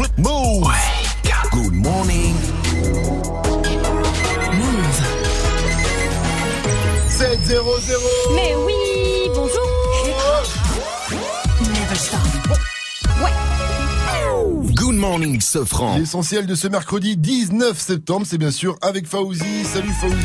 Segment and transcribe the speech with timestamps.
[0.00, 0.66] Move.
[1.52, 2.34] Good morning.
[4.54, 5.00] Move.
[7.08, 8.34] 7-0-0.
[8.34, 8.72] Mais oui,
[9.34, 9.60] bonjour.
[11.60, 12.20] Never stop.
[14.74, 15.98] Good morning, Sofran.
[15.98, 19.64] L'essentiel de ce mercredi 19 septembre, c'est bien sûr avec Fauzi.
[19.64, 20.16] Salut Fauzi.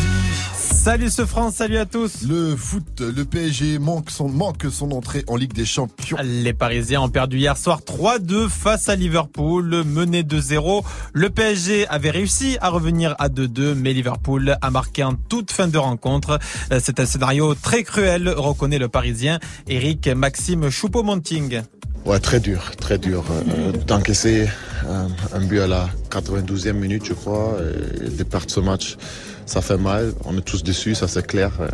[0.86, 2.28] Salut ce France, salut à tous.
[2.28, 6.16] Le foot, le PSG manque son, manque son entrée en Ligue des Champions.
[6.24, 10.84] Les Parisiens ont perdu hier soir 3-2 face à Liverpool, mené 2-0.
[11.12, 15.68] Le PSG avait réussi à revenir à 2-2, mais Liverpool a marqué en toute fin
[15.68, 16.38] de rencontre.
[16.80, 21.64] C'est un scénario très cruel, reconnaît le Parisien Eric Maxime Choupo-Moting.
[22.06, 23.23] Ouais, très dur, très dur.
[23.31, 24.48] Euh, D'encaisser
[24.86, 27.58] euh, un but à la 92e minute, je crois,
[28.06, 28.98] et de perdre ce match,
[29.45, 30.13] ça fait mal.
[30.26, 31.52] On est tous déçus, ça c'est clair.
[31.59, 31.67] Euh,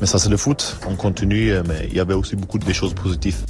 [0.00, 2.72] Mais ça c'est le foot, on continue, euh, mais il y avait aussi beaucoup de
[2.72, 3.44] choses positives.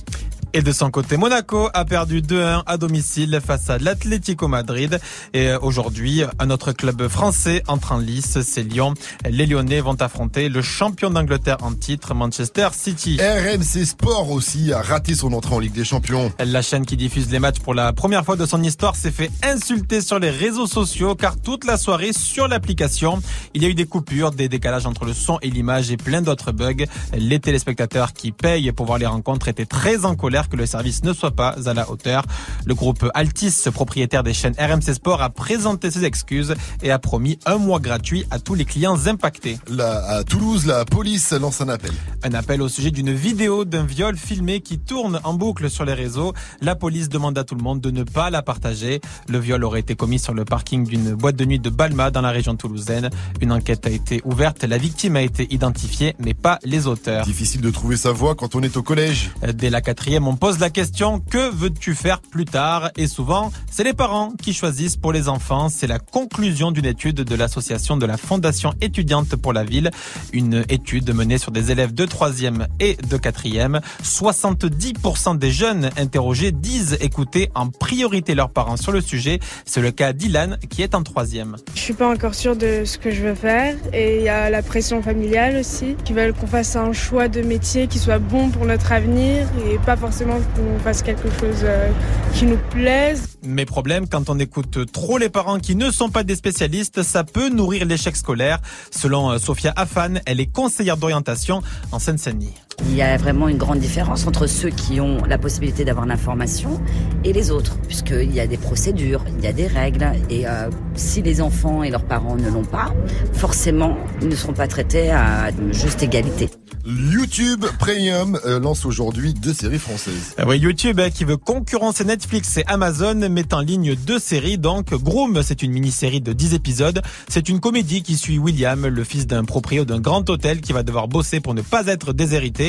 [0.55, 4.99] Et de son côté, Monaco a perdu 2-1 à domicile face à l'Atlético Madrid.
[5.35, 8.95] Et aujourd'hui, un autre club français entre en lice, c'est Lyon.
[9.29, 13.19] Les Lyonnais vont affronter le champion d'Angleterre en titre, Manchester City.
[13.21, 16.33] RMC Sport aussi a raté son entrée en Ligue des Champions.
[16.39, 19.31] La chaîne qui diffuse les matchs pour la première fois de son histoire s'est fait
[19.45, 23.21] insulter sur les réseaux sociaux car toute la soirée sur l'application,
[23.53, 26.23] il y a eu des coupures, des décalages entre le son et l'image et plein
[26.23, 26.87] d'autres bugs.
[27.15, 31.03] Les téléspectateurs qui payent pour voir les rencontres étaient très en colère que le service
[31.03, 32.25] ne soit pas à la hauteur.
[32.67, 37.39] Le groupe Altis, propriétaire des chaînes RMC Sport, a présenté ses excuses et a promis
[37.47, 39.59] un mois gratuit à tous les clients impactés.
[39.69, 41.93] Là, à Toulouse, la police lance un appel.
[42.23, 45.95] Un appel au sujet d'une vidéo d'un viol filmé qui tourne en boucle sur les
[45.95, 46.35] réseaux.
[46.61, 49.01] La police demande à tout le monde de ne pas la partager.
[49.29, 52.21] Le viol aurait été commis sur le parking d'une boîte de nuit de Balma dans
[52.21, 53.11] la région toulousaine.
[53.41, 54.65] Une enquête a été ouverte.
[54.65, 57.25] La victime a été identifiée, mais pas les auteurs.
[57.25, 59.31] Difficile de trouver sa voie quand on est au collège.
[59.55, 62.91] Dès la quatrième, on pose la question que veux-tu faire plus tard?
[62.99, 65.71] Et souvent, c'est les parents qui choisissent pour les enfants.
[65.71, 69.91] C'est la conclusion d'une étude de l'association de la Fondation étudiante pour la ville.
[70.35, 73.81] Une étude menée sur des élèves de troisième et de quatrième.
[74.05, 79.41] 70% des jeunes interrogés disent écouter en priorité leurs parents sur le sujet.
[79.65, 81.57] C'est le cas d'Ilan qui est en troisième.
[81.75, 84.51] Je suis pas encore sûre de ce que je veux faire et il y a
[84.51, 88.51] la pression familiale aussi qui veulent qu'on fasse un choix de métier qui soit bon
[88.51, 91.91] pour notre avenir et pas forcément qu'on fasse quelque chose euh,
[92.35, 93.39] qui nous plaise.
[93.43, 97.25] Mais problème, quand on écoute trop les parents qui ne sont pas des spécialistes, ça
[97.25, 98.59] peut nourrir l'échec scolaire.
[98.91, 101.63] Selon euh, Sophia Afan, elle est conseillère d'orientation
[101.93, 102.55] en Seine-Saint-Denis.
[102.87, 106.81] Il y a vraiment une grande différence entre ceux qui ont la possibilité d'avoir l'information
[107.25, 110.71] et les autres, puisqu'il y a des procédures, il y a des règles, et euh,
[110.95, 112.95] si les enfants et leurs parents ne l'ont pas,
[113.33, 116.49] forcément, ils ne seront pas traités à juste égalité.
[116.89, 120.35] YouTube Premium euh, lance aujourd'hui deux séries françaises.
[120.39, 124.57] Ah oui, YouTube hein, qui veut concurrencer Netflix et Amazon met en ligne deux séries.
[124.57, 127.03] Donc Groom, c'est une mini-série de 10 épisodes.
[127.29, 130.83] C'est une comédie qui suit William, le fils d'un proprio d'un grand hôtel qui va
[130.83, 132.68] devoir bosser pour ne pas être déshérité.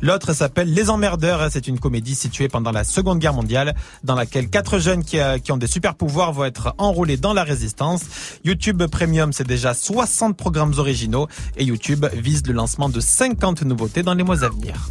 [0.00, 1.48] L'autre s'appelle Les Emmerdeurs.
[1.50, 3.74] C'est une comédie située pendant la Seconde Guerre mondiale
[4.04, 7.44] dans laquelle quatre jeunes qui, qui ont des super pouvoirs vont être enrôlés dans la
[7.44, 8.02] résistance.
[8.44, 14.02] YouTube Premium, c'est déjà 60 programmes originaux et YouTube vise le lancement de 50 nouveautés
[14.02, 14.90] dans les mois à venir.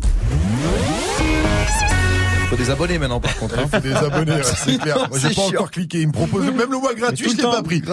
[2.49, 3.59] Faut des abonnés maintenant par contre.
[3.59, 3.67] hein.
[3.71, 5.07] Faut des abonnés, ouais, c'est clair.
[5.09, 5.47] Moi, j'ai pas chiant.
[5.49, 5.99] encore cliqué.
[6.01, 7.81] Il me propose même le mois gratuit, je l'ai pas pris.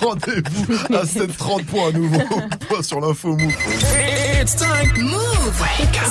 [0.00, 2.18] Rendez-vous à 7h30 pour un nouveau
[2.68, 3.52] point sur l'info move.
[4.42, 4.90] It's time.
[5.02, 5.62] Move.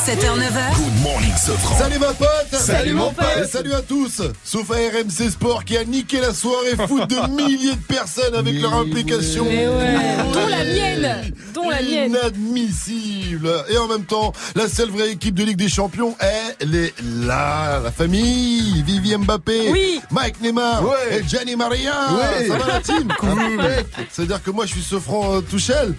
[0.06, 0.76] 7h, 9h.
[0.76, 1.78] Good morning, Sofran.
[1.78, 3.26] Salut ma pote Salut, mon pote.
[3.44, 7.16] Et salut à tous Sauf à RMC Sport qui a niqué la soirée foot de
[7.36, 11.34] milliers de personnes avec leur implication Dont la mienne.
[11.54, 12.10] Dont la mienne.
[12.12, 16.16] Inadmissible Et en même temps, la seule vraie équipe de Ligue des Champions,
[16.62, 16.94] elle est
[17.26, 20.02] là La famille Vivi Mbappé Oui.
[20.12, 21.20] Mike Neymar Ouais.
[21.20, 22.48] Et Gianni Maria Ouais.
[22.48, 23.08] Ça va la team
[24.12, 25.96] C'est-à-dire que moi je suis Sofran euh, Touchel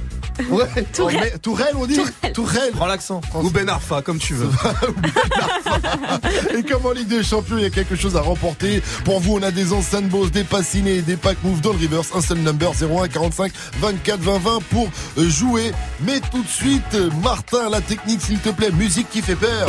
[0.50, 0.64] Ouais.
[1.00, 2.00] Oh, mais- Tourelle on dit
[2.32, 3.20] Tourelle Prends l'accent.
[3.34, 4.48] Ou Ben Arfa, comme tu veux.
[6.58, 8.82] Et comme en Ligue des Champions, il y a quelque chose à remporter.
[9.04, 11.78] Pour vous, on a des enceintes Bose, des passinés et des packs move dans le
[11.78, 12.08] reverse.
[12.14, 15.72] Un seul number 01 45 24 20 20 pour euh, jouer.
[16.04, 18.70] Mais tout de suite, euh, Martin, la technique, s'il te plaît.
[18.70, 19.68] Musique qui fait peur.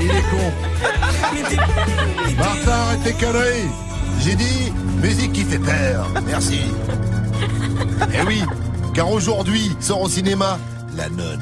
[0.00, 0.52] Il est con.
[2.38, 3.14] Martin, arrête tes.
[4.20, 6.08] J'ai dit musique qui fait peur.
[6.26, 6.60] Merci.
[8.12, 8.42] Eh oui,
[8.94, 10.58] car aujourd'hui sort au cinéma
[10.96, 11.40] La Nonne.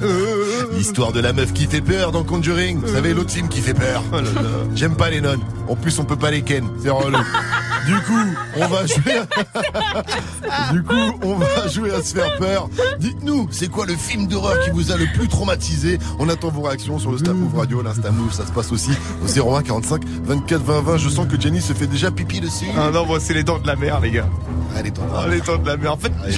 [0.72, 2.80] L'histoire de la meuf qui fait peur dans Conjuring.
[2.80, 4.02] Vous savez, l'autre film qui fait peur.
[4.74, 5.40] J'aime pas les nonnes.
[5.68, 6.66] En plus, on peut pas les ken.
[6.82, 7.18] C'est relou.
[7.86, 9.12] Du coup, on va jouer.
[10.50, 10.72] À...
[10.72, 12.70] du coup, on va jouer à se faire peur.
[12.98, 15.98] Dites-nous, c'est quoi le film d'horreur qui vous a le plus traumatisé?
[16.18, 18.32] On attend vos réactions sur le Move Radio, l'Insta Move.
[18.32, 18.92] Ça se passe aussi
[19.22, 20.96] au 01 45 24 20 20.
[20.96, 22.64] Je sens que Jenny se fait déjà pipi dessus.
[22.74, 24.30] Ah non, moi c'est les dents de la mer, les gars.
[24.74, 25.30] Ah, les dents de la Ah, mer.
[25.34, 25.92] les dents de la mer.
[25.92, 26.30] En fait, Ah,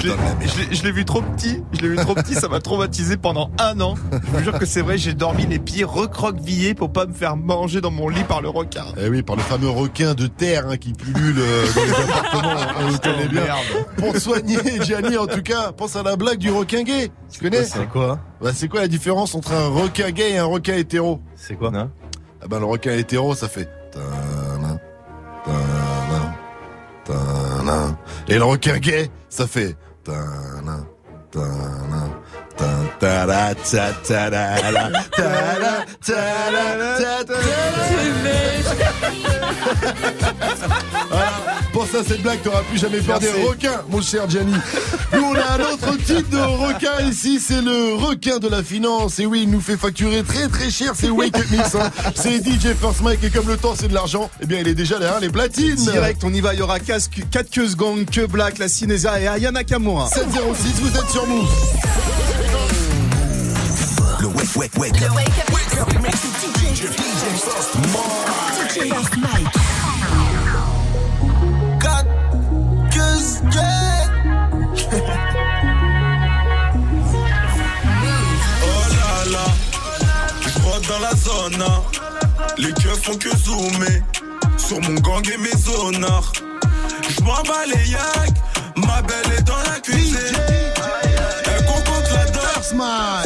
[0.73, 1.63] je l'ai vu trop petit.
[1.75, 2.35] Je l'ai vu trop petit.
[2.35, 3.95] Ça m'a traumatisé pendant un an.
[4.11, 4.99] Je vous jure que c'est vrai.
[4.99, 8.49] J'ai dormi les pieds recroquevillés pour pas me faire manger dans mon lit par le
[8.49, 8.87] requin.
[9.01, 12.73] Eh oui, par le fameux requin de terre hein, qui pullule euh, dans les appartements.
[12.81, 13.43] On le connaît bien.
[13.45, 13.87] Merde.
[13.97, 17.11] Pour te soigner, Gianni, en tout cas, pense à la blague du requin gay.
[17.31, 20.47] Tu connais C'est quoi bah, C'est quoi la différence entre un requin gay et un
[20.47, 23.69] requin hétéro C'est quoi Ah ben, le requin hétéro, ça fait...
[28.29, 29.77] Et le requin gay, ça fait...
[41.11, 41.31] Voilà.
[41.73, 44.55] Pense à cette blague, t'auras plus jamais peur des requins, mon cher Gianni.
[45.13, 49.19] Nous, on a un autre type de requin ici, c'est le requin de la finance.
[49.19, 51.75] Et oui, il nous fait facturer très très cher, c'est Wake Up Mix.
[51.75, 51.91] hein.
[52.15, 54.75] C'est DJ First Mike, et comme le temps c'est de l'argent, eh bien il est
[54.75, 55.75] déjà derrière les platines.
[55.77, 56.55] Direct, on y va.
[56.55, 57.11] Il y aura 4
[57.51, 60.09] queues gang, que Black, la Cinésia et Ayana Kamura.
[60.09, 61.47] 706, vous êtes sur Move.
[64.27, 66.07] Le wake, wake, wake.
[78.63, 79.47] Oh là là,
[80.43, 81.63] je rentre dans la zone.
[81.63, 81.83] hein.
[82.59, 84.03] Les keufs font que zoomer
[84.57, 86.33] sur mon gang et mes honneurs.
[87.09, 88.37] Je m'en bats les yaks,
[88.77, 90.17] ma belle est dans la cuisine.
[91.45, 92.73] Elle contente la danse,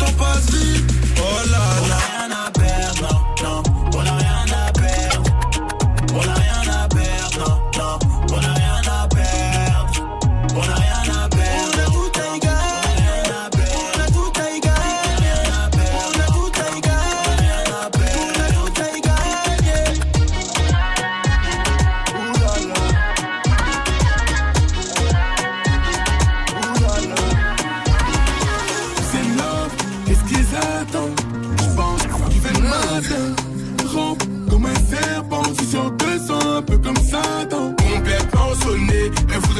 [0.00, 0.63] c'est que le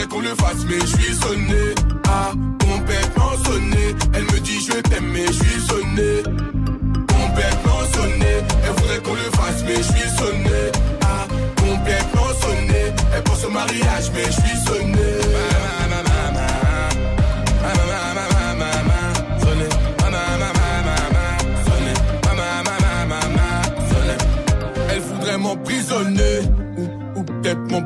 [0.05, 1.75] elle voudrait qu'on le fasse mais je suis sonné.
[2.09, 6.23] Ah, complètement sonné, elle me dit je t'aime mais je suis sonné.
[7.09, 8.33] Complètement sonné,
[8.65, 10.73] elle voudrait qu'on le fasse mais je suis sonné.
[11.03, 15.14] Ah, complètement sonné, elle pense au mariage mais je suis sonné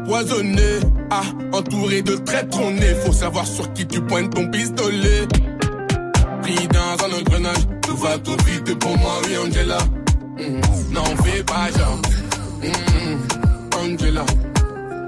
[0.08, 0.81] m'empoisonner.
[1.10, 1.22] Ah,
[1.52, 2.94] entouré de traîtres, on est.
[3.05, 5.26] Faut savoir sur qui tu pointes ton pistolet.
[6.43, 9.78] Pris dans un engrenage, tout va tout vite pour moi, oui, Angela.
[10.38, 12.00] Mm, N'en fais pas genre.
[12.62, 14.25] Mm, Angela.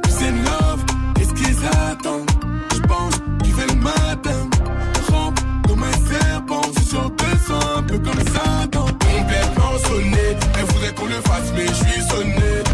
[0.09, 0.85] C'est love,
[1.17, 2.31] qu'est-ce qu'ils attendent?
[2.75, 4.49] Je pense qu'ils le matin
[5.11, 10.95] Rampe comme un serpent C'est sur 200, un peu comme Satan Complètement sonné Elle voudrait
[10.95, 12.70] qu'on le fasse mais je suis sonné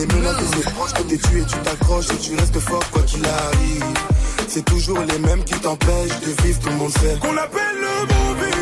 [0.00, 3.02] les menaces de ses proches, que t'es tué, tu t'accroches et tu restes fort quoi
[3.02, 3.84] qu'il arrive.
[4.48, 7.18] C'est toujours les mêmes qui t'empêchent de vivre, tout le monde sait.
[7.20, 8.59] Qu'on appelle le mauvais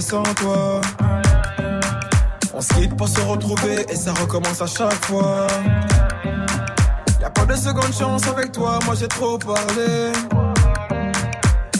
[0.00, 0.80] sans toi.
[2.54, 5.46] On se quitte pour se retrouver et ça recommence à chaque fois.
[7.20, 10.12] Y'a pas de seconde chance avec toi, moi j'ai trop parlé.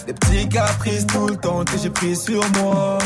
[0.06, 2.98] Des petits caprices tout le temps que j'ai pris sur moi.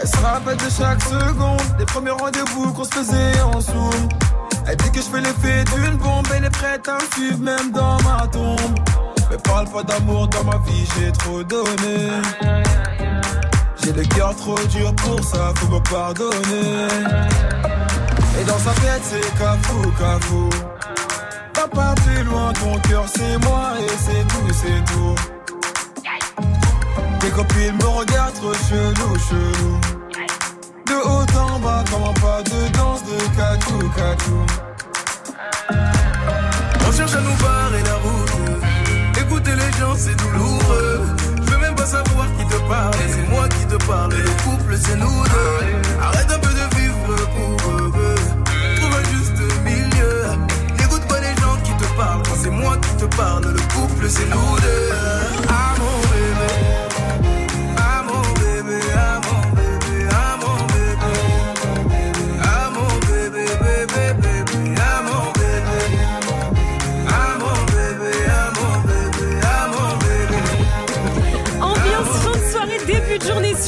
[0.00, 4.08] Elle se rappelle de chaque seconde, des premiers rendez-vous qu'on se faisait en zoom.
[4.66, 7.70] Elle dit que je fais l'effet d'une bombe, elle est prête à me suivre même
[7.72, 8.78] dans ma tombe.
[9.30, 12.10] Mais parle pas d'amour dans ma vie, j'ai trop donné.
[13.84, 16.86] J'ai le cœur trop dur pour ça, faut me pardonner.
[18.40, 20.48] Et dans sa tête, c'est cafou, cafou.
[21.56, 25.14] Va pas plus loin, ton cœur c'est moi et c'est tout, c'est tout.
[27.20, 29.80] Tes copines me regardent trop chelou, chelou.
[30.86, 34.46] De haut en bas, comment pas de danse de catou, catou.
[36.86, 39.20] On cherche à nous barrer la route.
[39.20, 41.31] Écouter les gens, c'est douloureux.
[41.92, 42.94] Savoir qui te parle.
[43.14, 44.12] C'est moi qui te parle.
[44.14, 46.00] Le couple, c'est nous deux.
[46.00, 47.92] Arrête un peu de vivre pour eux.
[48.76, 50.14] Trouve un juste milieu.
[50.78, 52.22] N'écoute pas les gens qui te parlent.
[52.42, 56.01] C'est moi qui te parle, le couple, c'est nous deux.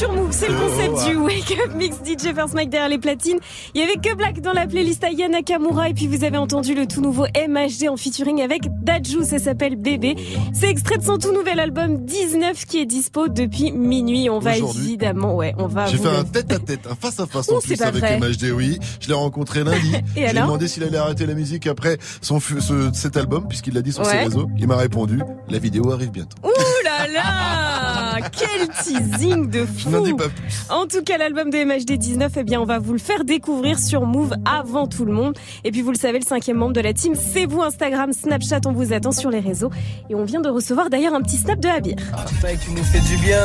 [0.05, 0.31] Sur Move.
[0.31, 3.37] C'est le concept du Wake Up Mix DJ First Mike derrière les platines.
[3.73, 6.73] Il y avait que Black dans la playlist Aya Nakamura et puis vous avez entendu
[6.75, 9.23] le tout nouveau MHD en featuring avec Dajou.
[9.23, 10.15] Ça s'appelle Bébé.
[10.53, 14.29] C'est extrait de son tout nouvel album 19 qui est dispo depuis minuit.
[14.29, 17.25] On va évidemment, ouais, on va J'ai fait un tête à tête, un face à
[17.25, 18.19] face Oh, en plus avec vrai.
[18.19, 18.79] MHD, oui.
[18.99, 19.93] Je l'ai rencontré lundi.
[19.95, 23.17] Et Je lui ai alors demandé s'il allait arrêter la musique après son ce- cet
[23.17, 24.47] album, puisqu'il l'a dit sur ses réseaux.
[24.57, 25.19] Il m'a répondu,
[25.49, 26.37] la vidéo arrive bientôt.
[26.43, 27.74] Ouh là là
[28.21, 30.43] Quel teasing de fou Je n'en dis pas plus.
[30.69, 33.79] En tout cas, l'album de MHD 19, eh bien, on va vous le faire découvrir
[33.79, 35.37] sur Move avant tout le monde.
[35.63, 38.61] Et puis, vous le savez, le cinquième membre de la team, c'est vous, Instagram, Snapchat,
[38.65, 39.71] on vous attend sur les réseaux.
[40.09, 41.95] Et on vient de recevoir d'ailleurs un petit snap de Habir.
[42.43, 43.39] Mec, tu nous fais du bien.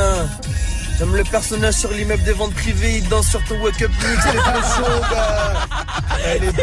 [1.01, 4.21] J'aime le personnage sur l'immeuble des ventes privées, il danse sur ton wake up mix,
[4.21, 5.67] c'est trop chaud, gars.
[6.27, 6.53] Elle est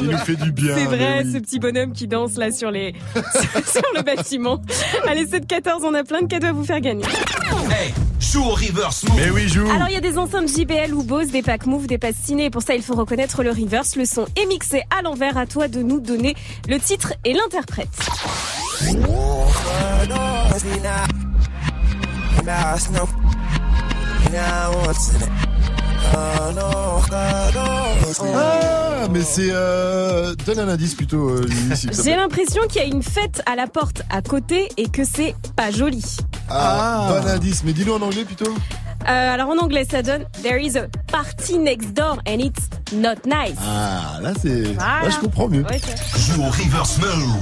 [0.00, 0.76] Il nous fait du bien.
[0.76, 1.32] C'est vrai, oui.
[1.32, 4.62] ce petit bonhomme qui danse là sur les sur le bâtiment.
[5.08, 7.04] Allez, 7-14, on a plein de cadeaux à vous faire gagner.
[8.20, 9.16] Joue au reverse move.
[9.16, 9.68] Mais oui, joue.
[9.68, 12.44] Alors il y a des enceintes JBL ou Bose, des packs Move, des passes ciné.
[12.44, 13.96] Et pour ça, il faut reconnaître le reverse.
[13.96, 15.36] Le son est mixé à l'envers.
[15.36, 16.36] À toi de nous donner
[16.68, 17.88] le titre et l'interprète
[24.34, 25.28] now what's it?
[26.12, 27.93] Oh no.
[28.34, 30.34] Ah, mais c'est euh...
[30.46, 31.28] donne un indice plutôt.
[31.30, 31.46] euh,
[32.04, 35.34] J'ai l'impression qu'il y a une fête à la porte à côté et que c'est
[35.56, 36.04] pas joli.
[36.50, 37.62] Ah, bon indice.
[37.64, 38.52] Mais dis-le en anglais plutôt.
[39.06, 42.62] Euh, alors en anglais, ça donne There is a party next door and it's
[42.94, 43.58] not nice.
[43.62, 44.62] Ah, là c'est.
[44.62, 45.02] Voilà.
[45.02, 45.62] Là je comprends mieux.
[45.64, 45.80] Ouais,
[46.16, 47.34] Joue au reverse move.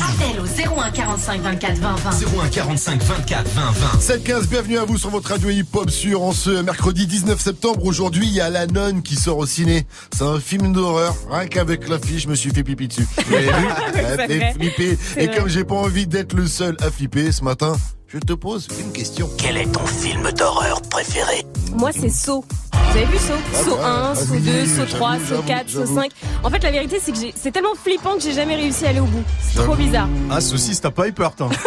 [0.00, 2.10] Appel au 01 45 24 20 20.
[2.44, 4.16] 01 45 24 20 20.
[4.42, 7.84] 7-15, bienvenue à vous sur votre radio hip-hop sur en ce mercredi 19 septembre.
[7.84, 9.86] Aujourd'hui, il y a La Nonne qui sort au ciné.
[10.12, 11.14] C'est un film d'horreur.
[11.30, 13.06] Rien qu'avec l'affiche, je me suis fait pipi dessus.
[13.26, 13.52] Vous avez vu
[13.94, 14.52] C'est Ça fait vrai.
[14.54, 14.98] flipper.
[15.14, 15.36] C'est Et vrai.
[15.36, 17.76] comme j'ai pas envie d'être le seul à flipper ce matin,
[18.08, 19.28] je te pose une question.
[19.38, 21.44] Quel est ton film d'horreur préféré?
[21.76, 22.44] Moi, c'est Saut.
[22.72, 23.34] Vous avez vu Saut?
[23.54, 25.78] Ah Saut bah, 1, ah Saut oui, 2, j'avoue, Saut 3, Saut j'avoue, 4, Saut
[25.80, 25.94] j'avoue.
[25.94, 26.10] 5.
[26.42, 29.00] En fait, la vérité, c'est que c'est tellement flippant que j'ai jamais réussi à aller
[29.00, 29.22] au bout.
[29.40, 30.08] C'est trop bizarre.
[30.30, 31.50] Ah, saucisse, t'as pas eu peur, toi.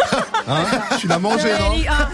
[0.46, 0.62] Hein?
[1.00, 2.10] Tu l'as mangé, non ah,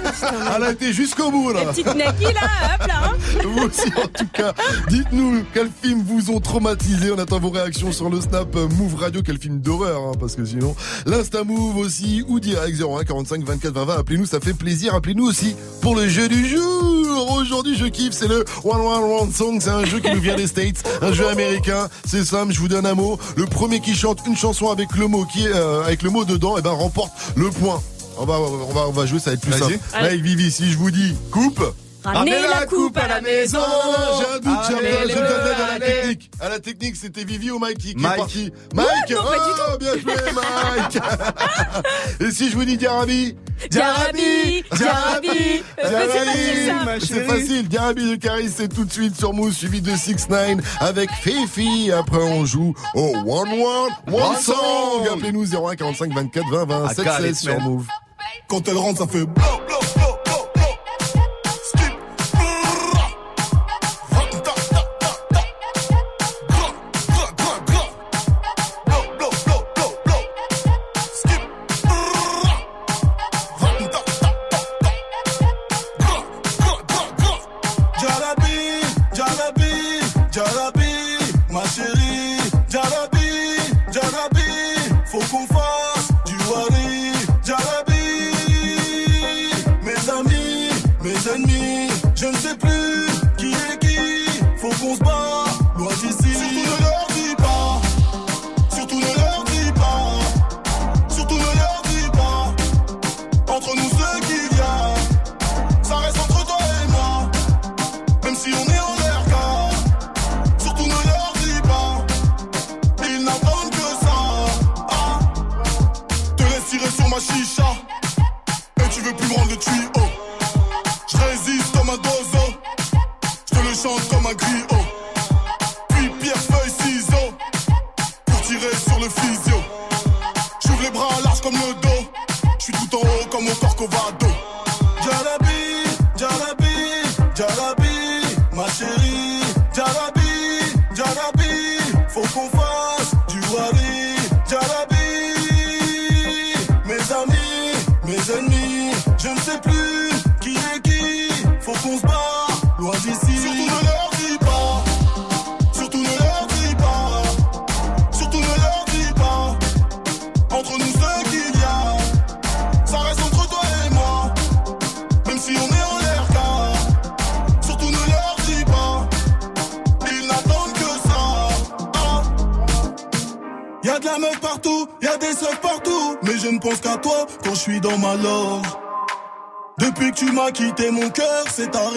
[0.56, 1.64] Elle a été jusqu'au bout là.
[1.64, 2.94] La petite Naki là, hop là.
[3.06, 3.12] hein.
[3.42, 4.52] Vous aussi en tout cas,
[4.88, 7.10] dites-nous quels films vous ont traumatisé.
[7.10, 10.36] On attend vos réactions sur le Snap euh, Move Radio, quel film d'horreur, hein, parce
[10.36, 13.98] que sinon l'Insta Move aussi ou direct 01 45 24 20 20.
[13.98, 14.94] Appelez-nous, ça fait plaisir.
[14.94, 17.32] Appelez-nous aussi pour le jeu du jour.
[17.32, 19.58] Aujourd'hui, je kiffe, c'est le One One One Song.
[19.60, 21.88] C'est un jeu qui nous vient des States, un jeu américain.
[22.04, 23.18] C'est simple, je vous donne un mot.
[23.36, 26.24] Le premier qui chante une chanson avec le mot qui est euh, avec le mot
[26.24, 27.82] dedans, et ben remporte le point.
[28.18, 29.78] On va, on va, on va jouer, ça va être plus simple.
[29.92, 31.62] Là, avec Vivi, si je vous dis coupe.
[32.04, 33.58] Ramenez la coupe à la maison.
[33.58, 36.30] Non, non, non, j'ai un doute, j'ai un doute, je allez, donne à la technique.
[36.40, 38.16] À la technique, c'était Vivi ou Mike qui, qui est Mike.
[38.16, 38.52] parti.
[38.74, 40.98] Mike non, pas du Oh, bien joué, Mike
[42.20, 43.36] Et si je vous dis Diarabi
[43.70, 45.62] Diarabi, Diarabi.
[45.84, 50.28] Euh, C'est facile Diarabi de Caris, c'est tout de suite sur Mousse, suivi de 6
[50.30, 51.92] 9 avec Fifi.
[51.92, 55.06] Après, on joue au One One One Song.
[55.12, 57.60] Appelez-nous 01 45 24 20 20 I 7 got 16 it, sur.
[57.60, 57.86] Move.
[58.48, 59.78] Quand elle rentre, ça fait blow, blow,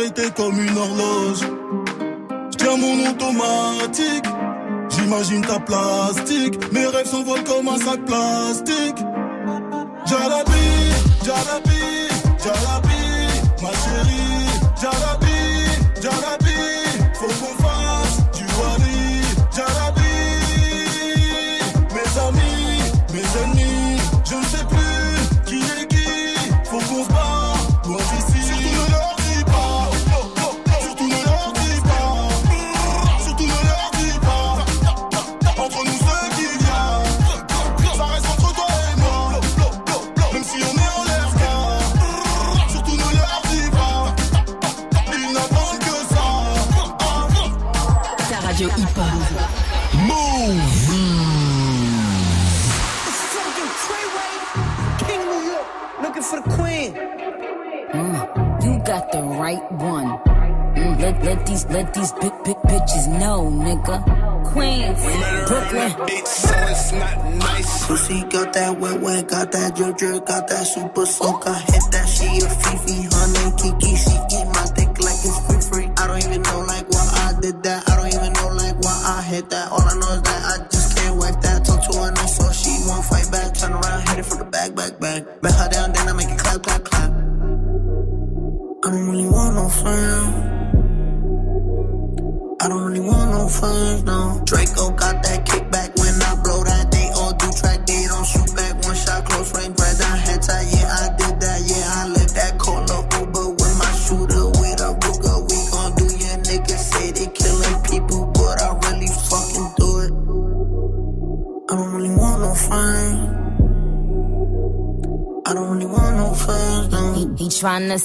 [0.08, 0.43] s'est
[69.44, 71.46] got that drip got that super soak.
[71.48, 72.83] I hit that she a Fifi,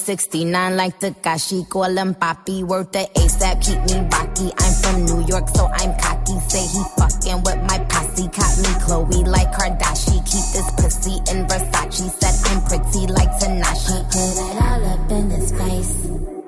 [0.09, 4.49] 69 like Takashi, call him Papi, worth the ASAP, keep me rocky.
[4.57, 6.33] I'm from New York, so I'm cocky.
[6.49, 10.25] Say he fucking with my posse, caught me Chloe like Kardashian.
[10.25, 14.01] Keep this pussy in Versace, said I'm pretty like Tanashi.
[14.09, 15.93] Put it all up in his face.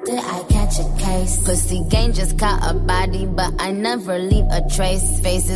[0.05, 1.37] Did I catch a case?
[1.43, 5.21] Pussy gang just caught a body, but I never leave a trace.
[5.21, 5.51] Face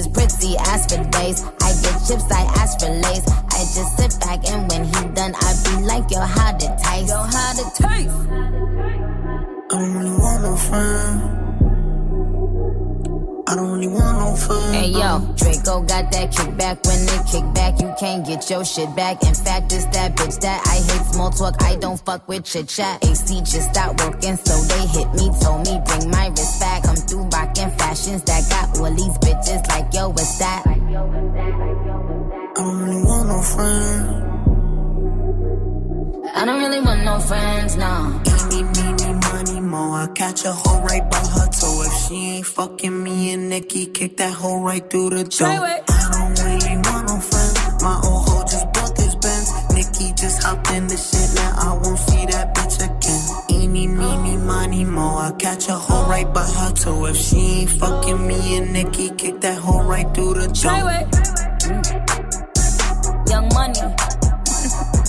[18.76, 19.24] shit back.
[19.24, 21.56] In fact, it's that bitch that I hate small talk.
[21.64, 23.04] I don't fuck with chit chat.
[23.06, 25.32] AC just stopped working, so they hit me.
[25.42, 26.84] Told me bring my wrist back.
[26.84, 30.64] Come through rockin' fashions that got all these bitches like yo, what's that?
[30.68, 30.74] I
[32.56, 34.22] don't really want no friends.
[36.36, 38.22] I don't really want no friends, no.
[38.28, 39.94] Eeny, meeny, money, mo.
[39.94, 41.84] I catch a hoe right by her toe.
[41.86, 45.85] If she ain't fucking me and Nikki, kick that hoe right through the door.
[56.86, 57.06] Toe.
[57.06, 60.72] If she ain't fucking me and Nikki, kick that hoe right through the door.
[61.66, 61.82] Mm.
[63.34, 63.86] Young money,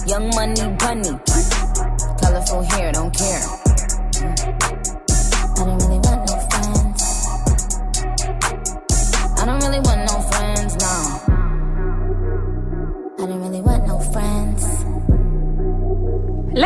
[0.13, 1.13] young money bunny.
[2.21, 3.66] Colorful hair, don't care.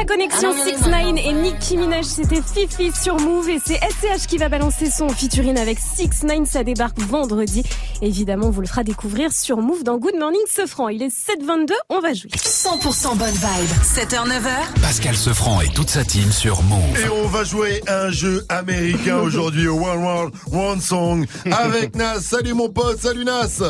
[0.00, 4.38] La connexion 6 9 et Nicki Minaj, c'était Fifi sur Move et c'est SCH qui
[4.38, 7.62] va balancer son featuring avec 6 9 ça débarque vendredi.
[8.00, 10.88] Évidemment, on vous le fera découvrir sur Move dans Good Morning Sofran.
[10.88, 12.30] Il est 7h22, on va jouer.
[12.30, 13.70] 100% bonne vibe.
[13.82, 14.80] 7h, 9h.
[14.80, 16.98] Pascal Sefranc et toute sa team sur Move.
[16.98, 22.20] Et on va jouer un jeu américain aujourd'hui au One World, One Song avec Nas.
[22.20, 23.60] Salut mon pote, salut Nas.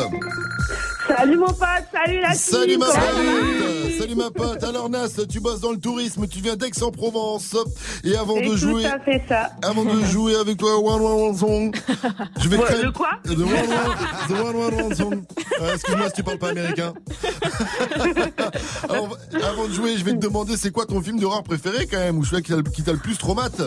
[1.08, 3.69] Salut mon pote, salut la Salut team, ma comment pote,
[4.00, 4.62] salut ma pote.
[4.64, 7.56] Alors Nas, tu bosses dans le tourisme, tu viens d'Aix-en-Provence.
[8.04, 9.50] Et avant de tout jouer, à fait ça.
[9.62, 11.74] avant de jouer avec toi au One One One Song,
[12.40, 13.10] je vais Ouais, créer- le quoi.
[13.28, 13.34] Euh,
[15.74, 16.94] Excuse-moi si tu parles pas américain.
[18.88, 21.98] Alors, avant de jouer, je vais te demander c'est quoi ton film d'horreur préféré quand
[21.98, 23.60] même ou celui qui t'a le- plus traumate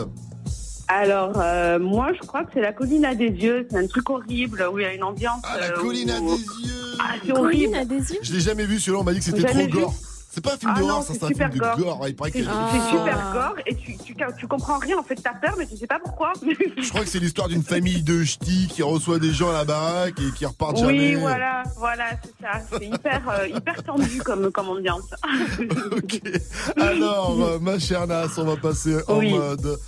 [0.88, 3.66] Alors, euh, moi, je crois que c'est la colline à des yeux.
[3.70, 5.40] C'est un truc horrible où il y a une ambiance.
[5.44, 6.96] Ah, la euh, colline à des yeux.
[6.98, 7.76] Ah, c'est horrible.
[8.22, 9.94] Je l'ai jamais vu celui-là, on m'a dit que c'était trop vu gore.
[10.34, 12.04] C'est pas un film Ah d'horreur, ça c'est un super film de gore.
[12.08, 14.98] il paraît C'est que- c'est super gore et tu, tu, tu comprends rien.
[14.98, 16.32] En fait, t'as peur, mais tu sais pas pourquoi.
[16.42, 19.64] Je crois que c'est l'histoire d'une famille de ch'tis qui reçoit des gens à la
[19.64, 20.80] baraque et qui repartent Oui,
[21.12, 21.14] jamais.
[21.16, 22.60] voilà, voilà, c'est ça.
[22.78, 25.02] C'est hyper, euh, hyper tendu comme, comme ambiance.
[26.76, 29.32] Alors, euh, ma chère Nas, on va passer en Oui.
[29.32, 29.78] mode.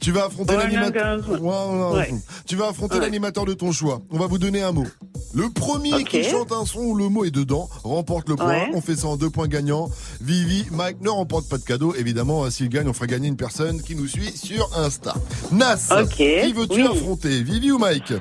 [0.00, 1.18] Tu vas affronter l'animateur.
[1.40, 2.08] Ouais.
[2.08, 2.20] song.
[2.46, 3.00] Tu vas affronter Ouais.
[3.00, 4.00] l'animateur de ton choix.
[4.10, 4.84] On va vous donner un mot.
[5.34, 6.04] Le premier Ok.
[6.04, 8.46] qui chante un son où le mot est dedans remporte le point.
[8.48, 8.70] Ouais.
[8.76, 9.88] On fait ça en deux points gagnants.
[10.20, 11.94] Vivi, Mike ne remporte pas de cadeau.
[11.96, 15.14] Évidemment, euh, s'il gagne, on fera gagner une personne qui nous suit sur Insta.
[15.52, 16.88] Nas, qui veux-tu Oui.
[16.90, 17.42] affronter?
[17.44, 18.12] Vivi ou Mike?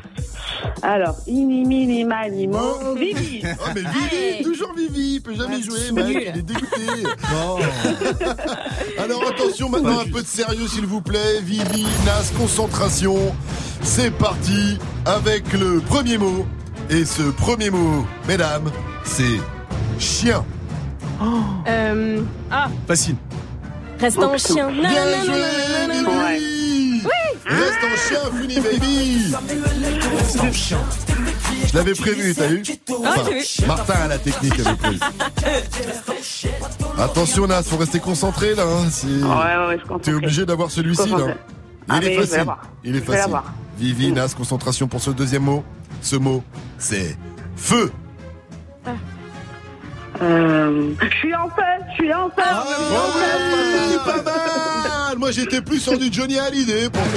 [0.83, 3.41] Alors, ini, mini, mani, mo, Vivi.
[3.43, 7.07] Oh mais Vivi, toujours Vivi, il peut jamais jouer, Mike, il est dégoûté.
[8.99, 11.41] Alors attention maintenant un peu de sérieux s'il vous plaît.
[11.41, 13.15] Vivi, Nas, concentration.
[13.81, 16.45] C'est parti avec le premier mot.
[16.89, 18.69] Et ce premier mot, mesdames,
[19.03, 19.39] c'est
[19.99, 20.43] chien.
[21.67, 23.15] Euh, ah, Facile.
[23.99, 24.69] reste en chien.
[24.71, 25.43] Bien joué.
[25.91, 27.01] Vivi.
[27.45, 29.34] Reste en chien, Funny Baby.
[31.67, 32.63] Je l'avais prévu, t'as vu
[33.06, 33.67] Ah, j'ai vu.
[33.67, 34.99] Martin à la technique avait prévu.
[36.99, 38.63] Attention Nas, faut rester concentré là.
[38.63, 39.99] hein, si- Ouais, ouais, ouais, je comprends.
[39.99, 41.15] T'es obligé d'avoir celui-ci là.
[41.15, 41.34] Concentré.
[41.89, 42.38] Ah, Il est vais facile.
[42.38, 42.62] l'avoir.
[42.84, 43.21] Il est Je vais facile.
[43.21, 43.53] l'avoir.
[43.77, 45.63] Vivi, Nas, concentration pour ce deuxième mot.
[46.01, 46.43] Ce mot,
[46.77, 47.17] c'est
[47.56, 47.91] feu.
[50.23, 52.33] Euh, je suis en feu, je suis en feu.
[52.43, 55.17] Ah oui, pas mal.
[55.17, 57.07] Moi j'étais plus sur du Johnny Hallyday pour que.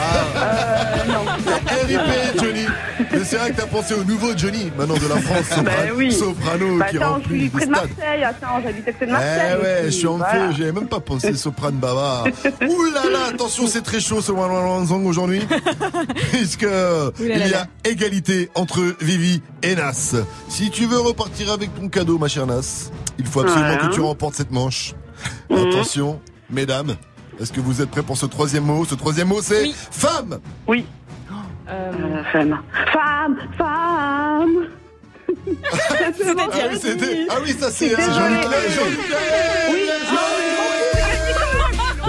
[0.00, 2.66] Ah, RIP Johnny.
[3.12, 5.92] Mais c'est vrai que t'as pensé au nouveau Johnny, maintenant de la France, Sopra- Ben
[5.96, 6.12] oui.
[6.12, 7.70] Soprano Bah, qui attends, je remplit suis des près de.
[7.70, 8.24] Marseille.
[8.24, 9.56] Attends, j'habite à côté de Eh Marseille.
[9.62, 10.32] ouais, je suis en voilà.
[10.32, 12.24] feu, j'avais même pas pensé Soprano Bava.
[12.68, 15.42] Ouh là là, attention, c'est très chaud ce Wan Zong aujourd'hui.
[16.32, 16.66] Puisque
[17.20, 20.14] il y a égalité entre Vivi et Nas.
[20.48, 24.00] Si tu veux repartir avec ton cadeau, ma chère Nas, il faut absolument que tu
[24.00, 24.94] remportes cette manche.
[25.50, 25.68] Mhm.
[25.68, 26.96] Attention, mesdames,
[27.40, 28.84] est-ce que vous êtes prêts pour ce troisième mot?
[28.84, 30.38] Ce troisième mot, c'est femme.
[30.66, 30.84] Oui.
[31.68, 32.58] Euh, femme.
[32.92, 34.66] Femme, femme.
[35.30, 38.46] Ah oui, c'était- ah oui, ça c'est euh, Jean-Luc.
[39.70, 40.12] Oui, Nas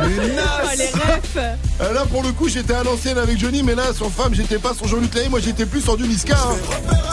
[0.02, 1.38] Oh, les refs.
[1.82, 4.58] Euh, Là pour le coup j'étais à l'ancienne avec Johnny mais là sur femme j'étais
[4.58, 6.36] pas sur Jean-Luc moi j'étais plus sur du Niska.
[6.36, 6.56] hein.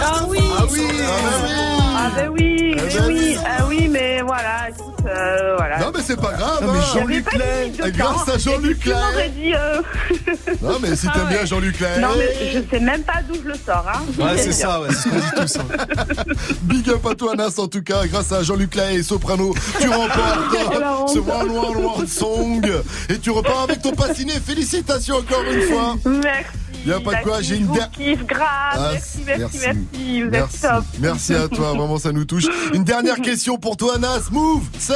[0.01, 0.39] Ah oui.
[0.57, 1.76] Ah oui, Ah
[2.15, 3.37] ben oui, mais ben oui, oui.
[3.47, 5.79] ah oui, mais voilà, écoute, euh, voilà.
[5.79, 6.65] Non mais c'est pas grave.
[6.65, 6.83] Non, mais hein.
[6.95, 7.69] Jean-Luc J'avais pas Lay.
[7.71, 8.79] dit de Grâce à Jean-Luc
[9.35, 9.81] dit, euh,
[10.63, 11.31] Non mais si t'aimes Ah ouais.
[11.37, 12.01] bien Jean-Luc Lay.
[12.01, 14.01] Non mais je sais même pas d'où je le sors, hein.
[14.23, 15.57] Ouais, c'est ça, ouais, c'est dit tous.
[15.59, 16.25] hein.
[16.63, 19.89] Big up à toi Nas en tout cas, grâce à Jean-Luc Lay et Soprano, tu
[19.89, 22.67] remportes ce One One One Song
[23.09, 24.33] et tu repars avec ton passiné.
[24.45, 25.97] Félicitations encore une fois.
[26.05, 26.47] Merci.
[26.87, 28.47] Y a pas de quoi, j'ai une je vous der- kiffe grave.
[28.75, 30.57] Ah, merci, merci, merci, Vous Merci.
[30.57, 30.85] êtes top.
[31.01, 32.45] Merci à toi, vraiment ça nous touche.
[32.75, 34.95] Une dernière question pour toi Nas, move, c'est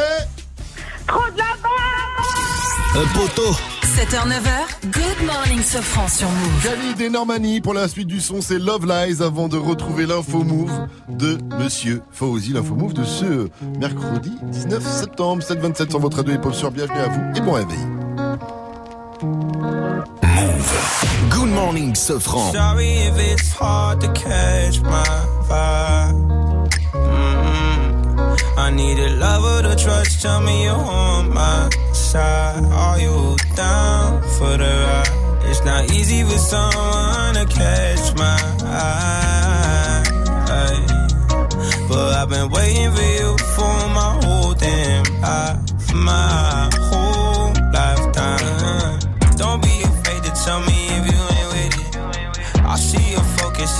[1.07, 3.53] Trop de la balle Un poteau.
[3.83, 6.63] 7h, 9h, Good Morning Sofran sur Move.
[6.63, 10.45] Khalid et Normani pour la suite du son, c'est Love Lies avant de retrouver l'info
[10.45, 10.71] move
[11.09, 13.49] de Monsieur Fauzi, l'info move de ce
[13.81, 17.79] mercredi 19 septembre 727 sur votre radio hip-hop sur bienvenue à vous et bon réveil.
[21.51, 22.53] Good morning, Sofran.
[22.53, 25.05] Sorry if it's hard to catch my
[25.49, 26.71] vibe.
[26.93, 30.23] Mm, I need a lover to trust.
[30.23, 32.65] Tell me you're on my side.
[32.67, 35.11] Are you down for the ride?
[35.51, 40.05] It's not easy for someone to catch my eye.
[41.89, 45.95] But I've been waiting for you for my whole damn life.
[45.95, 46.71] My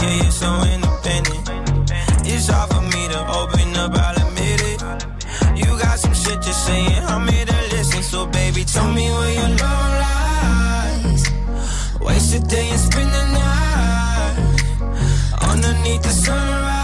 [0.03, 1.51] yeah, you're so independent.
[2.25, 4.81] It's hard for me to open up, I'll admit it.
[5.57, 8.03] You got some shit to say, and I'm here to listen.
[8.03, 11.25] So, baby, tell me where your love lies.
[12.01, 14.37] Waste a day and spend the night
[15.51, 16.80] underneath the sunrise.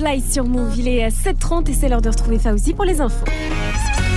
[0.00, 0.74] Love Life sur Move.
[0.78, 3.24] Il est à 7h30 et c'est l'heure de retrouver Fauzi pour les infos.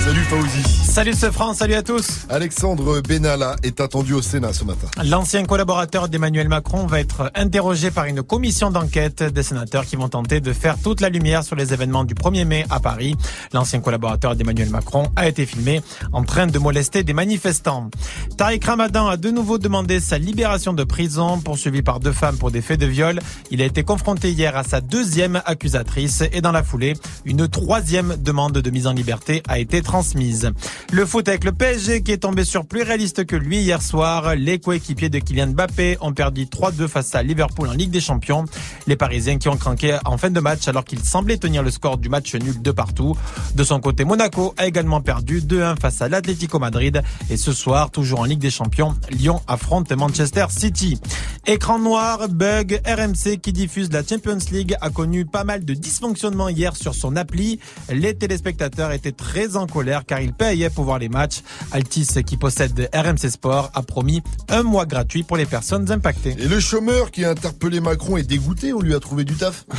[0.03, 0.63] Salut Fauzi.
[0.91, 2.12] Salut ce France, salut à tous.
[2.29, 4.87] Alexandre Benalla est attendu au Sénat ce matin.
[5.03, 10.09] L'ancien collaborateur d'Emmanuel Macron va être interrogé par une commission d'enquête des sénateurs qui vont
[10.09, 13.15] tenter de faire toute la lumière sur les événements du 1er mai à Paris.
[13.51, 15.81] L'ancien collaborateur d'Emmanuel Macron a été filmé
[16.11, 17.89] en train de molester des manifestants.
[18.37, 22.51] Tariq Ramadan a de nouveau demandé sa libération de prison, poursuivi par deux femmes pour
[22.51, 23.19] des faits de viol.
[23.51, 26.93] Il a été confronté hier à sa deuxième accusatrice et dans la foulée,
[27.25, 30.51] une troisième demande de mise en liberté a été transmise.
[30.91, 34.35] Le foot avec le PSG est tombé sur plus réaliste que lui hier soir.
[34.35, 38.45] Les coéquipiers de Kylian Mbappé ont perdu 3-2 face à Liverpool en Ligue des Champions.
[38.85, 41.97] Les Parisiens qui ont craqué en fin de match alors qu'ils semblaient tenir le score
[41.97, 43.17] du match nul de partout.
[43.55, 47.01] De son côté, Monaco a également perdu 2-1 face à l'Atlético Madrid.
[47.31, 50.99] Et ce soir, toujours en Ligue des Champions, Lyon affronte Manchester City.
[51.45, 56.47] Écran noir, bug, RMC qui diffuse la Champions League a connu pas mal de dysfonctionnements
[56.47, 57.59] hier sur son appli.
[57.89, 61.41] Les téléspectateurs étaient très en colère car ils payaient pour voir les matchs.
[61.71, 66.35] Altis qui possède RMC Sport a promis un mois gratuit pour les personnes impactées.
[66.37, 69.65] Et le chômeur qui a interpellé Macron est dégoûté, on lui a trouvé du taf.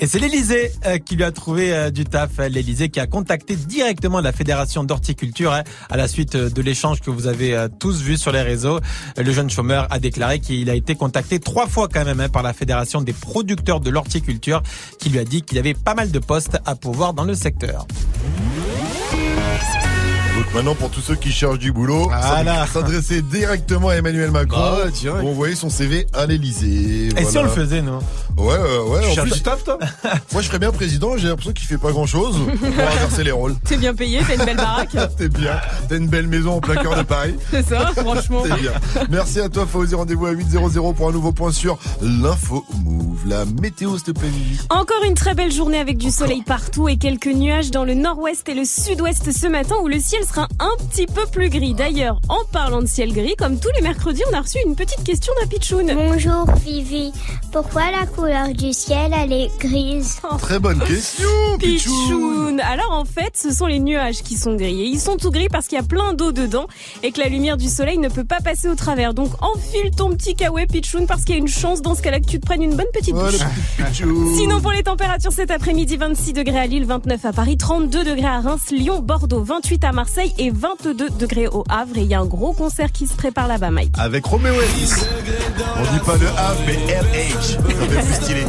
[0.00, 2.38] Et c'est l'Elysée euh, qui lui a trouvé euh, du taf.
[2.38, 7.00] L'Elysée qui a contacté directement la Fédération d'horticulture hein, à la suite euh, de l'échange
[7.00, 8.78] que vous avez tous vu sur les réseaux.
[9.16, 12.44] Le jeune chômeur a déclaré qu'il a été contacté trois fois quand même hein, par
[12.44, 14.62] la Fédération des producteurs de l'horticulture
[15.00, 17.86] qui lui a dit qu'il avait pas mal de postes à pouvoir dans le secteur.
[20.38, 22.64] Donc maintenant, pour tous ceux qui cherchent du boulot, Voilà.
[22.68, 27.08] s'adresser directement à Emmanuel Macron Bah pour envoyer son CV à l'Elysée.
[27.16, 27.98] Et si on le faisait, non
[28.38, 29.12] Ouais, ouais, ouais.
[29.12, 29.78] Tu En plus, du taf, toi
[30.32, 31.16] Moi, je serais bien président.
[31.16, 33.56] J'ai l'impression qu'il fait pas grand chose pour inverser les rôles.
[33.64, 34.96] T'es bien payé, t'as une belle baraque.
[35.16, 35.60] T'es bien.
[35.88, 37.34] T'as une belle maison en plein cœur de Paris.
[37.50, 38.42] C'est ça, franchement.
[38.42, 38.72] T'es bien.
[39.10, 39.94] Merci à toi, Fauzi.
[39.96, 43.26] Rendez-vous à 8.00 pour un nouveau point sur l'info move.
[43.26, 44.60] La météo, s'il te plaît, Vivi.
[44.70, 48.48] Encore une très belle journée avec du soleil partout et quelques nuages dans le nord-ouest
[48.48, 51.74] et le sud-ouest ce matin où le ciel sera un petit peu plus gris.
[51.74, 55.02] D'ailleurs, en parlant de ciel gris, comme tous les mercredis, on a reçu une petite
[55.02, 55.92] question d'Apichoun.
[55.94, 57.12] Bonjour Vivi,
[57.50, 63.32] pourquoi la couleur du ciel elle est grise Très bonne question, Pichoun Alors en fait,
[63.34, 64.82] ce sont les nuages qui sont gris.
[64.82, 66.66] Et ils sont tout gris parce qu'il y a plein d'eau dedans
[67.02, 69.14] et que la lumière du soleil ne peut pas passer au travers.
[69.14, 72.20] Donc enfile ton petit kawaii Pichoun parce qu'il y a une chance dans ce cas-là
[72.20, 73.40] que tu te prennes une bonne petite Ouais, douche.
[74.36, 78.26] Sinon pour les températures cet après-midi, 26 degrés à Lille, 29 à Paris, 32 degrés
[78.26, 81.96] à Reims, Lyon, Bordeaux, 28 à Marseille et 22 degrés au Havre.
[81.96, 83.94] Et il y a un gros concert qui se prépare là-bas, Mike.
[83.96, 84.92] Avec Roméo Elvis.
[85.78, 88.17] On dit pas le A, mais RH.
[88.20, 88.40] Stylé.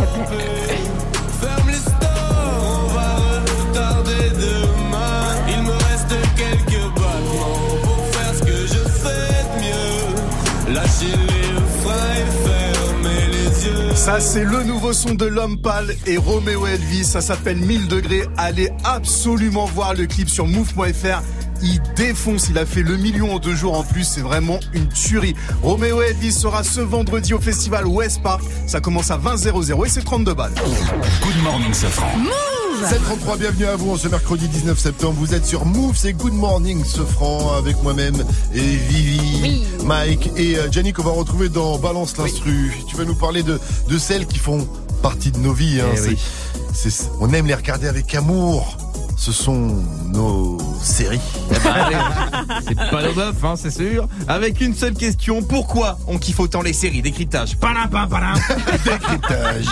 [1.41, 5.23] Ferme les stores, on va retarder demain.
[5.47, 10.73] Il me reste quelques battements pour faire ce que je fais de mieux.
[10.73, 13.95] Lâcher les freins et fermer les yeux.
[13.95, 17.05] Ça, c'est le nouveau son de l'homme pâle et Roméo Elvis.
[17.05, 18.25] Ça s'appelle 1000 degrés.
[18.38, 21.21] Allez absolument voir le clip sur move.fr.
[21.62, 24.88] Il défonce, il a fait le million en deux jours en plus, c'est vraiment une
[24.88, 25.36] tuerie.
[25.62, 28.41] Roméo Elvis sera ce vendredi au festival West Park.
[28.67, 30.54] Ça commence à 20 00 et c'est 32 balles.
[30.56, 32.08] Good morning, Sofran.
[32.88, 35.15] 733, bienvenue à vous en ce mercredi 19 septembre.
[35.19, 38.15] Vous êtes sur Move, c'est Good Morning Sofran avec moi-même
[38.54, 42.72] et Vivi, Mike et euh, Yannick qu'on va retrouver dans Balance l'instru.
[42.88, 44.65] Tu vas nous parler de, de celles qui font
[45.02, 45.82] partie de nos vies.
[45.82, 45.88] hein.
[45.98, 46.17] Eh oui.
[47.19, 48.78] on aime les regarder avec amour.
[49.19, 49.75] Ce sont
[50.13, 51.19] nos séries.
[52.65, 54.08] C'est pas le bœuf, hein, c'est sûr.
[54.29, 57.58] Avec une seule question, pourquoi on kiffe autant les séries Décryptage.
[58.86, 59.65] Décryptage.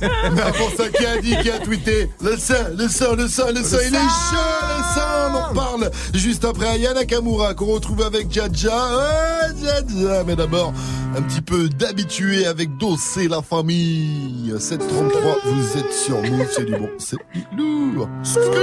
[0.00, 3.48] Mais pour ça, qui a dit, qui a tweeté Le sein, le sang, le sang,
[3.52, 4.36] le sang, il est chaud,
[4.68, 8.70] le sang On en parle juste après Ayana Nakamura qu'on retrouve avec Jaja.
[8.70, 10.22] Ouais, Jaja.
[10.24, 10.72] Mais d'abord,
[11.16, 14.54] un petit peu d'habitué avec Dossé la famille.
[14.56, 18.08] 733, vous êtes sur Move, c'est du bon, c'est du lourd.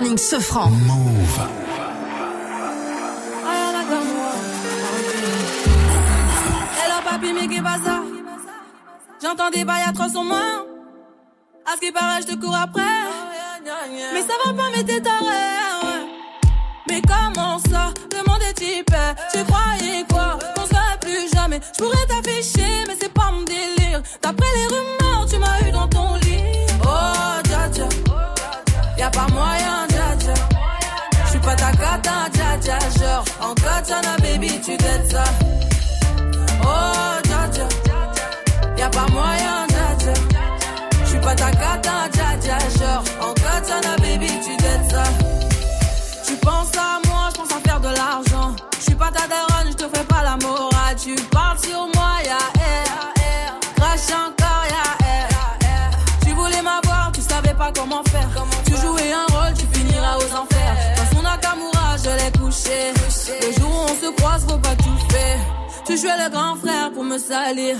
[0.00, 0.72] Morning Sofran.
[6.80, 8.00] Hello papi, mais qu'est pas ça?
[9.22, 10.64] J'entends des bails atroces en moi.
[11.66, 12.80] À ce qui paraît, je te cours après.
[14.14, 15.18] Mais ça va pas, mais t'es taré.
[15.84, 16.02] ouais.
[16.88, 17.92] Mais comment ça?
[18.10, 18.94] Le monde est type.
[19.34, 20.38] Tu croyais quoi?
[20.56, 21.60] Qu'on se verrait plus jamais.
[21.76, 24.00] Je pourrais t'afficher, mais c'est pas mon délire.
[24.22, 26.40] D'après les rumeurs, tu m'as eu dans ton lit.
[26.84, 27.86] Oh, dja dja.
[28.96, 29.86] Y'a pas moyen,
[31.56, 32.78] pas ta dja.
[32.98, 35.24] Genre, en katana, baby, tu t'aides ça.
[36.62, 37.68] Oh, dja dja.
[38.76, 39.66] Y'a pas moyen.
[41.04, 42.58] J'suis pas ta cata, dja dja.
[42.78, 45.04] Genre, en katana, baby, tu t'aides ça.
[46.26, 48.54] Tu penses à moi, je pense à faire de l'argent.
[48.78, 50.96] Je suis pas ta daronne, je te fais pas la morale.
[51.02, 51.99] Tu parles sur moi,
[65.90, 67.76] Tu jouais le grand frère pour me salir.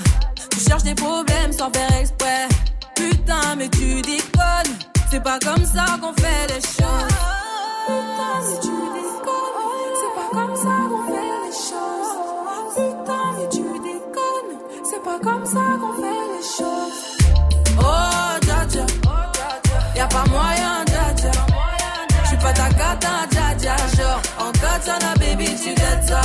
[0.50, 2.48] Tu cherches des problèmes sans faire exprès.
[2.96, 4.74] Putain, mais tu déconnes.
[5.12, 7.14] C'est pas comme ça qu'on fait les choses.
[7.86, 9.94] Putain, mais tu déconnes.
[10.00, 12.12] C'est pas comme ça qu'on fait les choses.
[12.74, 14.58] Putain, mais tu déconnes.
[14.82, 17.00] C'est pas comme ça qu'on fait les choses.
[17.78, 18.86] Oh, dja dja.
[19.94, 21.30] Y'a pas moyen, dja dja.
[22.24, 23.76] J'suis pas ta cata, dja dja.
[23.96, 26.22] Genre, en katana, baby, tu t'aides ça.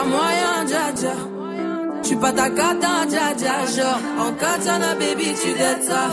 [0.00, 1.14] Pas moyen, dja dja.
[2.02, 3.54] J'suis pas ta cata, dja dja.
[3.74, 6.04] Genre, en katana, baby, tu t'aides ça.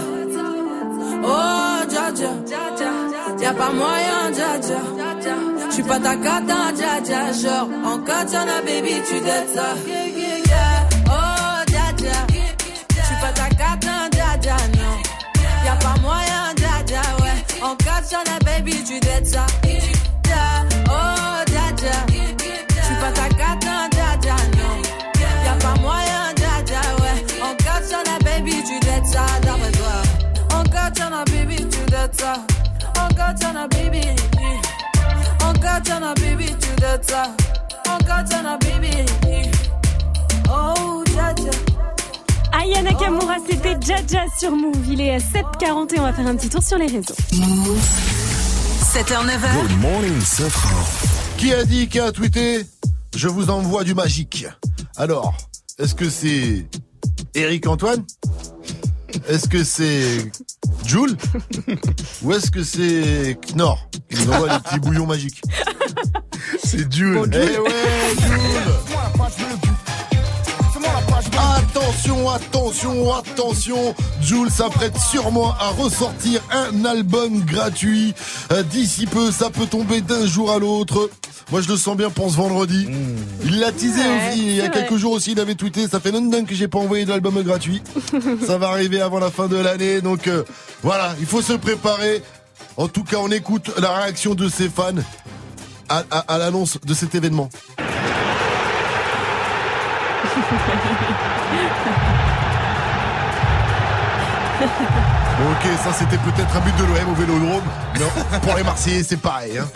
[1.24, 2.32] Oh, dja dja.
[3.42, 4.80] Y'a pas moyen, dja dja.
[5.70, 7.22] J'suis pas ta cata, dja dja.
[7.42, 9.70] Genre, en katana, baby, tu t'aides ça.
[11.08, 12.18] Oh, dja dja.
[13.22, 14.96] Pas ta cata, dja dja, non.
[15.66, 17.38] Y'a pas moyen, dja dja, ouais.
[17.62, 19.46] En katana, baby, tu t'aides ça.
[30.88, 31.56] Katana, baby,
[31.90, 32.46] katana,
[38.06, 38.58] katana.
[40.50, 41.52] Oh, Jaja.
[42.54, 44.76] Aya Nakamura, c'était Jaja sur Move.
[44.90, 47.16] Il est à 7h40 et on va faire un petit tour sur les réseaux.
[48.94, 49.62] 7h, 9h.
[49.62, 50.22] Good morning.
[51.38, 52.66] Qui a dit, qui a tweeté
[53.16, 54.48] Je vous envoie du magique.
[54.96, 55.36] Alors,
[55.78, 56.66] est-ce que c'est
[57.36, 58.06] Eric Antoine?
[59.28, 60.32] Est-ce que c'est
[60.86, 61.16] Jules
[62.24, 65.42] Ou est-ce que c'est Knorr qui nous envoie des petits bouillons magiques
[66.64, 67.30] C'est Jules.
[67.34, 67.70] Eh ouais,
[68.20, 68.68] Jules
[71.38, 78.14] Attention, attention, attention Jules s'apprête sûrement à ressortir un album gratuit.
[78.52, 81.10] Euh, D'ici peu, ça peut tomber d'un jour à l'autre.
[81.52, 82.88] Moi, je le sens bien pour ce vendredi.
[83.46, 84.48] Il l'a teasé Ouais, aussi.
[84.48, 85.00] Il y a quelques vrai.
[85.00, 85.88] jours aussi, il avait tweeté.
[85.88, 87.82] Ça fait longtemps que j'ai pas envoyé d'album gratuit.
[88.46, 90.02] ça va arriver avant la fin de l'année.
[90.02, 90.44] Donc, euh,
[90.84, 92.22] voilà, il faut se préparer.
[92.78, 94.92] En tout cas, on écoute la réaction de ses fans
[95.88, 97.50] à, à- à l'annonce de cet événement.
[105.40, 107.64] Ok, ça c'était peut-être un but de l'OM au Vélodrome.
[108.00, 108.10] Non,
[108.42, 109.58] pour les Marseillais, c'est pareil.
[109.58, 109.68] Hein.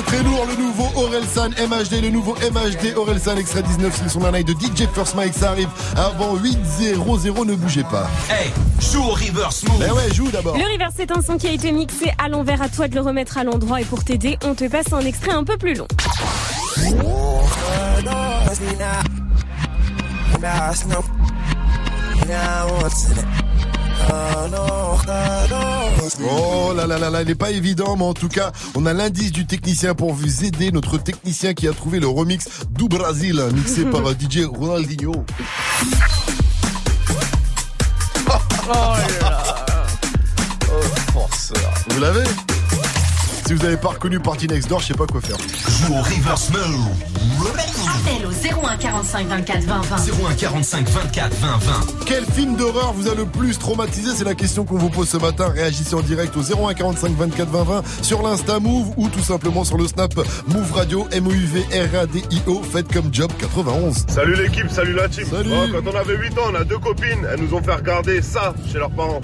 [0.00, 4.20] Très très lourd le nouveau Orelsan MHD, le nouveau MHD Orelsan extrait 19, c'est son
[4.20, 8.08] de DJ First Mike, ça arrive avant 8-0-0, ne bougez pas.
[8.30, 9.78] Hey, joue au reverse move.
[9.78, 10.56] Mais ouais, joue d'abord.
[10.56, 12.62] Le reverse, c'est un son qui a été mixé à l'envers.
[12.62, 13.80] À toi de le remettre à l'endroit.
[13.80, 15.86] Et pour t'aider, on te passe un extrait un peu plus long.
[26.22, 28.92] Oh là là là là, il n'est pas évident, mais en tout cas, on a
[28.92, 30.70] l'indice du technicien pour vous aider.
[30.72, 35.12] Notre technicien qui a trouvé le remix du Brasil, mixé par euh, DJ Ronaldinho.
[41.88, 42.24] Vous l'avez?
[43.50, 45.36] Si vous n'avez pas reconnu Party Next Door, je sais pas quoi faire.
[45.36, 46.52] Joue au reverse.
[46.52, 48.30] Appel au
[48.64, 49.96] 01 45 24 20 20.
[50.28, 51.72] 01 45 24 20 20.
[52.06, 54.12] Quel film d'horreur vous a le plus traumatisé?
[54.14, 55.48] C'est la question qu'on vous pose ce matin.
[55.48, 59.64] Réagissez en direct au 01 45 24 20 20 sur l'Insta Move ou tout simplement
[59.64, 60.14] sur le Snap
[60.46, 62.62] Move Radio M-O-U-V R-A-D-I-O.
[62.62, 64.06] Faites comme Job 91.
[64.10, 65.24] Salut l'équipe, salut la team.
[65.28, 65.50] Salut.
[65.52, 68.22] Oh, quand on avait 8 ans, on a deux copines, elles nous ont fait regarder
[68.22, 69.20] ça chez leurs parents.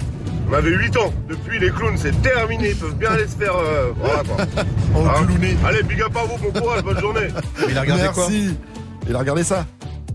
[0.49, 1.13] On avait 8 ans.
[1.29, 2.69] Depuis, les clowns, c'est terminé.
[2.69, 3.55] Ils peuvent bien aller se faire.
[3.55, 4.37] euh, voilà quoi.
[4.95, 5.57] En Hein clowné.
[5.65, 7.27] Allez, big up à vous, bon courage, bonne journée.
[7.69, 8.13] Il a regardé Merci.
[8.15, 8.27] quoi
[9.09, 9.65] Il a regardé ça.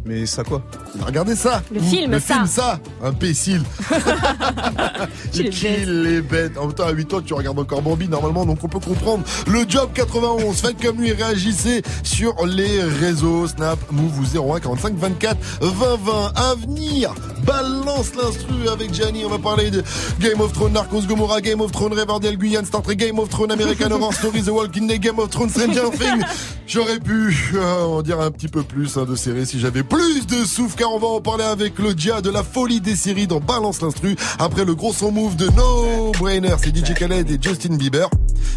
[0.05, 0.63] Mais ça quoi
[0.97, 1.63] Il a regardé ça.
[1.73, 2.35] Le film, Le ça.
[2.35, 2.81] film, ça.
[3.05, 3.63] Imbécile.
[5.33, 6.59] Qu'il est bête.
[6.59, 9.23] En même temps, à 8 ans, tu regardes encore Bambi normalement, donc on peut comprendre.
[9.47, 10.61] Le Job 91.
[10.61, 16.33] Faites comme lui, réagissez sur les réseaux Snap, Move ou 01 45 24 20 20.
[16.35, 17.15] À venir,
[17.45, 19.25] balance l'instru avec Gianni.
[19.25, 19.83] On va parler de
[20.21, 23.51] Game of Thrones, Narcos Gomorrah, Game of Thrones, Riverdale, Guyane, Star Trek, Game of Thrones,
[23.51, 26.25] American Horror Story, The Walking Dead, Game of Thrones, Stranger Things.
[26.67, 30.27] J'aurais pu euh, en dire un petit peu plus hein, de séries si j'avais plus
[30.27, 33.27] de souffle, car on va en parler avec le dia de la folie des séries
[33.27, 34.17] dans Balance l'instru.
[34.39, 38.09] Après le gros son move de No Brainer, c'est DJ Khaled et Justin Bieber.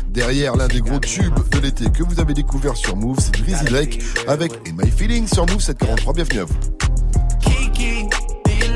[0.10, 3.66] Derrière l'un des gros tubes de l'été que vous avez découvert sur Move, c'est Drizzy
[3.66, 6.14] Drake avec Et My Feeling sur Move 743.
[6.14, 6.85] Bienvenue à vous.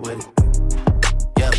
[0.00, 0.28] Be real with it.
[1.38, 1.54] Yep.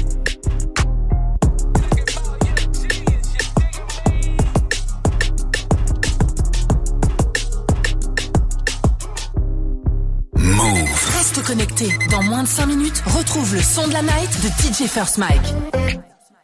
[10.35, 10.89] Move.
[11.17, 11.89] Reste connecté.
[12.11, 15.53] Dans moins de 5 minutes, retrouve le son de la night de DJ First Mike.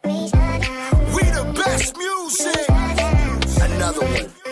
[0.04, 2.68] We the best music.
[3.60, 4.43] Another one.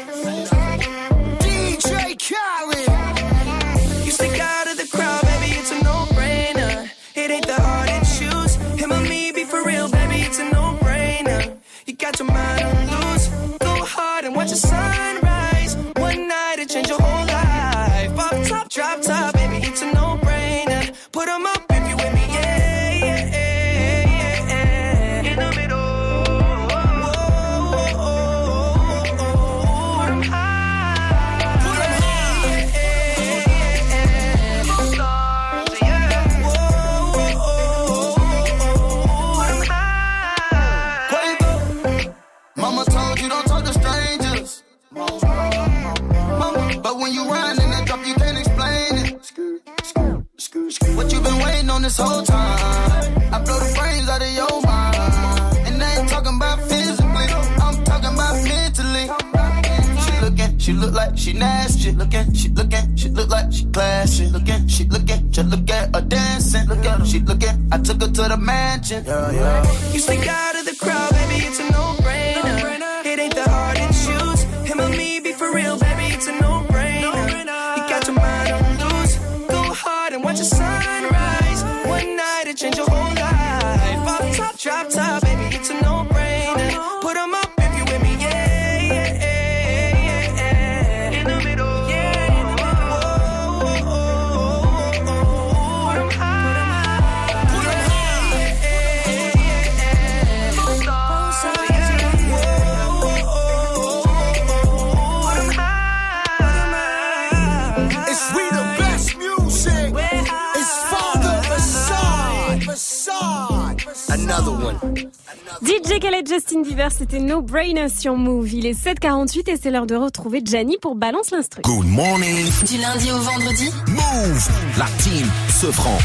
[117.03, 118.55] C'était No Brainer sur Move.
[118.55, 121.61] Il est 7h48 et c'est l'heure de retrouver Gianni pour Balance l'instru.
[121.65, 122.47] Good morning.
[122.65, 124.49] Du lundi au vendredi Move.
[124.79, 125.99] La team se prend.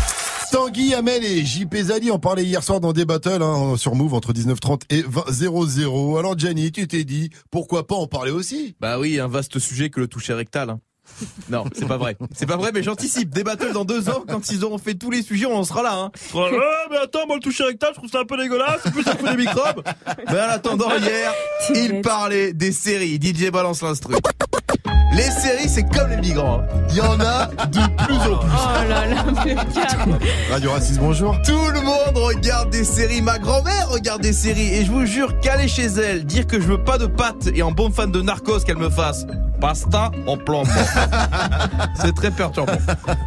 [0.51, 4.15] Tanguy Hamel et JP Zali en parlaient hier soir dans des battles hein, sur Move
[4.15, 6.17] entre 19h30 et 20h00.
[6.17, 8.75] Alors Gianni, tu t'es dit, pourquoi pas en parler aussi?
[8.79, 10.71] Bah oui, un vaste sujet que le toucher rectal.
[10.71, 10.79] hein.
[11.49, 12.15] Non, c'est pas vrai.
[12.35, 13.29] C'est pas vrai, mais j'anticipe.
[13.29, 15.81] Des battles dans deux ans, quand ils auront fait tous les sujets, on en sera
[15.83, 15.93] là.
[15.93, 16.11] Hein.
[16.31, 18.85] Sera là, Ah, mais attends, moi le toucher rectal, je trouve ça un peu dégueulasse.
[18.85, 19.83] En plus, ça fout des microbes.
[20.31, 21.33] Mais en attendant, hier,
[21.73, 23.19] il parlait des séries.
[23.21, 24.13] DJ balance l'instru.
[25.13, 26.59] Les séries, c'est comme les migrants.
[26.61, 26.85] hein.
[26.91, 28.49] Il y en a de plus en plus.
[28.51, 29.25] Oh là là.
[30.51, 31.35] Radio Racisme, bonjour.
[31.43, 33.21] Tout le monde regarde des séries.
[33.23, 34.75] Ma grand-mère regarde des séries.
[34.75, 37.63] Et je vous jure qu'aller chez elle, dire que je veux pas de pâtes et
[37.63, 39.25] en bon fan de narcos qu'elle me fasse
[39.59, 40.61] pasta en plan.
[42.01, 42.73] C'est très perturbant.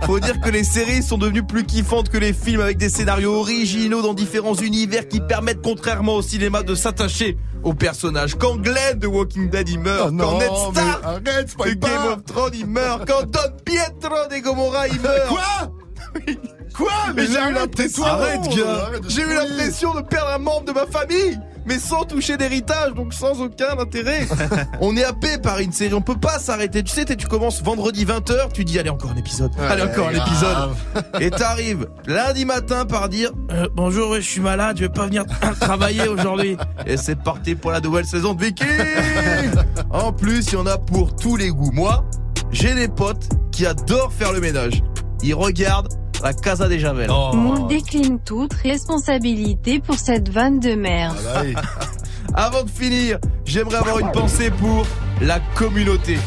[0.06, 3.34] Faut dire que les séries sont devenues plus kiffantes que les films avec des scénarios
[3.34, 8.36] originaux dans différents univers qui permettent contrairement au cinéma de s'attacher aux personnages.
[8.38, 11.78] Quand Glenn de Walking Dead il meurt, Oh non, quand Ned Stark arrête, de Game
[11.80, 12.12] pas.
[12.12, 15.28] of Thrones il meurt, quand Don Pietro de Gomorrah il meurt.
[15.28, 15.72] Quoi
[16.74, 18.90] Quoi Mais j'ai eu l'impression, arrête, gars.
[19.08, 23.12] J'ai eu l'impression de perdre un membre de ma famille, mais sans toucher d'héritage, donc
[23.12, 24.26] sans aucun intérêt.
[24.80, 26.82] on est happé par une série, on peut pas s'arrêter.
[26.84, 30.08] Tu sais, tu commences vendredi 20h, tu dis allez encore un épisode, Ouais, allez encore
[30.08, 30.28] un grave.
[30.28, 35.06] épisode, et t'arrives lundi matin par dire euh, bonjour, je suis malade, je vais pas
[35.06, 35.24] venir
[35.60, 36.56] travailler aujourd'hui.
[36.86, 38.68] Et c'est parti pour la nouvelle saison de Viking.
[39.90, 41.72] en plus, il y en a pour tous les goûts.
[41.72, 42.04] Moi.
[42.52, 44.82] j'ai des potes qui adorent faire le ménage.
[45.22, 45.88] Ils regardent
[46.22, 47.10] la Casa des Javel.
[47.34, 51.16] Moule décline toute responsabilité pour cette vanne de merde.
[52.34, 54.86] Avant de finir, j'aimerais avoir une pensée pour
[55.20, 56.18] la communauté.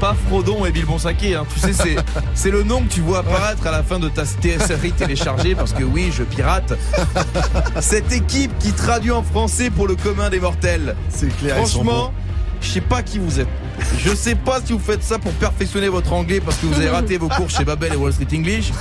[0.00, 1.44] Pas Frodon et Bill Bonsaké, hein.
[1.52, 1.96] tu sais, c'est,
[2.34, 5.72] c'est le nom que tu vois apparaître à la fin de ta série téléchargée, parce
[5.72, 6.74] que oui, je pirate.
[7.80, 10.94] Cette équipe qui traduit en français pour le commun des mortels.
[11.08, 12.12] C'est clair, ils sont Franchement,
[12.60, 13.48] je sais pas qui vous êtes.
[13.98, 16.90] Je sais pas si vous faites ça pour perfectionner votre anglais parce que vous avez
[16.90, 18.72] raté vos cours chez Babel et Wall Street English.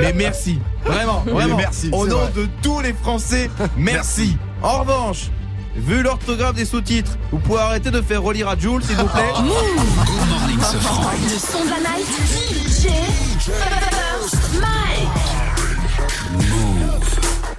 [0.00, 0.60] Mais merci.
[0.84, 1.56] Vraiment, vraiment.
[1.56, 2.32] merci, Au nom vrai.
[2.34, 4.36] de tous les Français, merci.
[4.62, 5.30] En revanche,
[5.76, 9.32] vu l'orthographe des sous-titres, vous pouvez arrêter de faire relire à Jules, s'il vous plaît.
[9.36, 9.42] Le
[11.38, 12.08] son de la night.
[12.28, 12.88] DJ
[13.40, 15.17] First Mike.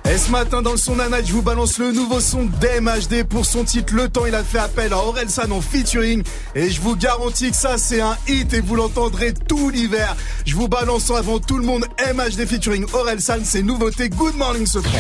[0.05, 3.23] Et ce matin dans le son d'un night, je vous balance le nouveau son d'MHD
[3.23, 4.25] pour son titre Le Temps.
[4.25, 6.23] Il a fait appel à Orelsan en featuring
[6.55, 10.15] et je vous garantis que ça c'est un hit et vous l'entendrez tout l'hiver.
[10.45, 14.09] Je vous balance avant tout le monde MHD featuring Orelsan, c'est nouveauté.
[14.09, 14.97] Good morning ce franc.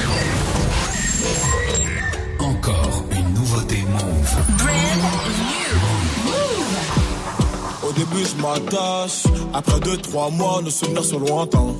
[2.39, 4.35] Encore une nouveauté Move.
[7.83, 9.23] Au début je m'attache,
[9.53, 11.73] après deux trois mois nos souvenirs sont lointains.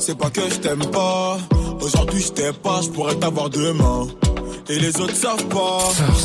[0.00, 1.38] C'est pas que je t'aime pas,
[1.80, 4.06] aujourd'hui je t'aime pas, je pourrais t'avoir demain.
[4.70, 5.78] Et les autres savent pas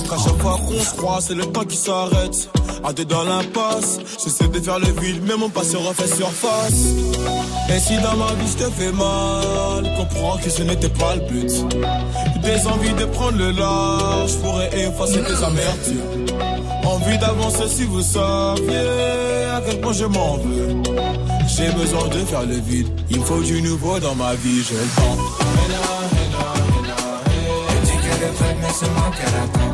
[0.09, 2.49] qu'à chaque fois qu'on se croit, c'est le temps qui s'arrête.
[2.84, 6.88] À deux dans l'impasse, j'essaie de faire le vide, mais mon passé refait surface.
[7.69, 11.21] Et si dans ma vie je te fais mal, comprends que ce n'était pas le
[11.21, 11.51] but.
[12.43, 16.28] Des envies de prendre le large, pourrais effacer tes amertumes.
[16.86, 20.67] Envie d'avancer si vous saviez à quel point je m'en veux.
[21.55, 24.73] J'ai besoin de faire le vide, il me faut du nouveau dans ma vie, j'ai
[24.73, 24.87] le
[29.35, 29.72] attend.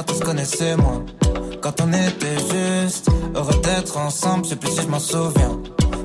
[0.00, 1.04] Quand on se connaissait moins
[1.60, 5.58] Quand on était juste heureux d'être ensemble, je sais plus si je m'en souviens.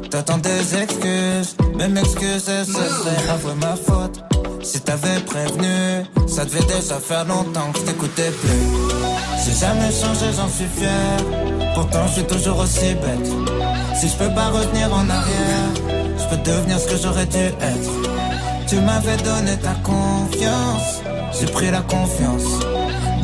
[0.10, 4.22] T'attends des excuses, même excuses, ce serait avouer ma faute.
[4.64, 8.66] Si t'avais prévenu, ça devait déjà faire longtemps que je t'écoutais plus.
[9.46, 11.74] J'ai jamais changé, j'en suis fier.
[11.76, 13.30] Pourtant, je suis toujours aussi bête.
[14.00, 15.70] Si je peux pas revenir en arrière,
[16.18, 17.92] je peux devenir ce que j'aurais dû être.
[18.68, 21.02] Tu m'avais donné ta confiance,
[21.40, 22.75] j'ai pris la confiance.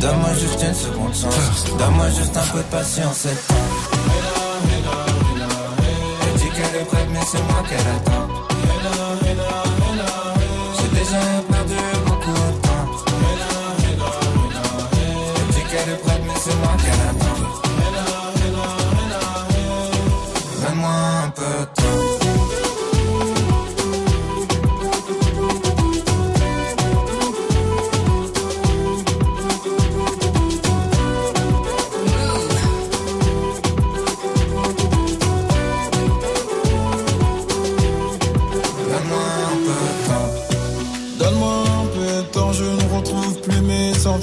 [0.01, 3.53] Donne-moi juste une seconde chance, donne-moi juste un peu de patience et temps.
[6.23, 9.70] Elle dit qu'elle est prête, mais c'est moi qu'elle attend.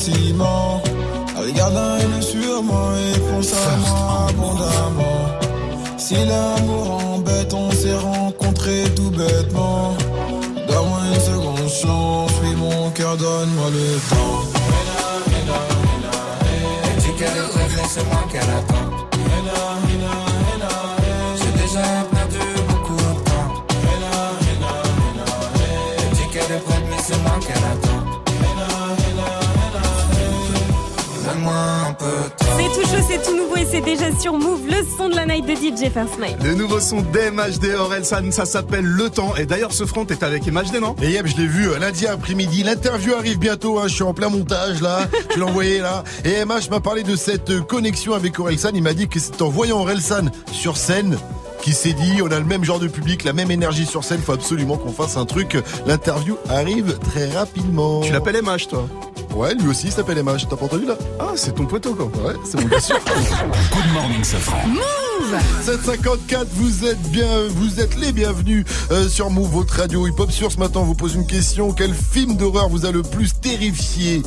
[0.09, 0.82] Sentiments.
[1.36, 5.38] Regarde un sur moi et pense à moi abondamment.
[5.96, 9.96] Si l'amour embête, on s'est rencontrés tout bêtement.
[10.68, 14.17] Donne-moi une seconde chance, oui mon cœur, donne-moi le temps.
[32.70, 35.26] C'est tout chaud, c'est tout nouveau et c'est déjà sur Move, le son de la
[35.26, 36.36] night de DJ First Mike.
[36.44, 39.34] Le nouveau son d'MHD Orelsan, ça s'appelle Le Temps.
[39.36, 42.06] Et d'ailleurs, ce front est avec MHD, non Et yep, je l'ai vu euh, lundi
[42.06, 42.62] après-midi.
[42.62, 43.78] L'interview arrive bientôt.
[43.78, 45.08] hein, je suis en plein montage là.
[45.30, 46.04] Je l'ai envoyé là.
[46.24, 48.70] Et MH m'a parlé de cette euh, connexion avec Orelsan.
[48.74, 51.16] Il m'a dit que c'est en voyant Orelsan sur scène
[51.62, 54.20] qui s'est dit on a le même genre de public, la même énergie sur scène.
[54.20, 55.56] Faut absolument qu'on fasse un truc.
[55.86, 58.00] L'interview arrive très rapidement.
[58.02, 58.86] Tu l'appelles MH, toi?
[59.39, 60.49] Ouais, lui aussi il s'appelle MH.
[60.51, 62.07] T'as pas entendu là Ah, c'est ton poteau, quoi.
[62.07, 62.99] Ouais, c'est mon bien sûr.
[63.07, 64.66] Good morning, Safran.
[64.66, 70.32] Move 754, vous êtes bien, vous êtes les bienvenus euh, sur Move, votre radio hip-hop.
[70.32, 71.70] Sur ce matin, on vous pose une question.
[71.70, 74.24] Quel film d'horreur vous a le plus terrifié?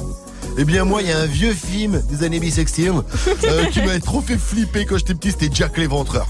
[0.58, 3.02] Eh bien moi, il y a un vieux film des années bissextiles
[3.45, 6.28] euh, qui m'avait trop fait flipper quand j'étais petit, c'était Jack l'éventreur.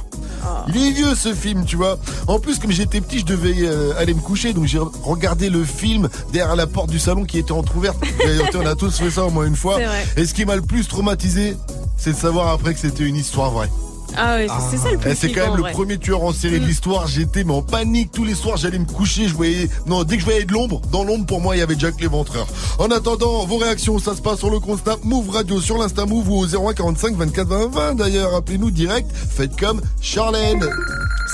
[0.67, 1.97] Il est vieux ce film, tu vois.
[2.27, 5.63] En plus, comme j'étais petit, je devais euh, aller me coucher, donc j'ai regardé le
[5.63, 7.97] film derrière la porte du salon qui était entrouverte.
[8.19, 9.77] D'ailleurs, on a tous fait ça au moins une fois.
[10.17, 11.57] Et ce qui m'a le plus traumatisé,
[11.97, 13.69] c'est de savoir après que c'était une histoire vraie.
[14.17, 15.71] Ah ouais, c'est ça le plus Eh, C'est quand même le vrai.
[15.71, 17.07] premier tueur en série de l'histoire.
[17.07, 18.57] J'étais mais en panique tous les soirs.
[18.57, 19.27] J'allais me coucher.
[19.27, 21.61] Je voyais non dès que je voyais de l'ombre, dans l'ombre pour moi il y
[21.61, 22.47] avait Jack l'éventreur.
[22.79, 26.05] En attendant vos réactions, ça se passe sur le compte Snap Move Radio sur l'Insta
[26.05, 27.95] Move ou au 01 45 24 20 20.
[27.95, 29.09] D'ailleurs appelez-nous direct.
[29.13, 30.65] Faites comme Charlène.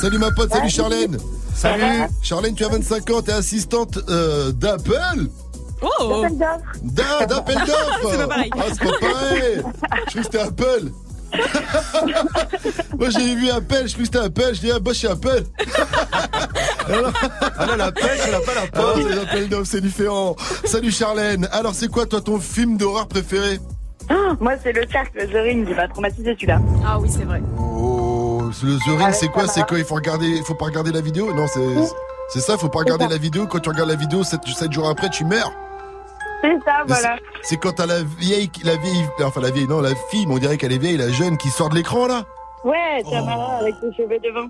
[0.02, 0.52] Salut ma pote.
[0.52, 1.18] Salut Charlène.
[1.56, 1.84] Salut.
[2.22, 3.22] Charlène, tu as 25 ans.
[3.22, 5.28] T'es assistante euh, d'Apple.
[5.82, 6.24] Oh
[6.84, 8.50] D'a- D'appel d'offres C'est pas pareil.
[8.58, 10.92] Ah, c'est pas pareil Je crois que c'était Apple
[12.98, 15.44] Moi j'ai vu Apple, je crois que c'était Apple, je dis ah bah chez Apple
[16.88, 17.12] Alors,
[17.58, 19.10] Ah là, la pêche, elle a pas la ah, pomme.
[19.10, 23.60] les appels d'offres c'est différent Salut Charlène, alors c'est quoi toi ton film d'horreur préféré?
[24.40, 26.60] Moi, c'est le cercle The Ring, il m'a traumatisé celui-là.
[26.86, 27.42] Ah oui, c'est vrai.
[27.60, 29.48] Oh, le The Ring c'est quoi?
[29.48, 29.80] C'est quoi?
[29.80, 31.34] Il faut regarder, il faut pas regarder la vidéo?
[31.34, 31.60] Non c'est...
[32.30, 33.48] C'est ça, faut pas regarder la vidéo.
[33.48, 35.54] Quand tu regardes la vidéo, 7, jours après, tu meurs.
[36.42, 37.18] C'est ça, voilà.
[37.18, 40.34] c'est- C'est quand t'as la vieille, la vieille, enfin la vieille, non, la fille, mais
[40.36, 42.26] on dirait qu'elle est vieille, la jeune qui sort de l'écran là.
[42.68, 44.50] Ouais, Tamara avec ses cheveux devant.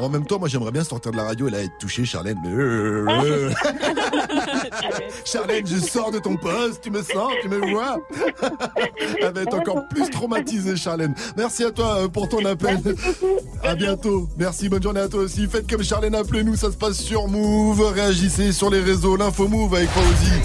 [0.00, 2.38] En même temps, moi j'aimerais bien sortir de la radio et là être touché, Charlène.
[2.42, 3.50] mais, euh, euh.
[5.24, 7.98] Charlène, je sors de ton poste, tu me sens, tu me vois.
[9.20, 11.14] Elle va être encore plus traumatisée, Charlène.
[11.36, 12.80] Merci à toi euh, pour ton appel.
[13.62, 14.26] À bientôt.
[14.36, 15.46] Merci, bonne journée à toi aussi.
[15.46, 17.92] Faites comme Charlène, appelez-nous, ça se passe sur Move.
[17.92, 20.40] Réagissez sur les réseaux, l'info Move avec Fauzi.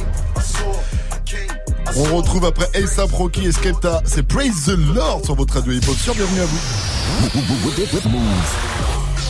[1.96, 4.02] On retrouve après ASAP Rocky et Skepta.
[4.06, 5.96] C'est Praise the Lord sur votre radio hip-hop.
[5.98, 6.60] Sur, bienvenue à vous.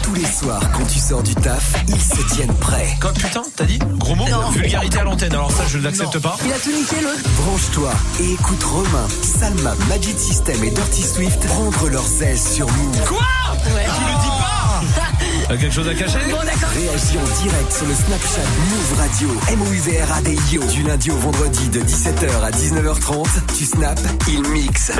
[0.02, 2.96] Tous les soirs, quand tu sors du taf, ils se tiennent prêts.
[3.02, 6.38] Quoi, putain, t'as dit Gros mot Vulgarité à l'antenne, alors ça, je ne l'accepte pas.
[6.46, 7.30] Il a tout niqué l'autre.
[7.42, 7.92] Branche-toi
[8.22, 13.06] et écoute Romain, Salma, Magic System et Dirty Swift prendre leurs aises sur Move.
[13.08, 13.26] Quoi
[13.64, 14.66] Tu le dis pas
[15.48, 20.64] T'as quelque chose à cacher Réagis en direct sur le Snapchat Move Radio, M-O-U-V-R-A-D-I-O.
[20.72, 24.92] Du lundi au vendredi de 17h à 19h30, tu snaps, il mixe.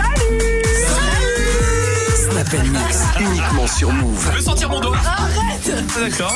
[2.16, 4.28] Snap and Mix, uniquement sur Move.
[4.32, 4.98] Je veux sentir mon doigt.
[5.04, 6.36] Arrête D'accord.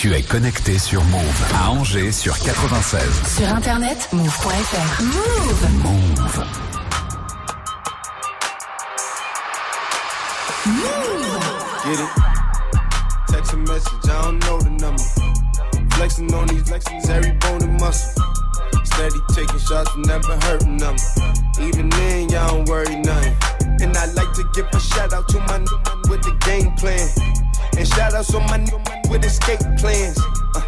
[0.00, 3.02] Tu es connecté sur Move à Angers sur 96.
[3.36, 5.02] Sur internet, move.fr.
[5.02, 6.44] Move Move.
[11.84, 12.08] Get it?
[13.28, 15.02] Text a message, I don't know the number.
[15.96, 18.22] Flexing on these flexings, every bone and muscle.
[18.84, 20.96] Steady taking shots, never hurting them.
[21.60, 23.36] Even then, y'all don't worry nothing.
[23.82, 25.66] And I like to give a shout out to my n-
[26.08, 27.06] with the game plan.
[27.80, 28.68] And shout outs on my n-
[29.08, 30.18] with escape plans.
[30.54, 30.60] Uh,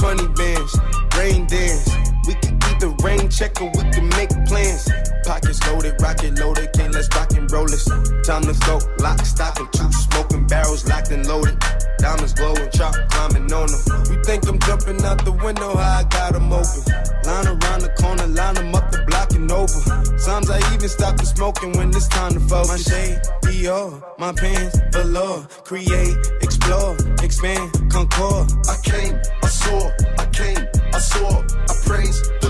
[0.00, 0.76] 20 bands,
[1.16, 1.88] rain dance.
[2.26, 4.90] We can either rain check or we can make plans.
[5.30, 7.84] Pockets loaded, rocket loaded, can't let's rock and roll this.
[8.26, 11.56] Time to go, lock, stock, and two smoking barrels locked and loaded.
[11.98, 13.80] Diamonds glowing, chop climbing on them.
[14.10, 16.82] You think I'm jumping out the window, how I got 'em open.
[17.22, 19.80] Line around the corner, line 'em up the block and over.
[20.18, 22.70] Sometimes I even stop the smoking when it's time to focus.
[22.70, 25.46] My shade, Dior, my pants, velour.
[25.62, 28.50] Create, explore, expand, concord.
[28.66, 29.14] I came,
[29.44, 31.30] I saw, I came, I saw.
[31.70, 32.49] I praise the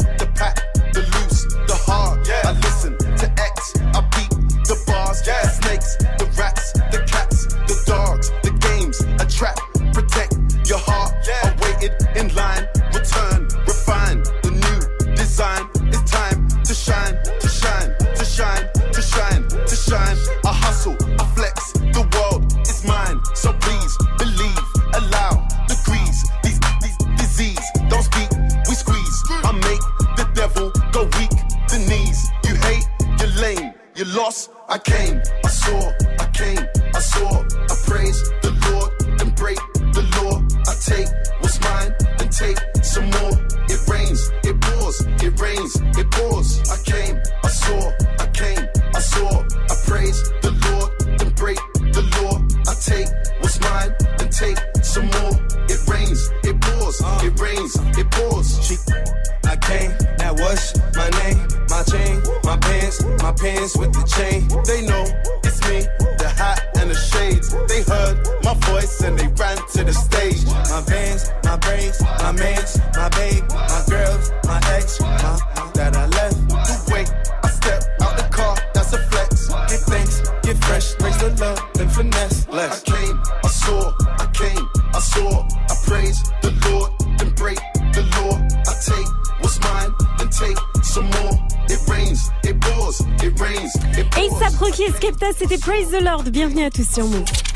[95.81, 96.29] Praise the Lord.
[96.29, 97.50] Bienvenue à tous sur Move.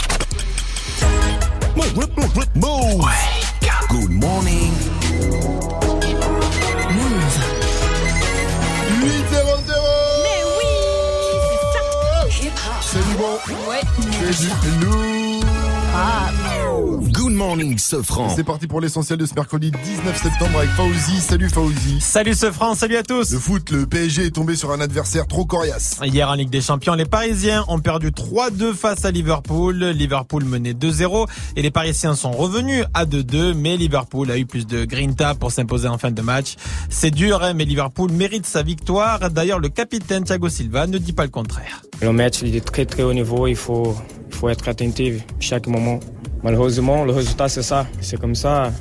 [17.86, 18.30] Sofran.
[18.36, 21.22] C'est parti pour l'essentiel de ce mercredi 19 septembre avec Fauzi.
[21.22, 22.02] Salut Fauzi.
[22.02, 23.32] Salut ce France, salut à tous.
[23.32, 26.00] Le foot, le PSG est tombé sur un adversaire trop coriace.
[26.04, 29.84] Hier en Ligue des Champions, les Parisiens ont perdu 3-2 face à Liverpool.
[29.84, 34.66] Liverpool menait 2-0 et les Parisiens sont revenus à 2-2, mais Liverpool a eu plus
[34.66, 36.56] de grinta pour s'imposer en fin de match.
[36.90, 39.30] C'est dur, hein, mais Liverpool mérite sa victoire.
[39.30, 41.84] D'ailleurs, le capitaine Thiago Silva ne dit pas le contraire.
[42.02, 43.96] Le match il est très très haut niveau, il faut,
[44.30, 46.00] il faut être attentif chaque moment.
[46.46, 48.72] Malheureusement, le résultat c'est ça, c'est comme ça.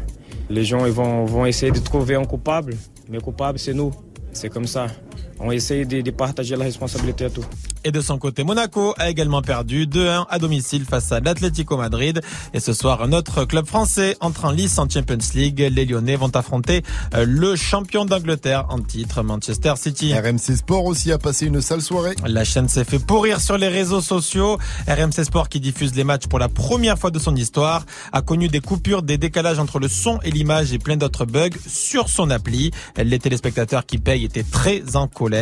[0.50, 2.74] Les gens vont essayer de trouver un coupable,
[3.08, 3.90] mais coupable c'est nous,
[4.34, 4.88] c'est comme ça.
[5.46, 7.44] On essaye de, de partager la responsabilité à tout.
[7.84, 12.22] Et de son côté, Monaco a également perdu 2-1 à domicile face à l'Atlético Madrid.
[12.54, 15.68] Et ce soir, un autre club français entre en lice en Champions League.
[15.70, 16.82] Les Lyonnais vont affronter
[17.14, 20.14] euh, le champion d'Angleterre en titre, Manchester City.
[20.14, 22.14] RMC Sport aussi a passé une sale soirée.
[22.26, 24.56] La chaîne s'est fait pourrir sur les réseaux sociaux.
[24.88, 28.48] RMC Sport, qui diffuse les matchs pour la première fois de son histoire, a connu
[28.48, 32.30] des coupures, des décalages entre le son et l'image et plein d'autres bugs sur son
[32.30, 32.70] appli.
[32.96, 35.33] Les téléspectateurs qui payent étaient très en colère.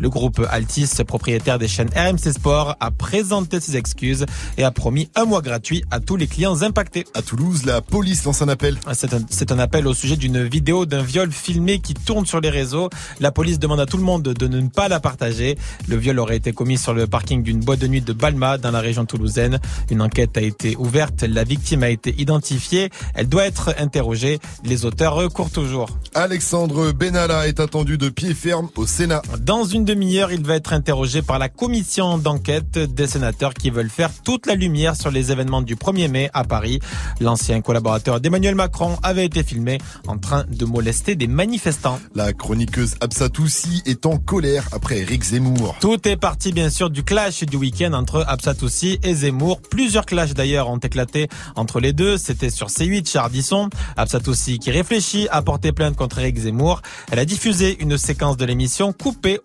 [0.00, 4.26] Le groupe Altis, propriétaire des chaînes RMC Sport, a présenté ses excuses
[4.58, 7.06] et a promis un mois gratuit à tous les clients impactés.
[7.14, 8.78] À Toulouse, la police lance un appel.
[8.92, 12.40] C'est un, c'est un appel au sujet d'une vidéo d'un viol filmé qui tourne sur
[12.40, 12.90] les réseaux.
[13.20, 15.56] La police demande à tout le monde de ne pas la partager.
[15.88, 18.70] Le viol aurait été commis sur le parking d'une boîte de nuit de Balma dans
[18.70, 19.60] la région toulousaine.
[19.90, 21.22] Une enquête a été ouverte.
[21.22, 22.90] La victime a été identifiée.
[23.14, 24.38] Elle doit être interrogée.
[24.64, 25.90] Les auteurs recourent toujours.
[26.14, 29.22] Alexandre Benalla est attendu de pied ferme au Sénat.
[29.40, 33.90] Dans une demi-heure, il va être interrogé par la commission d'enquête des sénateurs qui veulent
[33.90, 36.80] faire toute la lumière sur les événements du 1er mai à Paris.
[37.20, 41.98] L'ancien collaborateur d'Emmanuel Macron avait été filmé en train de molester des manifestants.
[42.14, 45.76] La chroniqueuse Absatoussi est en colère après Eric Zemmour.
[45.80, 49.60] Tout est parti bien sûr du clash du week-end entre Absatoussi et Zemmour.
[49.60, 52.18] Plusieurs clashs d'ailleurs ont éclaté entre les deux.
[52.18, 53.70] C'était sur C8 chez Ardisson.
[53.96, 56.82] Absatoussi qui réfléchit à porter plainte contre Eric Zemmour.
[57.10, 58.92] Elle a diffusé une séquence de l'émission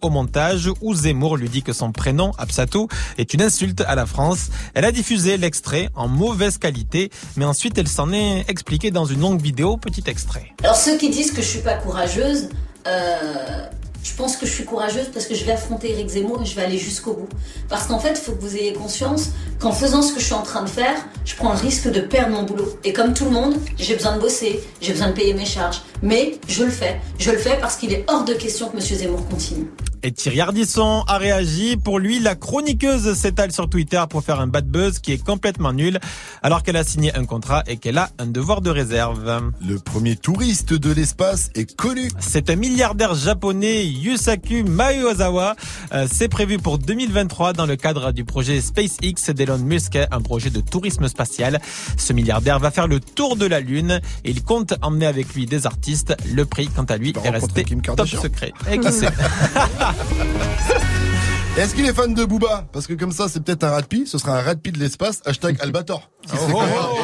[0.01, 4.05] au montage où Zemmour lui dit que son prénom, Absatou, est une insulte à la
[4.05, 4.49] France.
[4.73, 9.21] Elle a diffusé l'extrait en mauvaise qualité, mais ensuite elle s'en est expliquée dans une
[9.21, 9.77] longue vidéo.
[9.77, 10.53] Petit extrait.
[10.63, 12.49] Alors ceux qui disent que je suis pas courageuse,
[12.87, 13.65] euh,
[14.03, 16.55] je pense que je suis courageuse parce que je vais affronter Eric Zemmour et je
[16.55, 17.29] vais aller jusqu'au bout.
[17.69, 19.29] Parce qu'en fait, il faut que vous ayez conscience
[19.59, 20.95] qu'en faisant ce que je suis en train de faire,
[21.25, 22.77] je prends le risque de perdre mon boulot.
[22.83, 25.81] Et comme tout le monde, j'ai besoin de bosser, j'ai besoin de payer mes charges.
[26.01, 26.99] Mais je le fais.
[27.19, 28.81] Je le fais parce qu'il est hors de question que M.
[28.81, 29.67] Zemmour continue.
[30.03, 31.77] Et Thierry Ardisson a réagi.
[31.77, 35.73] Pour lui, la chroniqueuse s'étale sur Twitter pour faire un bad buzz qui est complètement
[35.73, 35.99] nul,
[36.41, 39.51] alors qu'elle a signé un contrat et qu'elle a un devoir de réserve.
[39.63, 42.09] Le premier touriste de l'espace est connu.
[42.19, 45.55] C'est un milliardaire japonais, Yusaku Maeozawa.
[45.93, 50.49] Euh, C'est prévu pour 2023 dans le cadre du projet SpaceX d'Elon Musk, un projet
[50.49, 51.59] de tourisme spatial.
[51.97, 55.45] Ce milliardaire va faire le tour de la Lune et il compte emmener avec lui
[55.45, 56.15] des artistes.
[56.33, 58.53] Le prix, quant à lui, est resté top secret.
[58.71, 59.07] Et qui sait
[61.57, 64.07] Est-ce qu'il est fan de Booba Parce que comme ça, c'est peut-être un radpi.
[64.07, 65.21] Ce sera un radpi de l'espace.
[65.25, 66.09] Hashtag Albator.
[66.33, 66.61] Oh, oh,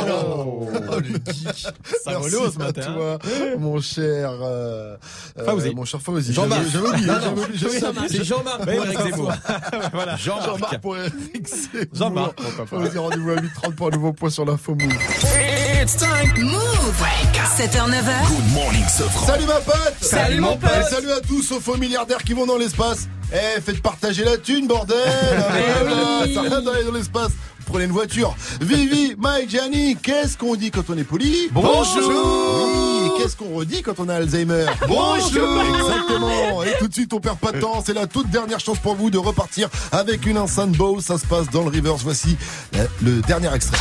[0.10, 0.44] oh.
[0.90, 1.68] Oh, le geek.
[2.04, 3.18] Ça Merci ce à matin, toi,
[3.58, 4.96] mon cher, euh,
[5.38, 5.76] euh, Fauzi.
[5.76, 6.34] mon cher Fauzi.
[6.34, 6.62] Jean-Marc.
[6.72, 6.88] J'avais-
[7.56, 8.08] J'avais oublié.
[8.10, 9.34] C'est Jean-Marc pour Eric Zemmour.
[9.94, 10.16] Voilà.
[10.16, 11.86] Jean-Marc pour Eric Zemmour.
[11.94, 12.42] Jean-Marc.
[12.68, 14.94] Fauzi, rendez-vous à 8h30 pour un nouveau point sur l'info move.
[15.80, 16.34] It's time.
[16.42, 17.06] Move.
[17.56, 18.28] 7h, 9h.
[18.28, 19.26] Good morning, Sofran.
[19.28, 20.70] Salut ma pote Salut, mon pote.
[20.80, 24.38] Et salut à tous aux faux milliardaires qui vont dans l'espace Eh, faites partager la
[24.38, 24.98] thune, bordel
[25.38, 29.96] Voilà, Ça sert à rien d'aller dans l'espace Vous Prenez une voiture Vivi, Mike, Gianni,
[30.02, 31.48] qu'est-ce qu'on dit quand on est poli?
[31.52, 32.87] Bonjour.
[33.18, 35.62] Qu'est-ce qu'on redit quand on a Alzheimer Bonjour.
[35.62, 36.64] Exactement.
[36.64, 37.84] Et tout de suite, on perd pas de temps.
[37.86, 41.04] C'est la toute dernière chance pour vous de repartir avec une enceinte Bose.
[41.04, 41.98] Ça se passe dans le Rivers.
[41.98, 42.38] Voici
[42.76, 43.78] euh, le dernier extrait.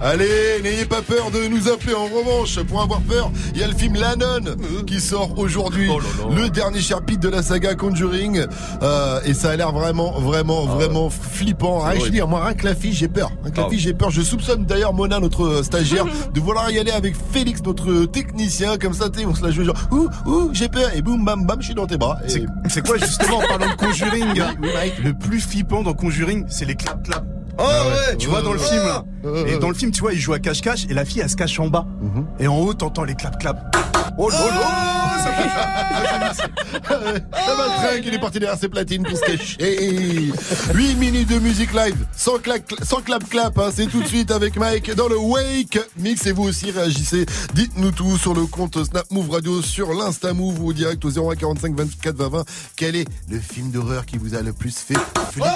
[0.00, 2.60] Allez, n'ayez pas peur de nous appeler en revanche.
[2.64, 5.88] Pour avoir peur, il y a le film Lannon qui sort aujourd'hui.
[6.36, 8.46] Le dernier chapitre de la saga Conjuring.
[8.82, 11.80] Euh, et ça a l'air vraiment, vraiment, vraiment flippant.
[11.80, 13.30] Rien que je dis, moi, rien que la fille, j'ai peur.
[13.42, 14.10] Rien que la Ah fille, j'ai peur.
[14.10, 18.76] Je soupçonne d'ailleurs Mona, notre stagiaire, de vouloir y aller avec Félix, notre technicien.
[18.78, 20.90] Comme ça, tu on se la joue genre, ouh, ouh, j'ai peur.
[20.94, 22.18] Et boum, bam, bam, je suis dans tes bras.
[22.26, 24.94] Et- C'est- quoi justement en parlant de Conjuring Oui, oui, Mike.
[25.04, 27.06] Le plus flippant dans Conjuring, c'est les clap
[27.58, 29.04] Oh ouais, Tu vois dans le film là.
[29.24, 31.30] Euh, Et dans le film, tu vois, il joue à cache-cache et la fille elle
[31.30, 31.86] se cache en bas.
[32.00, 32.26] Mhm.
[32.40, 33.76] Et en haut, t'entends les clap clap.
[34.16, 39.02] Oh là là, ça fait Ça va le train qu'il est parti derrière ses platines
[39.02, 40.32] pour se cacher.
[40.74, 44.30] 8 minutes de musique live, sans clap, sans clap clap, hein, c'est tout de suite
[44.30, 47.26] avec Mike dans le Wake Mix et vous aussi réagissez.
[47.54, 51.74] Dites-nous tout sur le compte Snap Move Radio, sur l'Insta Move ou direct au 0145
[51.76, 52.44] 24 20 20.
[52.76, 54.94] Quel est le film d'horreur qui vous a le plus fait
[55.32, 55.48] flipper?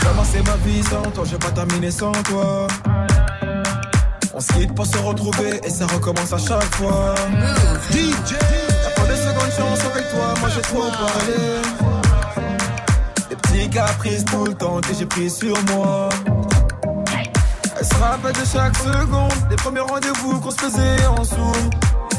[0.00, 2.66] J'ai commencé ma vie sans toi, j'ai pas terminé sans toi.
[4.32, 7.14] On se quitte pour se retrouver et ça recommence à chaque fois.
[7.90, 11.60] DJ Y'a pas de seconde chance avec toi, moi j'ai trop parlé.
[13.28, 16.08] Des petits caprices tout le temps que j'ai pris sur moi.
[17.78, 21.70] Elle se rappelle de chaque seconde, des premiers rendez-vous qu'on se faisait en zoom.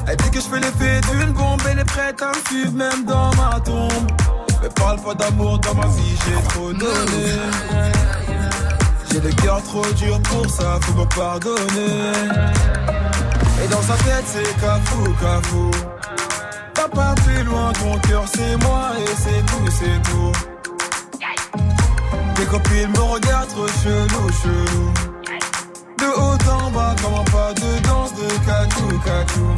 [0.08, 3.06] Elle dit que je fais l'effet d'une bombe, elle est prête à me suivre même
[3.06, 4.12] dans ma tombe.
[4.62, 7.26] Mais parle pas d'amour dans ma vie, j'ai trop donné.
[9.12, 12.12] J'ai le cœur trop dur pour ça, faut me pardonner.
[13.64, 15.72] Et dans sa tête, c'est cafou, cafou.
[16.74, 20.32] T'as pas plus loin, ton cœur c'est moi et c'est tout, c'est tout.
[22.36, 24.94] Tes copines me regardent trop chelou, chelou.
[25.98, 29.56] De haut en bas, comme un pas de danse de cacou, cacou.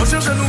[0.00, 0.48] On cherche à nous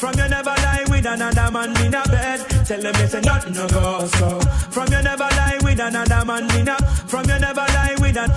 [0.00, 2.40] From you never lie with another man in a bed.
[2.64, 4.40] Tell them it's a nothing no go so.
[4.70, 6.76] From you never lie with another man in a.
[7.06, 8.30] From you never lie with an.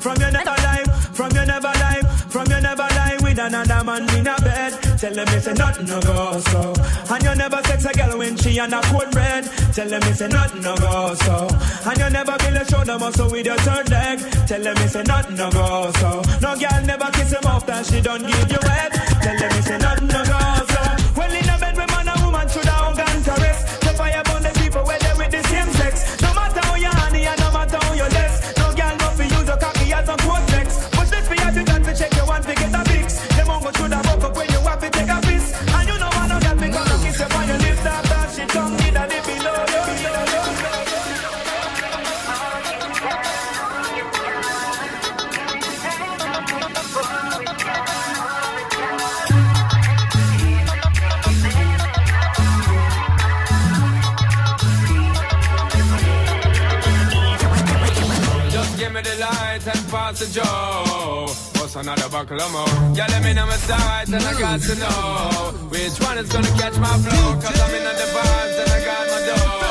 [0.00, 0.84] From you never lie.
[1.14, 2.19] From you never lie.
[2.30, 4.72] From you never lie with another man in a bed.
[4.98, 6.72] Tell them it's a nothing no go so.
[7.12, 9.50] And you never sex a girl when she on a cold bread.
[9.74, 11.48] Tell them it's a nothing no go so.
[11.90, 14.20] And you never build a shoulder muscle with your third leg.
[14.46, 16.22] Tell them it's a nothing no go so.
[16.40, 18.92] No girl never kiss him off that she don't give you head.
[18.92, 20.59] Tell them it's a nothing no go
[60.32, 61.26] joe.
[61.58, 62.96] What's another buckle of more?
[62.96, 66.54] Yeah, let me know my sight and I got to know which one is gonna
[66.58, 67.40] catch my flow.
[67.40, 69.70] Cause I'm in the vibes and I got my dough.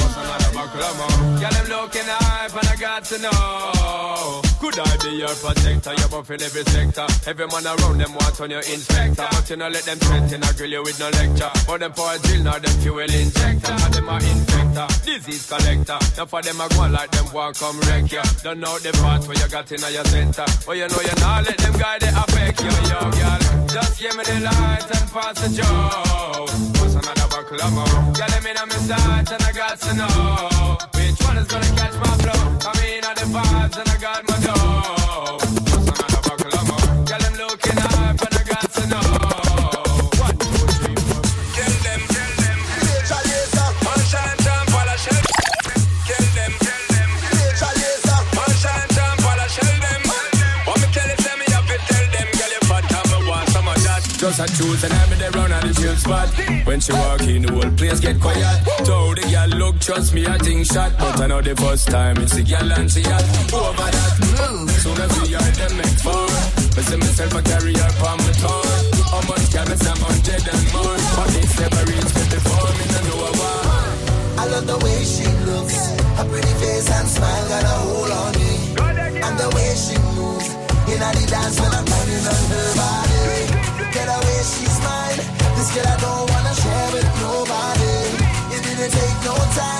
[0.00, 1.40] What's another buckle of more?
[1.40, 4.49] Yeah, them looking hype and I got to know.
[4.60, 5.94] Could I be your protector?
[5.96, 7.06] You're buff in every sector.
[7.24, 9.26] Every man around them want on your inspector.
[9.30, 11.50] But you know, let them threaten, I grill you with no lecture.
[11.66, 13.72] But them for a drill, now them fuel injector.
[13.72, 15.98] Now them are infector, disease collector.
[16.16, 18.22] Now for them, I go like them want come wreck ya.
[18.44, 20.44] Don't know the part where you got in your center.
[20.66, 23.40] But you know you not let them guide it affect you, yo, girl.
[23.64, 26.44] Just give me the light and pass the joe.
[26.84, 28.12] What's another buckle of more?
[28.12, 30.89] Girl, let me know my sight and I got to know
[31.34, 32.40] one gonna catch my flow.
[32.66, 35.38] I mean, all the vibes and I got my dough.
[35.86, 36.69] What's another buckle of
[54.30, 56.30] Just a choose and I'm in the round of the chill spot.
[56.62, 58.62] When she walk in, the whole place get quiet.
[58.86, 60.94] Told the girl, look, trust me, I think shot.
[61.02, 63.26] But I know the first time it's the girl and she hot.
[63.50, 64.70] Over that, move.
[64.70, 66.30] soon as we are them make four.
[66.78, 68.70] Me see myself a carry her on my tour.
[69.10, 70.94] How much can I say, hundred and more?
[71.18, 73.34] But it's never reached me before, me no know.
[73.34, 75.90] I love the way she looks.
[76.22, 78.78] Her pretty face and smile got a hold on me.
[79.26, 80.54] And the way she moves.
[80.86, 83.19] In the dance when I'm running on her body.
[84.42, 85.18] She's mine.
[85.54, 88.56] This girl I don't wanna share with nobody.
[88.56, 89.79] It didn't take no time.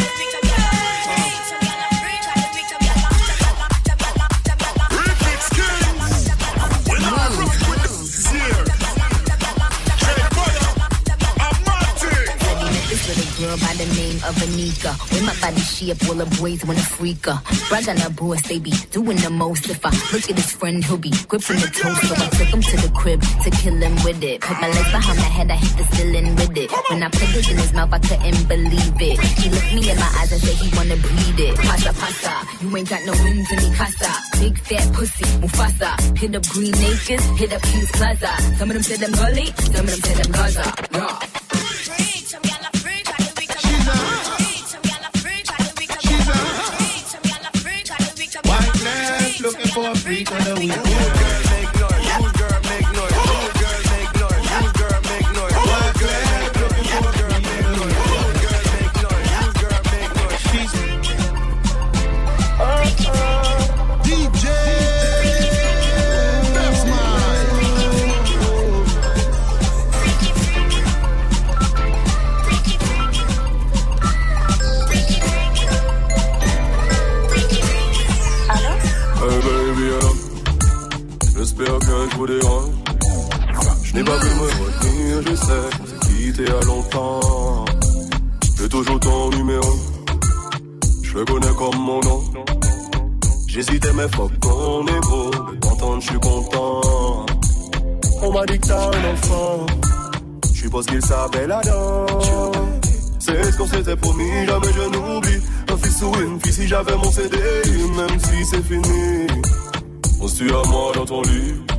[14.31, 14.91] of Anika.
[15.11, 17.39] With my body shape, the boys wanna freak her.
[17.69, 19.69] Brag on her boss, they be doing the most.
[19.69, 22.01] If I look at his friend, he'll be gripping the toast.
[22.07, 24.41] So I took him to the crib to kill him with it.
[24.41, 26.71] Put my legs behind my head, I hit the ceiling with it.
[26.89, 29.17] When I put it in his mouth, I couldn't believe it.
[29.41, 31.55] He looked me in my eyes and said he wanna bleed it.
[31.57, 34.11] Pasa, pasa, you ain't got no wings in me casa.
[34.39, 35.91] Big fat pussy, Mufasa.
[36.17, 38.31] Hit up Green Acres, hit up Kings Plaza.
[38.57, 40.65] Some of them said them gully, some of them said them Gaza.
[40.93, 41.40] Yeah.
[86.41, 87.65] Quitté à longtemps.
[88.57, 89.75] J'ai toujours ton numéro,
[91.03, 92.23] je le connais comme mon nom.
[93.47, 97.25] J'hésitais mais fuck qu'on est de t'entendre je suis content.
[98.23, 99.65] On m'a dit que t'as un enfant,
[100.53, 102.05] je suppose qu'il s'appelle Adam.
[103.19, 105.41] C'est ce qu'on s'était promis, jamais je n'oublie.
[105.69, 109.27] Un fils ou une fille si j'avais mon CD, même si c'est fini.
[110.19, 111.70] Penses-tu à moi dans ton lit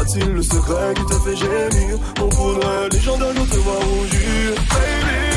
[0.00, 1.98] A-t-il le secret qui te fait gémir?
[2.20, 5.27] On voudrait les gens d'un autre te voir rougir Baby,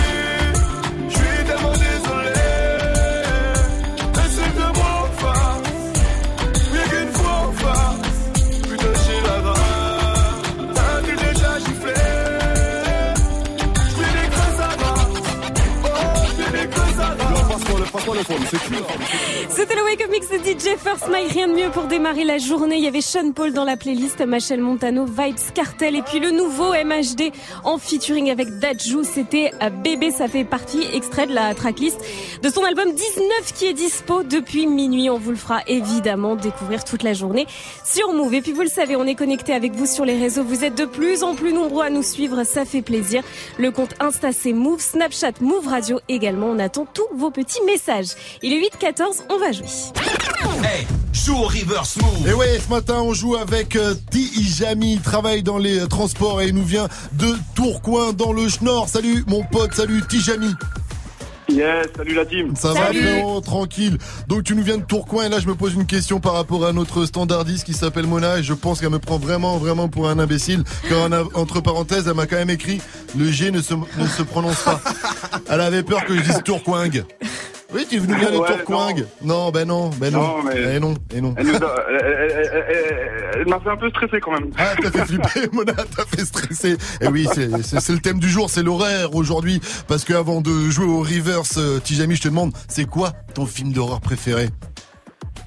[19.49, 21.31] C'était le Wake Up Mix de DJ First Mike.
[21.33, 22.77] Rien de mieux pour démarrer la journée.
[22.77, 26.31] Il y avait Sean Paul dans la playlist, Machel Montano, Vibes Cartel et puis le
[26.31, 27.33] nouveau MHD
[27.65, 29.03] en featuring avec Dajou.
[29.03, 29.51] C'était
[29.83, 31.99] Bébé, ça fait partie, extrait de la tracklist
[32.41, 35.09] de son album 19 qui est dispo depuis minuit.
[35.09, 37.45] On vous le fera évidemment découvrir toute la journée
[37.83, 38.35] sur Move.
[38.35, 40.45] Et puis vous le savez, on est connecté avec vous sur les réseaux.
[40.45, 42.45] Vous êtes de plus en plus nombreux à nous suivre.
[42.45, 43.21] Ça fait plaisir.
[43.57, 46.47] Le compte Insta c'est Move, Snapchat Move Radio également.
[46.47, 47.80] On attend tous vos petits messages.
[48.43, 49.65] Il est 8-14, on va jouer.
[50.63, 52.27] Hey, joue au reverse move.
[52.27, 54.93] Et ouais, ce matin, on joue avec euh, Tijami.
[54.93, 58.87] Il travaille dans les euh, transports et il nous vient de Tourcoing dans le Schnorr.
[58.87, 59.73] Salut, mon pote.
[59.73, 60.53] Salut, Tijami.
[61.49, 62.55] Yes, salut la team.
[62.55, 63.97] Ça va, frérot, tranquille.
[64.27, 66.65] Donc, tu nous viens de Tourcoing et là, je me pose une question par rapport
[66.65, 70.07] à notre standardiste qui s'appelle Mona et je pense qu'elle me prend vraiment, vraiment pour
[70.07, 70.63] un imbécile.
[70.87, 72.79] Car, entre parenthèses, elle m'a quand même écrit
[73.17, 74.79] le G ne se, ne se prononce pas.
[75.49, 76.89] Elle avait peur que je dise Tourcoing.
[77.73, 78.95] Oui, tu es venu bien de Ouais, Tourcoing.
[79.21, 80.21] Non, ben non, ben non.
[80.21, 81.33] Non, mais- Eh non, eh non.
[81.37, 84.49] Elle, m'a fait un peu stresser quand même.
[84.57, 86.77] Ah, t'as fait flipper, Mona, t'as fait stresser.
[87.01, 87.47] Et oui, c'est-
[87.91, 89.61] le thème du jour, c'est l'horaire aujourd'hui.
[89.87, 93.45] Parce que avant de jouer au reverse, euh, Tijami, je te demande, c'est quoi ton
[93.45, 94.49] film d'horreur préféré?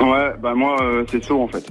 [0.01, 1.65] Ouais, bah moi, euh, c'est saut en fait.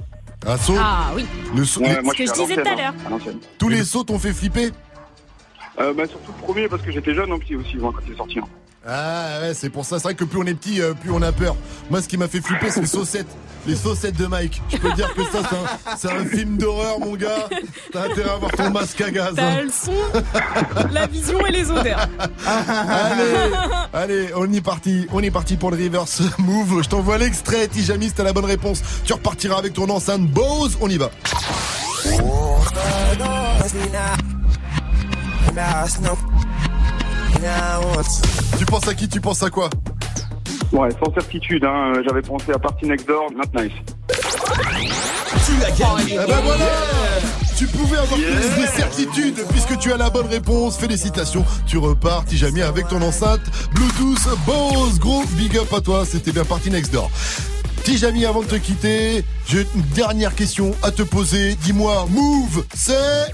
[0.46, 0.74] Un saut?
[0.78, 1.24] Ah oui.
[1.56, 2.94] Le saut Ouais, les- moi, Ce que je disais tout à l'heure.
[3.10, 3.18] hein.
[3.58, 4.70] Tous les sauts t'ont fait flipper?
[5.80, 8.12] Euh, bah surtout le premier parce que j'étais jeune hein, petit aussi moi, quand il
[8.12, 8.38] est sorti.
[8.38, 8.44] hein.
[8.86, 9.98] Ah ouais, c'est pour ça.
[9.98, 11.56] C'est vrai que plus on est petit, euh, plus on a peur.
[11.90, 13.34] Moi, ce qui m'a fait flipper, c'est les saucettes.
[13.66, 14.60] Les saucettes de Mike.
[14.68, 17.48] Je peux dire que ça, c'est un, c'est un film d'horreur, mon gars.
[17.92, 19.32] T'as intérêt à avoir ton masque à gaz.
[19.34, 19.62] T'as hein.
[19.62, 19.94] le son,
[20.92, 22.06] la vision et les odeurs.
[22.46, 23.54] Allez,
[23.94, 25.06] allez, on y est parti.
[25.12, 26.82] On est parti pour le reverse move.
[26.82, 27.66] Je t'envoie l'extrait.
[27.68, 30.76] Tijami, si t'as la bonne réponse, tu repartiras avec ton enceinte Bose.
[30.82, 31.10] On y va.
[38.58, 39.68] Tu penses à qui Tu penses à quoi
[40.72, 43.72] Ouais, sans certitude, hein, j'avais pensé à Party Next Door, Not Nice.
[45.46, 46.14] Tu as gagné.
[46.14, 46.66] Eh ben voilà
[47.56, 50.76] Tu pouvais avoir plus de certitude puisque tu as la bonne réponse.
[50.76, 53.42] Félicitations, tu repars Tijami avec ton enceinte
[53.74, 54.98] Bluetooth Bose.
[54.98, 57.10] Gros big up à toi, c'était bien parti next door.
[57.84, 61.54] Tijami, avant de te quitter, j'ai une dernière question à te poser.
[61.56, 63.32] Dis-moi, move, c'est...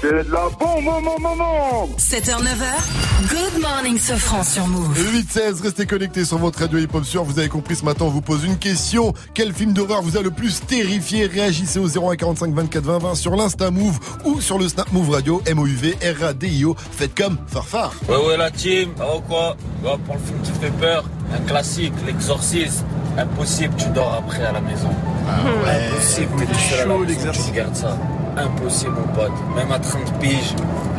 [0.00, 4.96] C'est de la bombe, bombe, bombe 7h, 9h, Good Morning Sofran sur Move.
[4.96, 7.22] Le 8-16, restez connectés sur votre radio hip-hop sur.
[7.24, 9.12] Vous avez compris ce matin, on vous pose une question.
[9.34, 11.26] Quel film d'horreur vous a le plus terrifié?
[11.26, 15.42] Réagissez au 0145 24 20 20 sur l'Insta Move ou sur le Snap Move Radio,
[15.44, 16.76] M-O-U-V, R-A-D-I-O.
[16.92, 17.92] Faites comme Farfar.
[18.08, 19.56] Ouais, ouais, la team, ça va quoi?
[19.84, 21.04] Ouais, Pour le film qui fait peur,
[21.34, 22.86] un classique, l'exorcisme.
[23.18, 24.88] Impossible, tu dors après à la maison.
[25.28, 27.98] Impossible, t'es tout seul à la maison, tu regardes ça.
[28.36, 29.32] Impossible, mon pote.
[29.56, 30.54] Même à 30 piges,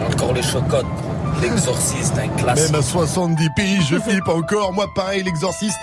[0.06, 0.86] encore les chocottes.
[1.42, 2.72] L'exorciste, un classique.
[2.72, 4.74] Même à 70 pays, je flippe encore.
[4.74, 5.78] Moi, pareil, l'exorciste,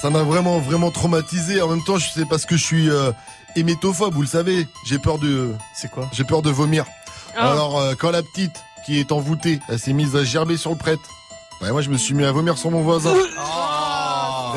[0.00, 1.60] ça m'a vraiment, vraiment traumatisé.
[1.60, 3.12] En même temps, je sais parce que je suis euh,
[3.54, 4.66] hémétophobe, vous le savez.
[4.86, 5.54] J'ai peur de.
[5.74, 6.08] C'est quoi?
[6.12, 6.86] J'ai peur de vomir.
[7.36, 7.52] Ah.
[7.52, 8.56] Alors, euh, quand la petite
[8.86, 11.02] qui est envoûtée, elle s'est mise à gerber sur le prêtre.
[11.60, 13.12] Ouais, moi, je me suis mis à vomir sur mon voisin.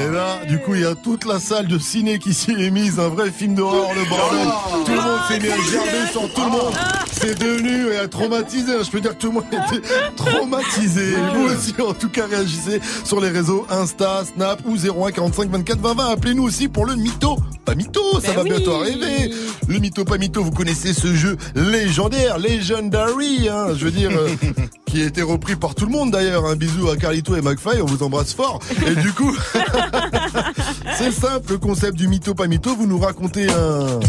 [0.01, 2.71] Et là, du coup, il y a toute la salle de ciné qui s'y est
[2.71, 4.47] mise, un vrai film d'horreur, le bordel.
[4.85, 6.73] Tout le monde s'est mis à gerber sur tout le monde.
[7.11, 8.83] C'est devenu et à traumatiser.
[8.83, 11.13] Je peux dire que tout le monde était traumatisé.
[11.35, 15.79] Vous aussi, en tout cas, réagissez sur les réseaux Insta, Snap ou 01 45 24
[15.79, 16.09] 20 20.
[16.13, 17.37] Appelez-nous aussi pour le mytho.
[17.71, 18.49] Pas mytho, ça Ben va oui.
[18.49, 19.33] bientôt arriver.
[19.69, 24.27] Le mytho, pas mytho, vous connaissez ce jeu légendaire, legendary, hein, je veux dire, euh,
[24.85, 26.45] qui a été repris par tout le monde d'ailleurs.
[26.47, 28.59] Un bisou à Carlito et McFly, on vous embrasse fort.
[28.85, 29.33] Et du coup,
[30.97, 34.01] c'est simple, le concept du mytho, pas mytho, vous nous racontez un...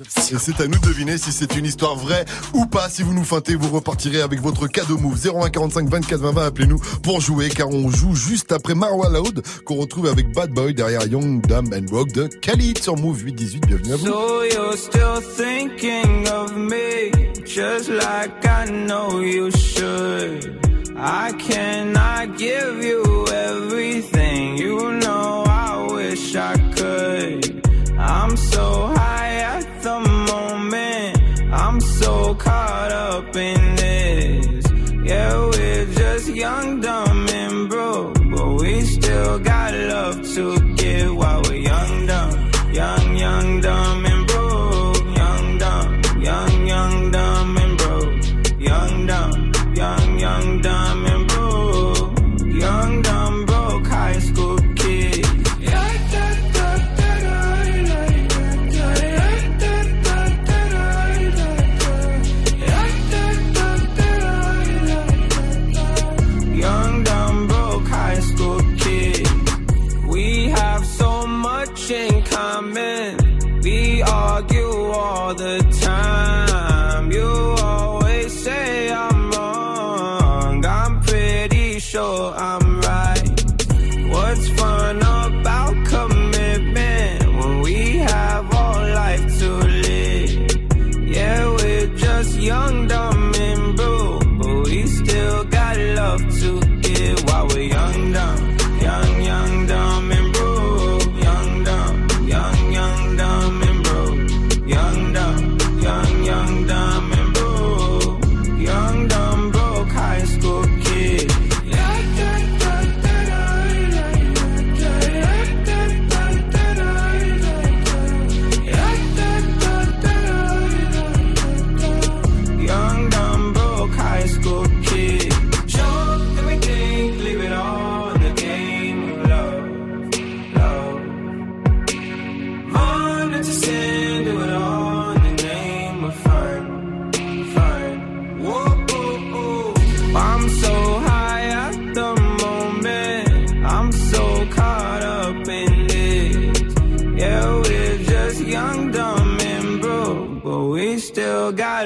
[0.00, 2.88] Et c'est à nous de deviner si c'est une histoire vraie ou pas.
[2.90, 6.46] Si vous nous feintez, vous repartirez avec votre cadeau move 0145 24 20 20.
[6.46, 10.74] Appelez-nous pour jouer car on joue juste après Marwa Loud qu'on retrouve avec Bad Boy
[10.74, 13.66] derrière Young Dumb and Rock de Khalid sur Move 818.
[13.66, 14.06] Bienvenue à vous.
[14.06, 17.10] So you're still thinking of me,
[17.46, 20.60] just like I know you should.
[20.98, 23.05] I cannot give you
[40.36, 44.05] to give while we're young, dumb, young, young, dumb,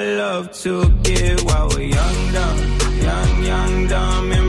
[0.03, 2.57] love to give while we're young, dumb,
[3.01, 4.40] young, young, dumb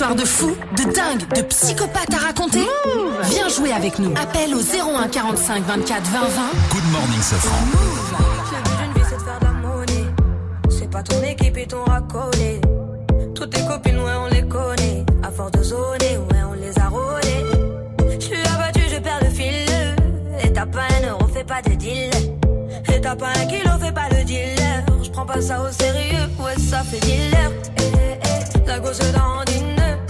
[0.00, 2.66] T'as une histoire de fou, de dingue, de psychopathe à raconter
[3.24, 4.12] Viens jouer avec nous.
[4.12, 6.26] Appelle au 01 45 24 20 20.
[6.70, 7.56] Good morning, Safran.
[8.48, 10.06] C'est de faire de la monnaie.
[10.70, 12.62] C'est pas ton équipe et ton racolé.
[13.34, 15.04] Toutes tes copines, ouais, on les connaît.
[15.22, 17.44] À force de zoner, ouais, on les a rôlées.
[18.18, 19.68] Je suis abattu, je perds le fil.
[20.42, 22.10] Et t'as pas un euro, fais pas de deal.
[22.90, 24.82] Et t'as pas un kilo, fais pas le dealer.
[25.02, 27.50] Je prends pas ça au sérieux, ouais, ça fait dealer.
[27.78, 28.19] Eh, eh,
[28.70, 30.09] la gosse dans une.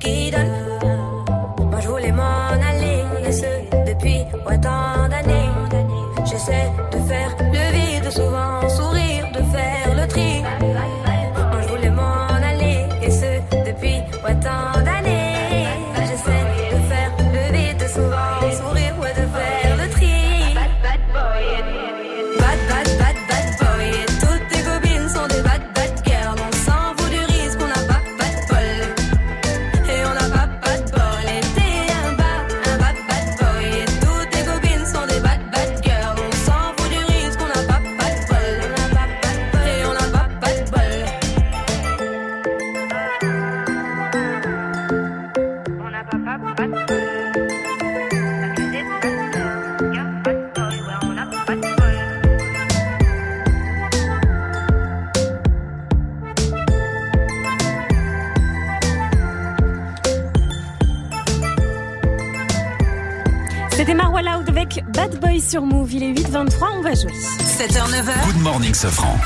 [65.51, 65.93] sur Move.
[65.93, 67.11] Il est 8h23, on va jouer.
[67.11, 68.25] 7h, 9h.
[68.25, 69.17] Good morning, Safran.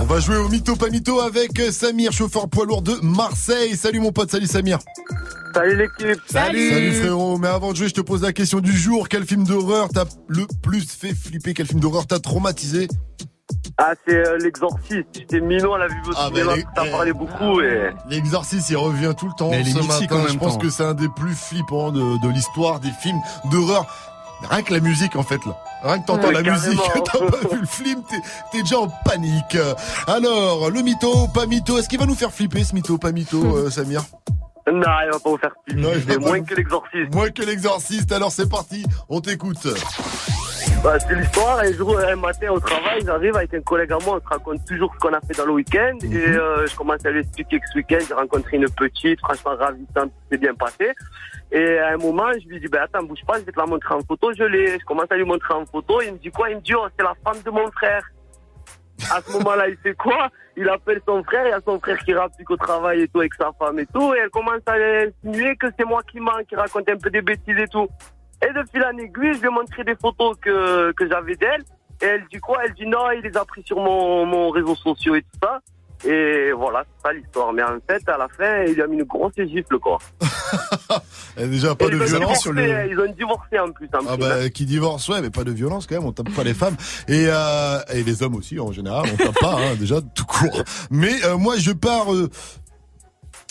[0.00, 3.76] On va jouer au mytho pas mytho avec Samir, chauffeur poids lourd de Marseille.
[3.76, 4.80] Salut mon pote, salut Samir.
[5.54, 6.20] Salut l'équipe.
[6.26, 6.70] Salut.
[6.70, 7.38] Salut frérot.
[7.38, 9.08] Mais avant de jouer, je te pose la question du jour.
[9.08, 11.54] Quel film d'horreur t'a le plus fait flipper?
[11.54, 12.88] Quel film d'horreur t'a traumatisé?
[13.78, 15.06] Ah, c'est euh, l'exorciste.
[15.14, 17.90] J'étais minot à la vue au Ah, cinéma, t'as parlé beaucoup et.
[18.08, 19.50] L'exorciste, il revient tout le temps.
[19.50, 20.58] Mais ce matin, je pense temps.
[20.58, 23.86] que c'est un des plus flippants de, de l'histoire des films d'horreur.
[24.50, 25.56] Rien que la musique, en fait, là.
[25.82, 29.56] Rien que t'entends la musique, t'as pas vu le film, t'es, déjà en panique.
[30.06, 33.56] Alors, le mytho, pas mytho, est-ce qu'il va nous faire flipper ce mytho, pas mytho,
[33.56, 34.02] euh, Samir?
[34.70, 37.12] Non, il va pas vous faire Non, il pas moins vous- que l'exorciste.
[37.14, 39.66] Moins que l'exorciste, alors c'est parti, on t'écoute.
[40.84, 41.58] Bah, c'est l'histoire.
[41.58, 44.64] Un jour, un matin au travail, j'arrive avec un collègue à moi, on se raconte
[44.66, 45.94] toujours ce qu'on a fait dans le week-end.
[46.02, 46.12] Mhm.
[46.12, 49.52] Et euh, je commence à lui expliquer que ce week-end, j'ai rencontré une petite, franchement
[49.58, 50.92] ravissante, c'est bien passé.
[51.54, 53.66] Et à un moment, je lui dis, ben attends, bouge pas, je vais te la
[53.66, 54.32] montrer en photo.
[54.32, 54.78] Je l'ai.
[54.78, 56.00] Je commence à lui montrer en photo.
[56.00, 56.48] Il me dit quoi?
[56.50, 58.02] Il me dit, oh, c'est la femme de mon frère.
[59.10, 60.30] À ce moment-là, il fait quoi?
[60.56, 63.20] Il appelle son frère, il y a son frère qui rapplique au travail et tout
[63.20, 64.14] avec sa femme et tout.
[64.14, 67.22] Et elle commence à insinuer que c'est moi qui mens, qui raconte un peu des
[67.22, 67.88] bêtises et tout.
[68.42, 71.62] Et de fil en aiguille, je lui ai montré des photos que, que j'avais d'elle.
[72.00, 72.58] Et elle dit quoi?
[72.64, 75.60] Elle dit non, il les a pris sur mon, mon réseau social et tout ça.
[76.04, 77.52] Et voilà, c'est ça l'histoire.
[77.52, 79.98] Mais en fait, à la fin, il lui a mis une grosse gifle, quoi.
[81.36, 82.90] Déjà, pas Et de ils ont violence sur divorcé, le.
[82.92, 83.86] Ils ont divorcé en plus.
[83.94, 84.48] En Ah plus, bah hein.
[84.50, 86.76] qui divorce ouais mais pas de violence quand même on tape pas les femmes
[87.08, 90.62] et euh, et les hommes aussi en général on tape pas hein, déjà tout court
[90.90, 92.28] mais euh, moi je pars euh,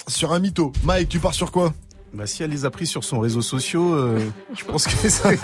[0.08, 1.74] sur un mytho Mike tu pars sur quoi?
[2.14, 4.20] Bah si elle les a pris sur son réseau social, euh,
[4.54, 5.32] je pense que ça.
[5.32, 5.38] le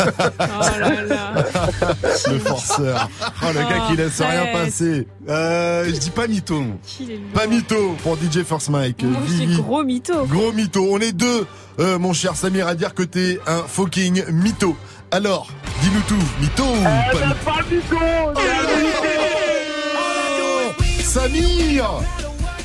[2.39, 3.09] forceur
[3.41, 6.65] oh le gars qui laisse rien passer euh, je dis pas mytho
[7.33, 9.61] pas mytho pour DJ First Mike Moi, je dis Vivi.
[9.61, 10.25] gros mytho.
[10.25, 10.85] Gros mytho.
[10.91, 11.45] On est deux,
[11.79, 14.75] euh, mon cher Samir, à dire que t'es un fucking mytho.
[15.11, 15.47] Alors,
[15.81, 16.15] dis-nous tout.
[16.41, 17.79] Mytho ou pas mytho Pas du
[20.37, 21.89] tout Samir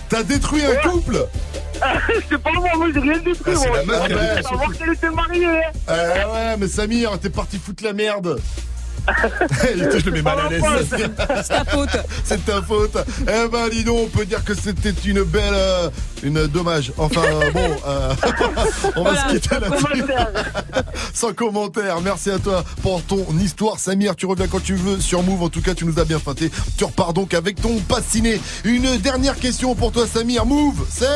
[0.08, 1.26] T'as détruit un couple
[2.28, 3.54] C'est pas moi, moi j'ai rien détruit.
[3.56, 3.78] Ah, c'est moi.
[3.78, 5.46] la meuf qui a savoir qu'elle était mariée.
[5.46, 5.70] hein.
[5.88, 8.40] Euh, ouais, mais Samir, t'es parti foutre la merde.
[9.64, 10.62] je le mets mal à l'aise.
[10.88, 11.88] C'est ta faute.
[12.22, 12.96] C'est ta faute.
[13.22, 15.90] Eh ben, dis donc, on peut dire que c'était une belle, euh,
[16.22, 16.92] une dommage.
[16.98, 18.14] Enfin, euh, bon, euh,
[18.94, 20.04] on va Voilà, se quitter là-dessus.
[21.12, 22.00] Sans commentaire.
[22.00, 24.14] Merci à toi pour ton histoire, Samir.
[24.14, 25.42] Tu reviens quand tu veux sur Move.
[25.42, 26.48] En tout cas, tu nous as bien feinté.
[26.78, 28.40] Tu repars donc avec ton pass ciné.
[28.62, 30.46] Une dernière question pour toi, Samir.
[30.46, 31.06] Move, c'est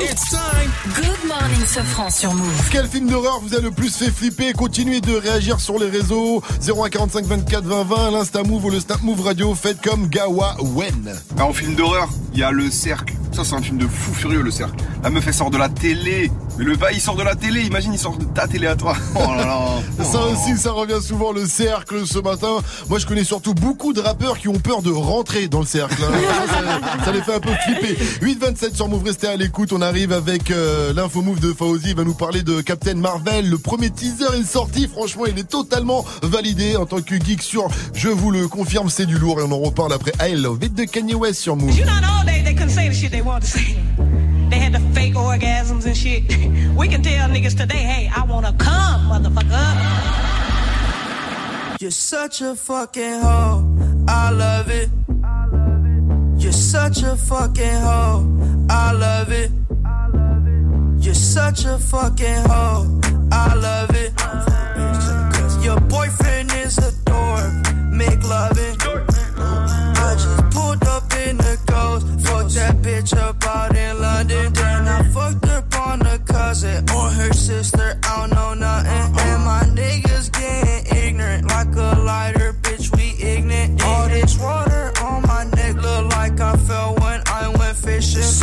[0.00, 0.70] It's time.
[0.96, 2.68] Good morning, Sofran sur Move.
[2.72, 4.52] Quel film d'horreur vous a le plus fait flipper?
[4.54, 9.02] Continuez de réagir sur les réseaux 0145 24 20 20 l'Insta Move ou le Snap
[9.02, 13.14] Move Radio Faites comme Gawa Wen Ah, en film d'horreur, il y a Le Cercle.
[13.32, 14.76] Ça, c'est un film de fou furieux, Le Cercle.
[15.02, 16.30] La meuf, elle sort de la télé.
[16.58, 17.60] Mais le bail, il sort de la télé.
[17.62, 18.96] Imagine, il sort de ta télé à toi.
[19.14, 20.04] Oh là là.
[20.04, 22.58] Ça aussi, ça revient souvent le cercle ce matin.
[22.88, 26.02] Moi, je connais surtout beaucoup de rappeurs qui ont peur de rentrer dans le cercle.
[26.02, 26.16] hein.
[26.48, 26.54] Ça,
[26.98, 27.98] ça- ça les fait un peu flipper.
[28.56, 29.72] 8-27 sur Move, restez à l'écoute.
[29.72, 31.90] On arrive avec euh, l'info Move de Fauzi.
[31.90, 33.50] Il va nous parler de Captain Marvel.
[33.50, 34.88] Le premier teaser est sorti.
[34.88, 37.68] Franchement, il est totalement validé en tant que geek sur.
[37.92, 40.12] Je vous le confirme, c'est du lourd et on en reparle après.
[40.20, 41.76] I Love It de Kanye West sur Move.
[41.76, 43.76] You know, all day they couldn't say the shit they wanted to say.
[44.48, 46.24] They had the fake orgasms and shit.
[46.76, 49.76] We can tell niggas today, hey, I wanna come, motherfucker.
[51.80, 53.64] You're such a fucking hoe.
[54.08, 55.15] I love it.
[56.46, 58.24] You're such a fucking hoe.
[58.70, 59.50] I love it.
[61.04, 63.00] You're such a fucking hoe.
[63.32, 64.14] I love it.
[64.14, 67.50] Cause your boyfriend is a dork.
[67.90, 68.76] Make loving.
[68.78, 72.06] I just pulled up in the ghost.
[72.24, 74.52] Fucked that bitch up out in London.
[74.52, 77.75] Then I fucked up on a cousin or her sister.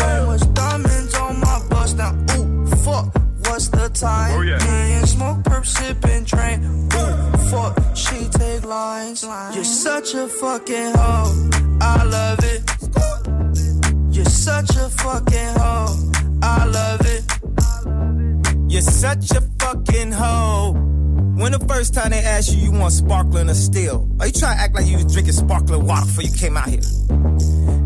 [0.03, 2.13] So much diamonds on my bust now.
[2.35, 3.05] Ooh, fuck.
[3.45, 4.31] What's the time?
[4.37, 4.99] Oh, yeah.
[4.99, 6.59] Me smoke, perp, sip, and drain.
[6.63, 7.77] Ooh, fuck.
[7.95, 9.23] She take lines.
[9.53, 11.49] You're such a fucking hoe.
[11.81, 12.61] I love it.
[14.15, 16.11] You're such a fucking hoe.
[16.41, 17.23] I love it.
[18.71, 20.73] You're such a fucking hoe.
[21.35, 24.09] When the first time they asked you, you want sparkling or still?
[24.19, 26.69] Are you trying to act like you was drinking sparkling water before you came out
[26.69, 26.81] here?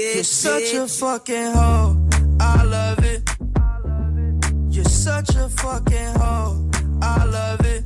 [0.00, 1.94] You're such a fucking hoe.
[2.40, 3.22] I love it.
[4.70, 6.70] You're such a fucking hoe.
[7.02, 7.84] I love it.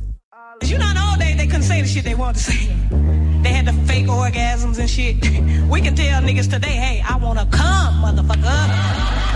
[0.63, 2.67] You know, all day they couldn't say the shit they wanted to say.
[3.43, 5.17] They had the fake orgasms and shit.
[5.69, 9.34] We can tell niggas today, hey, I wanna come, motherfucker.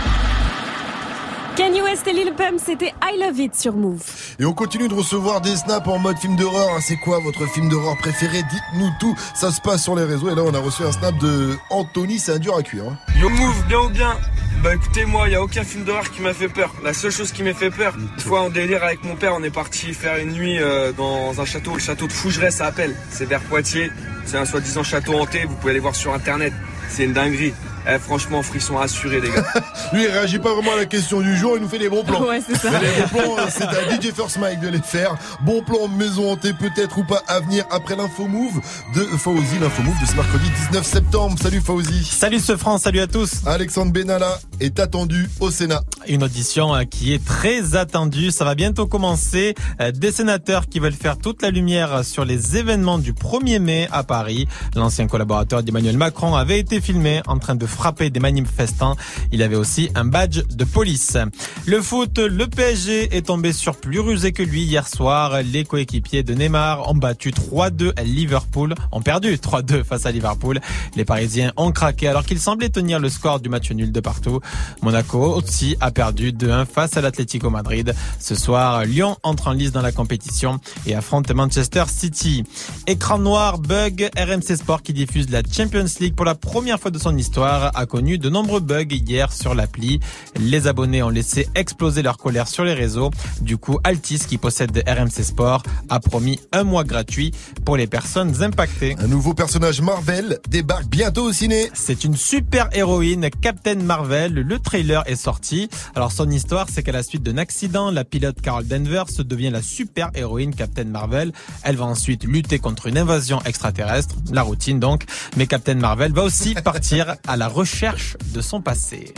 [1.60, 4.02] Kanye West et Lil Pump, c'était I Love It sur Move.
[4.40, 6.70] Et on continue de recevoir des snaps en mode film d'horreur.
[6.74, 6.80] hein.
[6.80, 8.38] C'est quoi votre film d'horreur préféré?
[8.44, 9.14] Dites-nous tout.
[9.36, 10.30] Ça se passe sur les réseaux.
[10.30, 12.18] Et là, on a reçu un snap de Anthony.
[12.18, 12.86] C'est un dur à cuire.
[12.90, 12.98] hein.
[13.20, 14.16] Yo Move, bien ou bien?
[14.64, 16.74] Bah écoutez, moi, il y a aucun film d'horreur qui m'a fait peur.
[16.82, 19.44] La seule chose qui m'a fait peur, une fois en délire avec mon père, on
[19.44, 22.96] est parti faire une nuit euh, dans un château, le château de Fougeray, ça s'appelle.
[23.12, 23.92] C'est vers Poitiers.
[24.26, 25.44] C'est un soi-disant château hanté.
[25.44, 26.54] Vous pouvez aller voir sur internet.
[26.88, 27.54] C'est une dinguerie.
[27.88, 29.44] Eh, franchement, frisson assuré, les gars.
[29.94, 32.04] Lui, il réagit pas vraiment à la question du jour, il nous fait les bons
[32.04, 32.22] plans.
[32.24, 32.70] Ouais, c'est ça.
[32.72, 35.16] Mais les bons plans, euh, c'est à DJ First Mike de les faire.
[35.42, 38.60] Bon plan maison hantée, peut-être ou pas à venir après l'info move
[38.96, 41.38] de Fauzi, l'info move de ce mercredi 19 septembre.
[41.42, 42.04] Salut Fauzi.
[42.04, 43.42] Salut ce France, salut à tous.
[43.46, 45.82] Alexandre Benalla est attendu au Sénat.
[46.08, 48.32] Une audition euh, qui est très attendue.
[48.32, 49.56] Ça va bientôt commencer.
[49.82, 53.88] Euh, Des sénateurs qui veulent faire toute la lumière sur les événements du 1er mai
[53.92, 54.48] à Paris.
[54.76, 58.96] L'ancien collaborateur d'Emmanuel Macron avait été filmé en train de frapper des manifestants.
[59.32, 61.18] Il avait aussi un badge de police.
[61.66, 65.42] Le foot, le PSG est tombé sur plus rusé que lui hier soir.
[65.44, 70.60] Les coéquipiers de Neymar ont battu 3-2 à Liverpool, ont perdu 3-2 face à Liverpool.
[70.96, 74.40] Les Parisiens ont craqué alors qu'ils semblaient tenir le score du match nul de partout.
[74.82, 77.94] Monaco aussi a perdu 2-1 face à l'Atlético Madrid.
[78.20, 82.44] Ce soir, Lyon entre en lice dans la compétition et affronte Manchester City.
[82.88, 87.00] Écran noir, bug, RMC Sport qui diffuse la Champions League pour la première fois de
[87.00, 90.00] son histoire a connu de nombreux bugs hier sur l'appli.
[90.40, 93.12] Les abonnés ont laissé exploser leur colère sur les réseaux.
[93.42, 97.32] Du coup, Altis, qui possède RMC Sport, a promis un mois gratuit
[97.66, 98.96] pour les personnes impactées.
[99.00, 101.70] Un nouveau personnage Marvel débarque bientôt au ciné.
[101.74, 104.34] C'est une super héroïne, Captain Marvel.
[104.34, 105.70] Le trailer est sorti.
[105.96, 109.62] Alors son histoire, c'est qu'à la suite d'un accident, la pilote Carol Danvers devient la
[109.62, 111.34] super héroïne Captain Marvel.
[111.64, 115.06] Elle va ensuite lutter contre une invasion extraterrestre, la routine donc.
[115.38, 119.14] Mais Captain Marvel va aussi partir à la recherche de son passé.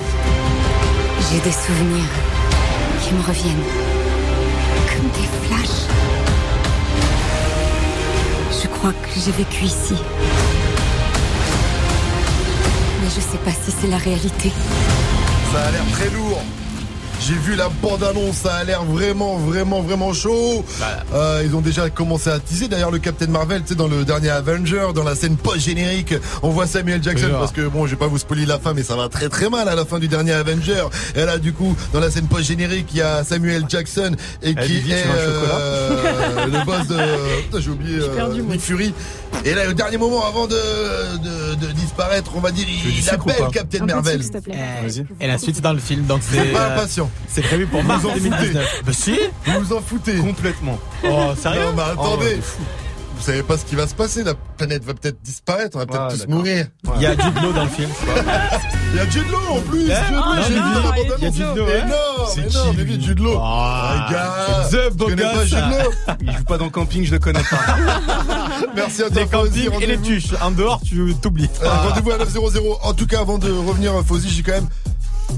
[1.29, 2.09] J'ai des souvenirs
[3.01, 3.67] qui me reviennent.
[4.89, 5.87] Comme des flashs.
[8.61, 9.95] Je crois que j'ai vécu ici.
[13.01, 14.51] Mais je sais pas si c'est la réalité.
[15.51, 16.41] Ça a l'air très lourd.
[17.27, 20.65] J'ai vu la bande-annonce, ça a l'air vraiment, vraiment, vraiment chaud.
[21.13, 22.67] Euh, ils ont déjà commencé à teaser.
[22.67, 26.49] D'ailleurs, le Captain Marvel, tu sais, dans le dernier Avenger, dans la scène post-générique, on
[26.49, 28.95] voit Samuel Jackson parce que bon, je vais pas vous spoiler la fin, mais ça
[28.95, 30.85] va très très mal à la fin du dernier Avenger.
[31.15, 34.67] Et là, du coup, dans la scène post-générique, il y a Samuel Jackson et qui
[34.67, 36.97] Lydie, est euh, le boss de.
[37.43, 38.41] Putain, j'ai oublié euh, perdu.
[38.41, 38.93] Nick Fury.
[39.45, 43.47] Et là, au dernier moment, avant de, de, de disparaître, on va dire, il appelle
[43.53, 44.21] Captain Marvel.
[45.19, 46.51] Et la suite c'est dans le film, donc c'est.
[46.51, 47.10] Pas impatient.
[47.27, 48.29] C'est prévu pour mars Vous en foutez.
[48.29, 48.81] 2019.
[48.85, 49.15] Bah si
[49.45, 50.15] Vous vous en foutez.
[50.17, 50.77] Complètement.
[51.03, 52.37] Oh, sérieux Non, mais attendez.
[52.39, 52.61] Oh,
[53.17, 54.23] vous savez pas ce qui va se passer.
[54.23, 55.75] La planète va peut-être disparaître.
[55.77, 56.65] On va peut-être Ah, tous mourir.
[56.95, 57.89] Il y a Jude Law dans le film.
[58.91, 59.87] Il y a Jude Law en plus.
[59.87, 61.31] Law, Ah, j'ai vu dans la il y a.
[61.31, 61.85] Jude Law, Mais hein.
[61.87, 63.39] non, C'est mais qui, non, mais oui, Jude Law.
[63.39, 64.09] Ah,
[64.71, 64.75] The
[66.21, 67.77] Il joue pas dans camping, je le connais pas.
[68.75, 69.65] Merci à toi, Les Fauzi.
[69.65, 70.33] campings et les Rendez-vous- tuches.
[70.41, 71.49] En dehors, tu t'oublies.
[71.63, 72.39] Euh, Rendez-vous à 900.
[72.83, 74.67] En tout cas, avant de revenir, Fauzi, j'ai quand même.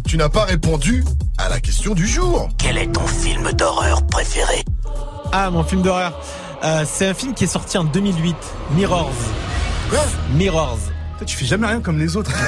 [0.07, 1.03] Tu n'as pas répondu
[1.38, 2.49] à la question du jour.
[2.57, 4.64] Quel est ton film d'horreur préféré
[5.32, 6.20] Ah, mon film d'horreur.
[6.64, 8.36] Euh, c'est un film qui est sorti en 2008.
[8.76, 9.11] Mirrors.
[10.34, 10.78] Mirrors.
[11.18, 12.32] Toi, tu fais jamais rien comme les autres.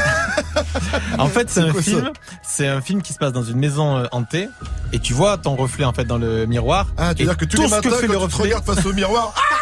[1.18, 2.12] En fait, c'est un quoi film.
[2.42, 4.48] C'est un film qui se passe dans une maison euh, hantée
[4.94, 6.88] et tu vois ton reflet en fait dans le miroir.
[6.98, 8.26] Ah, tu veux dire que tous tout les ce que matins, fait quand le tu
[8.28, 8.44] te reflet.
[8.44, 9.34] regardes face au miroir,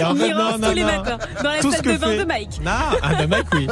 [0.00, 0.86] Et en fait, Mirrors non, non, tous les non.
[0.88, 1.18] matins.
[1.42, 2.60] Dans la Tout salle ce que de bain fait- de Mike.
[2.64, 2.70] Non,
[3.02, 3.68] ah ben mec, oui.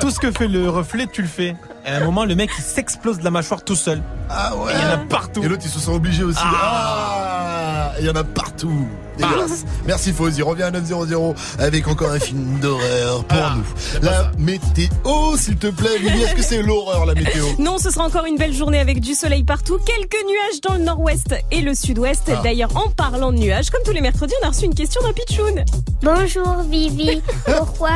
[0.00, 1.56] Tout ce que fait le reflet, tu le fais.
[1.86, 4.02] Et à un moment, le mec, il s'explose de la mâchoire tout seul.
[4.30, 4.72] Ah ouais.
[4.72, 5.42] Et il y en a partout.
[5.42, 6.38] Et l'autre, ils se sont obligés aussi.
[6.42, 7.92] Ah.
[7.92, 8.88] Ah, il y en a partout.
[9.22, 9.64] Dégueulasse.
[9.86, 10.42] Merci Fauzi.
[10.42, 13.64] Reviens à 900 avec encore un film d'horreur pour Ah, nous.
[14.02, 17.44] La météo, s'il te plaît, Lily, est-ce que c'est l'horreur la météo?
[17.58, 20.80] Non, ce sera encore une belle journée avec du soleil partout, quelques nuages dans le
[20.84, 22.30] nord-ouest et le sud-ouest.
[22.32, 22.40] Ah.
[22.42, 25.12] D'ailleurs, en parlant de nuages, comme tous les mercredis, on a reçu une question d'un
[25.12, 25.64] pitchoun.
[26.02, 27.22] Bonjour Vivi.
[27.56, 27.90] Pourquoi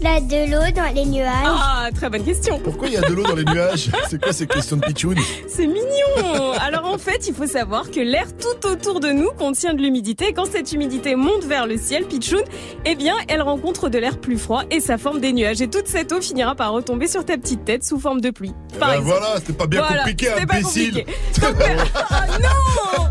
[0.00, 1.30] il y a de l'eau dans les nuages?
[1.46, 2.58] Ah, très bonne question.
[2.62, 3.90] Pourquoi il y a de l'eau dans les nuages?
[4.10, 5.16] C'est quoi ces questions de pitchoun?
[5.48, 9.72] C'est mignon Alors en fait, il faut savoir que l'air tout autour de nous contient
[9.74, 10.32] de l'humidité.
[10.32, 12.42] Quand cette humidité monte vers le ciel, Pichoun,
[12.84, 15.60] eh bien, elle rencontre de l'air plus froid et ça forme des nuages.
[15.60, 18.52] Et toute cette eau finira par retomber sur ta petite tête sous forme de pluie.
[18.78, 19.18] Par Ben exemple.
[19.18, 21.04] voilà, c'était pas bien Voilà, compliqué, c'était pas imbécile.
[21.40, 21.72] compliqué.
[22.10, 23.08] Ah non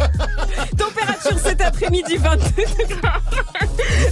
[0.78, 2.44] Température cet après-midi 22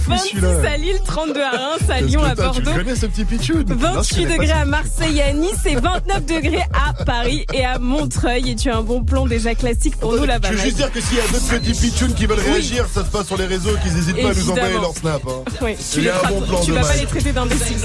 [0.06, 0.70] 26 celui-là.
[0.70, 2.70] à Lille, 32 à Reims, à Lyon, à Tu Bordeaux.
[2.70, 6.62] le connais ce petit pitchoun 28 degrés à Marseille et à Nice et 29 degrés
[6.72, 8.50] à Paris et à Montreuil.
[8.50, 10.48] Et tu as un bon plan déjà classique pour nous là-bas.
[10.50, 12.52] Je veux juste dire que s'il y a d'autres petits pitchouns qui veulent Oui.
[12.52, 15.22] réagir, ça passe sur les réseaux, qu'ils n'hésitent pas à nous envoyer leur snap.
[15.28, 15.44] hein.
[15.60, 17.78] Oui, tu, les un bon plan tu vas pas les traiter d'imbéciles.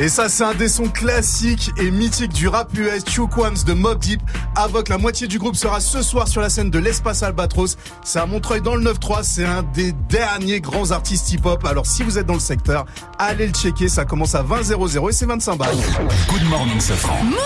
[0.00, 3.02] Et ça, c'est un des sons classiques et mythiques du rap US,
[3.36, 4.20] Ones de Mob Deep.
[4.54, 7.76] Avoc, la moitié du groupe sera ce soir sur la scène de l'Espace Albatros.
[8.04, 9.24] C'est à Montreuil dans le 9-3.
[9.24, 11.64] C'est un des derniers grands artistes hip-hop.
[11.64, 12.86] Alors, si vous êtes dans le secteur,
[13.18, 13.88] allez le checker.
[13.88, 15.76] Ça commence à 20 00 et c'est 25 balles.
[16.28, 17.24] Good morning, Safran.
[17.24, 17.36] Move.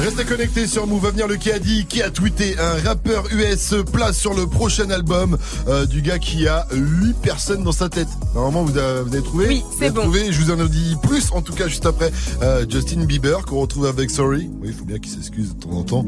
[0.00, 1.02] Restez connectés sur Move.
[1.02, 4.46] Va venir le qui a dit, qui a tweeté un rappeur US place sur le
[4.46, 5.36] prochain album
[5.68, 8.08] euh, du gars qui a 8 personnes dans sa tête.
[8.34, 9.48] Normalement, vous avez, vous avez trouvé?
[9.48, 10.02] Oui, Vous c'est avez bon.
[10.02, 10.32] trouvé?
[10.32, 13.58] Je vous en ai dit plus, en tout cas, juste après euh, Justin Bieber, qu'on
[13.60, 14.48] retrouve avec Sorry.
[14.60, 16.04] Oui, il faut bien qu'il s'excuse de temps en temps.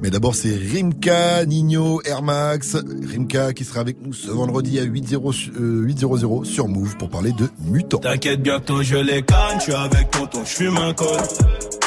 [0.00, 2.74] Mais d'abord, c'est Rimka, Nino, Air Max.
[2.74, 7.32] Rimka qui sera avec nous ce vendredi à 8-0 euh, 8-0-0 sur Move pour parler
[7.32, 7.98] de Mutant.
[7.98, 11.20] T'inquiète, bientôt je les canne, je suis avec tonton, je fume un col.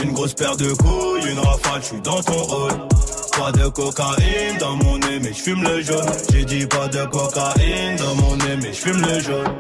[0.04, 2.72] Une grosse paire de couilles, une rafale, je suis dans ton rôle.
[3.36, 6.06] Pas de cocaïne dans mon nez, mais je fume le jaune.
[6.32, 9.54] J'ai dit pas de cocaïne dans mon nez, mais je fume le jaune.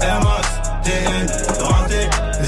[0.00, 0.48] Air Max,
[0.84, 1.57] TN,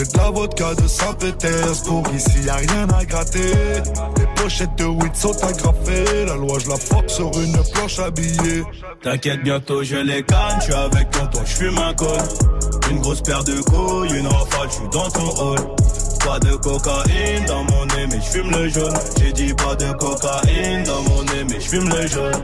[0.00, 2.04] J'ai de la vodka de Saint-Pétersbourg.
[2.16, 3.52] Ici, y a rien à gratter.
[4.16, 6.24] Les pochettes de weed sont agrafées.
[6.26, 8.64] La loi, je la fuck sur une planche à billets.
[9.02, 12.18] T'inquiète, bientôt je les canne, je suis avec tonton, je fume un col.
[12.90, 15.58] Une grosse paire de couilles, une rafale, je suis dans ton hall.
[16.24, 18.94] Pas de cocaïne dans mon nez, mais je fume le jaune.
[19.20, 22.42] J'ai dit pas de cocaïne dans mon nez, mais je fume le jaune.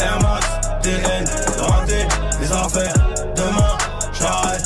[0.00, 0.46] Air Max,
[0.82, 1.24] TN,
[2.40, 2.94] les affaires.
[3.36, 3.76] Demain,
[4.18, 4.65] j'arrête.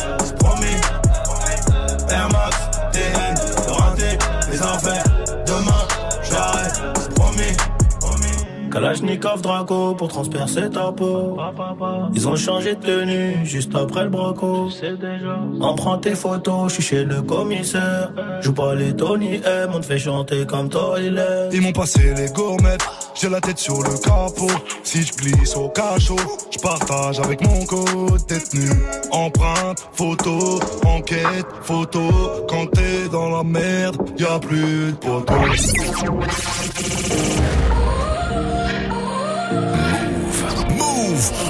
[2.12, 4.18] Air Max, TN, rentré,
[4.50, 5.04] les affaires.
[5.46, 5.86] Demain,
[6.28, 7.56] j'arrête, c'est promis.
[8.70, 11.36] Kalachnikov Draco pour transpercer ta peau.
[12.14, 14.68] Ils ont changé de tenue juste après le braco.
[15.60, 18.12] On prend tes photos, je suis chez le commissaire.
[18.40, 21.48] Joue pas les Tony M, on te fait chanter comme Toilet.
[21.52, 22.86] Ils m'ont passé les gourmettes,
[23.20, 24.50] j'ai la tête sur le capot.
[24.82, 26.16] Si je glisse au cachot,
[26.50, 28.70] je partage avec mon code détenu.
[29.10, 32.00] Empreinte, photo, enquête, photo.
[32.48, 35.72] Quand t'es dans la merde, y a plus de potos.
[40.78, 41.32] Move.
[41.32, 41.49] Never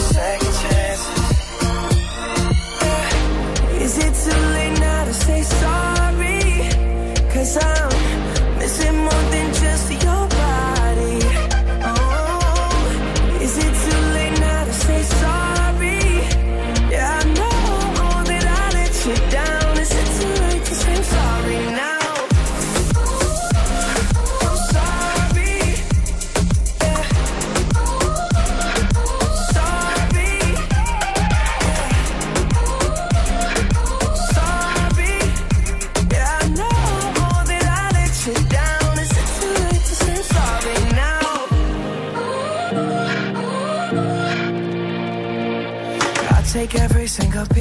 [0.13, 1.03] second chance.
[3.85, 6.41] Is it too late now to say sorry?
[7.33, 10.40] Cause I'm missing more than just your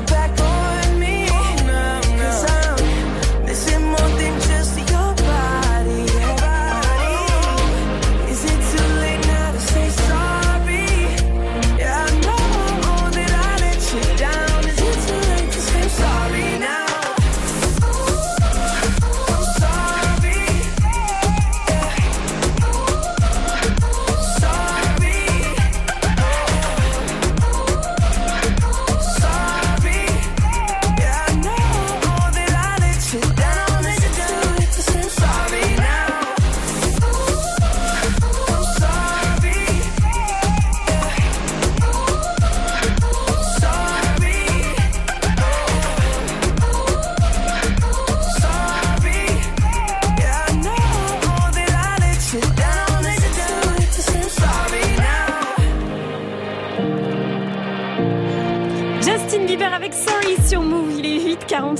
[0.00, 0.47] to get you back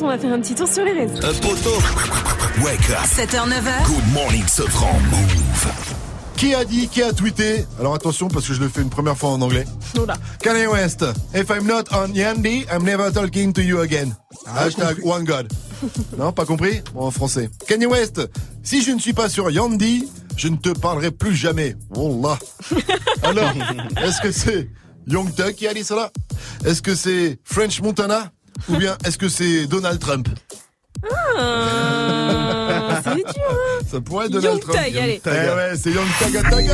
[0.09, 1.19] on va faire un petit tour sur les réseaux.
[1.19, 1.77] Un poteau.
[2.65, 3.05] Wake up.
[3.05, 3.87] 7h, 9h.
[3.87, 4.99] Good morning, Sofran.
[5.11, 5.67] Move.
[6.35, 9.19] Qui a dit, qui a tweeté Alors attention parce que je le fais une première
[9.19, 9.67] fois en anglais.
[10.01, 10.15] Oula.
[10.41, 11.05] Kanye West.
[11.35, 14.17] If I'm not on Yandy, I'm never talking to you again.
[14.47, 15.53] Ah, Hashtag one God.
[16.17, 17.51] Non, pas compris Bon, en français.
[17.67, 18.23] Kanye West.
[18.63, 20.09] Si je ne suis pas sur Yandy,
[20.39, 21.77] je ne te parlerai plus jamais.
[21.95, 22.39] Wallah.
[23.25, 23.53] Alors,
[24.03, 24.71] est-ce que c'est
[25.07, 26.11] Young Thug qui a dit cela?
[26.65, 28.31] Est-ce que c'est French Montana?
[28.69, 30.29] Ou bien est-ce que c'est Donald Trump?
[31.39, 33.85] Ah, c'est dur, hein.
[33.91, 34.79] Ça pourrait être Donald Young Trump.
[34.85, 35.21] Thug, allez.
[35.25, 36.69] Eh ouais, c'est Young Thug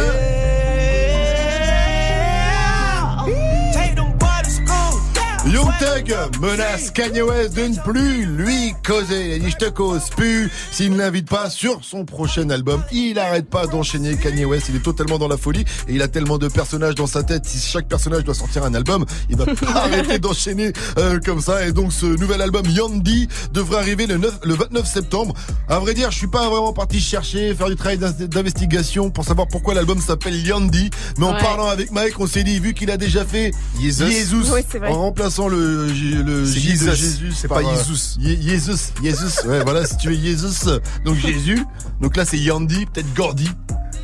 [5.47, 9.27] Young Thug menace Kanye West de ne plus lui causer.
[9.27, 12.83] Il a dit je te cause plus s'il ne l'invite pas sur son prochain album.
[12.93, 14.67] Il arrête pas d'enchaîner Kanye West.
[14.71, 17.45] Il est totalement dans la folie et il a tellement de personnages dans sa tête.
[17.45, 19.53] Si chaque personnage doit sortir un album, il va pas
[19.85, 21.67] arrêter d'enchaîner euh, comme ça.
[21.67, 25.35] Et donc ce nouvel album Yandy devrait arriver le, 9, le 29 septembre.
[25.69, 29.25] À vrai dire, je suis pas vraiment parti chercher, faire du travail d'in- d'investigation pour
[29.25, 30.89] savoir pourquoi l'album s'appelle Yandy.
[31.19, 31.41] Mais en Ouais.
[31.41, 33.51] parlant avec Mike, on s'est dit vu qu'il a déjà fait
[33.81, 34.43] Jesus.
[34.45, 34.65] Vrai.
[34.89, 37.33] en remplaçant le, J- le de Jésus.
[37.35, 38.19] c'est pas euh, Jesus.
[38.21, 39.47] Jesus, Jesus.
[39.47, 40.69] Ouais, voilà, si tu veux Jesus,
[41.05, 41.63] donc Jésus.
[42.01, 43.51] Donc là, c'est Yandy, peut-être Gordy.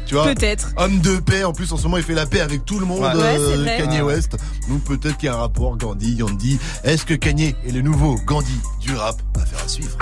[0.06, 0.70] Tu vois Peut-être.
[0.76, 1.44] Homme de paix.
[1.44, 3.08] En plus, en ce moment, il fait la paix avec tout le monde, Ouais.
[3.14, 3.78] Euh.
[3.78, 4.36] Kanye West.
[4.68, 6.58] Donc peut-être qu'il y a un rapport Gandhi, Yandy.
[6.82, 9.16] Est-ce que Kanye est le nouveau Gandhi du rap
[9.64, 9.96] à suivre.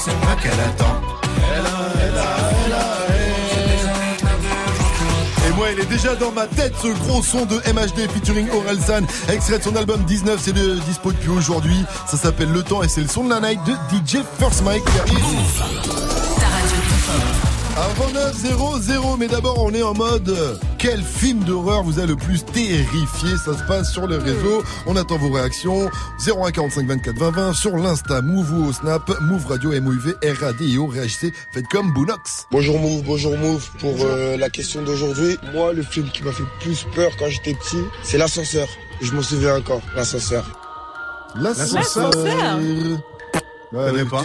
[0.00, 1.00] C'est moi qu'elle attend.
[1.24, 2.37] Et
[5.58, 9.58] moi, il est déjà dans ma tête ce gros son de MHD featuring Orelsan, extrait
[9.58, 11.84] de son album 19, c'est de dispo depuis aujourd'hui.
[12.06, 14.84] Ça s'appelle Le Temps et c'est le son de la night de DJ First Mike
[14.84, 15.18] qui arrive.
[17.78, 20.36] Avant 9 0 0 mais d'abord on est en mode
[20.80, 23.36] quel film d'horreur vous a le plus terrifié?
[23.36, 24.64] Ça se passe sur les réseaux.
[24.86, 25.88] On attend vos réactions
[26.26, 30.86] 01 45 24 20 20 sur l'Insta Move ou au Snap Move Radio MOUV RADIO
[30.88, 32.48] réagissez faites comme Boonox.
[32.50, 33.68] Bonjour Move, bonjour Move.
[33.78, 37.28] Pour euh, la question d'aujourd'hui, moi le film qui m'a fait le plus peur quand
[37.28, 38.66] j'étais petit, c'est l'ascenseur.
[39.00, 40.44] Je m'en souviens encore, l'ascenseur.
[41.36, 42.10] L'ascenseur.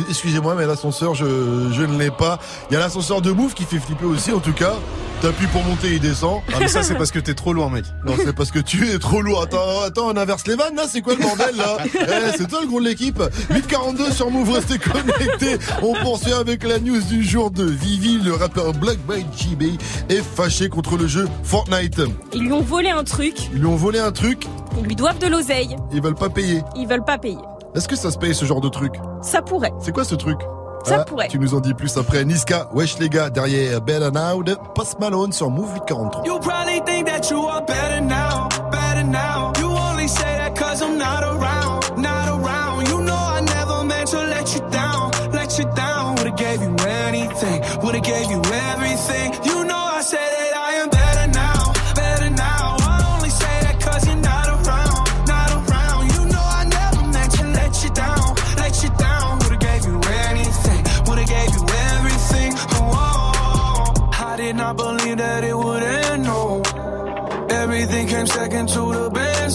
[0.10, 1.26] Excusez-moi, mais l'ascenseur, je,
[1.72, 2.40] je ne l'ai pas.
[2.70, 4.74] Il y a l'ascenseur de Move qui fait flipper aussi, en tout cas.
[5.22, 6.42] T'appuies pour monter, il descend.
[6.54, 7.86] Ah, mais ça, c'est parce que t'es trop loin, mec.
[8.06, 9.42] Non, c'est parce que tu es trop lourd.
[9.42, 11.78] Attends, attends, on inverse les vannes, là C'est quoi le bordel, là?
[11.86, 15.58] Eh, C'est toi le gros de l'équipe 842 sur Move, restez connectés.
[15.82, 19.78] On poursuit avec la news du jour de Vivi, le rappeur Black by GB
[20.10, 22.02] est fâché contre le jeu Fortnite.
[22.34, 23.36] Ils lui ont volé un truc.
[23.54, 24.46] Ils lui ont volé un truc,
[24.78, 25.78] Ils lui doivent de l'oseille.
[25.94, 26.64] ils veulent pas payer.
[26.76, 27.38] Ils veulent pas payer.
[27.76, 29.74] Est-ce que ça se paye ce genre de truc Ça pourrait.
[29.80, 30.40] C'est quoi ce truc
[30.86, 31.28] Ça Ah, pourrait.
[31.28, 32.24] Tu nous en dis plus après.
[32.24, 36.24] Niska, wesh les gars, derrière Better Now de Post Malone sur Move 843.
[36.26, 39.54] You probably think that you are better now, better now.
[39.60, 42.88] You only say that cause I'm not around, not around.
[42.90, 46.16] You know I never meant to let you down, let you down.
[46.18, 48.42] Would've gave you anything, would've gave you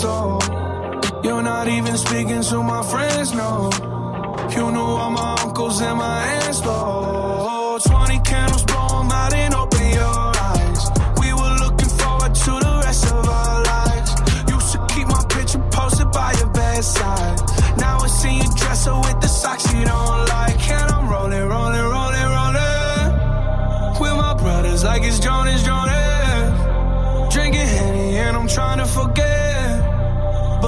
[0.04, 0.38] oh.
[1.24, 3.70] You're not even speaking to my friends, no.
[4.54, 7.37] You knew all my uncles and my aunts, though.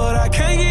[0.01, 0.70] But I can't get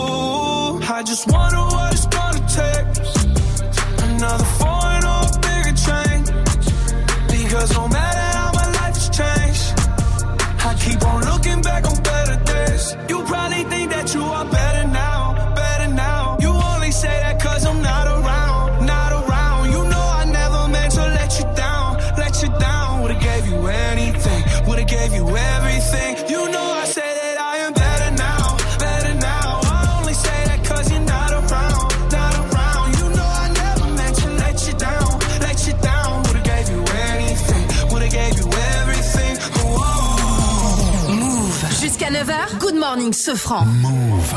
[43.01, 43.65] 9h, Good Morning Sofran.
[43.65, 44.33] Move.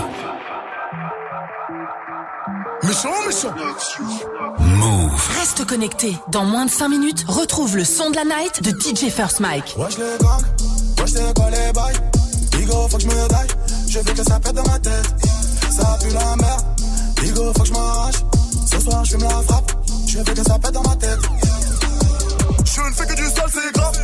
[2.82, 3.54] Méchant, méchant.
[4.58, 5.28] Move.
[5.38, 6.16] Reste connecté.
[6.28, 9.74] Dans moins de 5 minutes, retrouve le son de la night de DJ First Mike.
[9.76, 10.42] Wesh les gang,
[10.98, 11.94] wesh c'est quoi les bails
[12.52, 13.48] Bigo faut que je me daille,
[13.88, 15.14] je veux que ça pète dans ma tête
[15.70, 16.64] Ça pue la merde,
[17.20, 18.14] Bigo faut que je m'arrache
[18.70, 19.72] Ce soir je fume la frappe,
[20.06, 21.18] je veux que ça pète dans ma tête
[22.64, 23.98] Je ne fais que du sale c'est grave,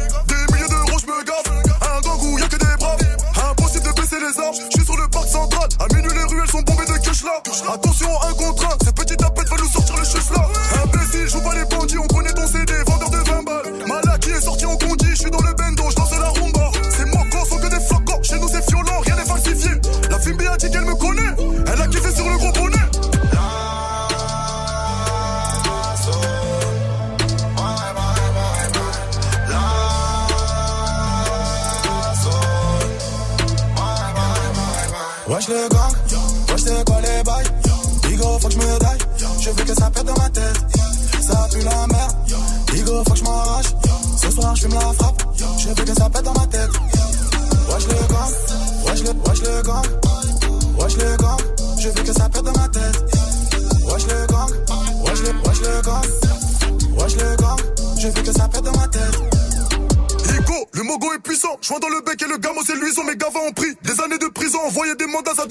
[7.24, 7.42] là.
[7.74, 10.49] Attention un contre un, ces petits tapettes veulent nous sortir les cheveux là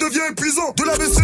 [0.10, 0.73] devient épuisant.
[0.76, 1.19] De la c'est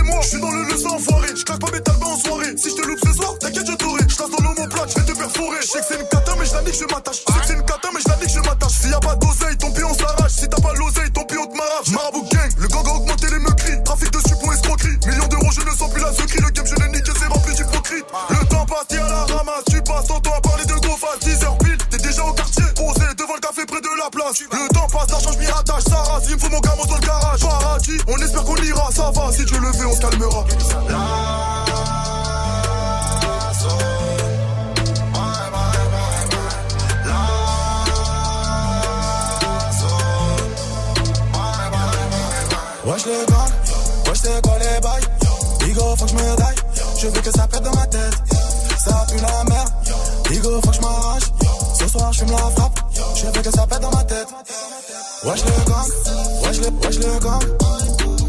[56.81, 57.43] wesh le, gang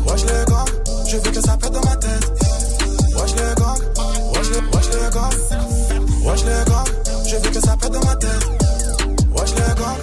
[0.07, 0.69] Wesh le gang,
[1.07, 2.33] je veux que ça pète dans ma tête
[3.17, 3.79] Wesh le gang,
[4.35, 5.35] wesh le, wesh le gang
[6.25, 6.87] Wesh le gang,
[7.27, 8.47] je veux que ça pète dans ma tête
[9.37, 9.99] Wesh le gang,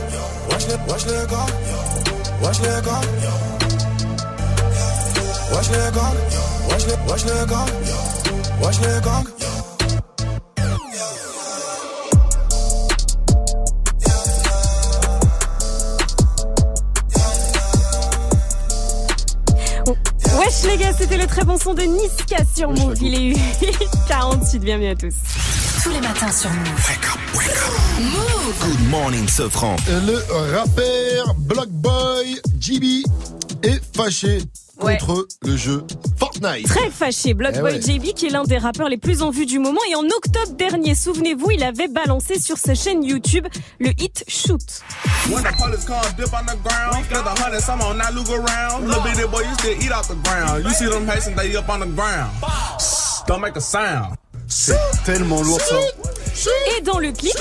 [0.50, 1.50] wesh le, wesh le gang
[2.42, 3.06] Wesh le gang
[5.52, 6.16] Wesh le gang,
[6.70, 7.68] wesh le, wesh le gang,
[8.82, 9.43] le gang.
[20.98, 22.96] C'était le très bon son de Niska sur Move.
[23.02, 23.36] Il est
[24.08, 25.14] 48, bienvenue à tous.
[25.84, 26.70] Tous les matins sur Move.
[28.00, 29.76] Move Good morning, Sofran.
[29.88, 30.18] Le
[30.56, 33.04] rappeur Block Boy GB
[33.64, 34.42] est fâché
[34.82, 34.98] Ouais.
[34.98, 35.84] contre le jeu
[36.66, 37.82] Très fâché, Block Eh Boy ouais.
[37.82, 39.80] JB, qui est l'un des rappeurs les plus en vue du moment.
[39.90, 43.48] Et en octobre dernier, souvenez-vous, il avait balancé sur sa chaîne YouTube
[43.80, 44.62] le hit Shoot.
[45.30, 48.30] When the police come dip on the ground, there's a hundred some on that look
[48.30, 48.88] around.
[48.88, 50.64] Little bitty boy, you still eat off the ground.
[50.64, 52.30] You see them Haitians, they up on the ground.
[53.28, 54.16] Don't make a sound.
[54.48, 55.76] C'est tellement lourd ça.
[56.78, 57.34] Et dans le clip,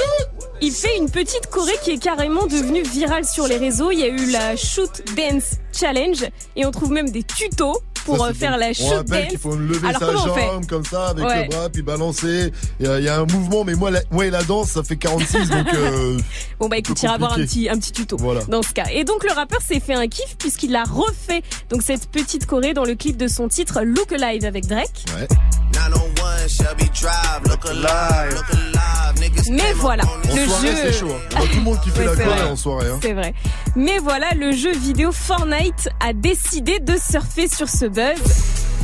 [0.61, 3.91] il fait une petite choré qui est carrément devenue virale sur les réseaux.
[3.91, 6.25] Il y a eu la Shoot Dance Challenge
[6.57, 9.29] et on trouve même des tutos pour Ça, euh, faire la On rappelle dance.
[9.31, 11.43] qu'il faut lever Alors sa on jambe comme ça avec Ouais.
[11.45, 12.53] le bras puis balancer.
[12.81, 14.71] Il y, a- il y a un mouvement, mais moi, la, moi et la danse,
[14.71, 15.73] ça fait 46 donc.
[15.75, 16.19] euh,
[16.61, 18.43] Bon bah écoute, va avoir un petit, un petit tuto Voilà.
[18.45, 18.87] dans ce cas.
[18.93, 22.75] Et donc le rappeur s'est fait un kiff puisqu'il a refait donc cette petite choré
[22.75, 25.05] dans le clip de son titre Look Alive avec Drake.
[25.19, 25.29] Ouais.
[25.75, 29.43] 901 Shelby Drive, look alive, look alive, niggas.
[29.51, 30.75] Mais voilà, En le soirée, jeu.
[30.83, 31.13] c'est chaud.
[31.13, 31.41] hein.
[31.51, 32.89] Tout le monde qui fait la en soirée.
[32.89, 32.99] Hein.
[33.03, 33.35] C'est vrai.
[33.77, 38.21] Mais voilà, le jeu vidéo Fortnite a décidé de surfer sur ce buzz.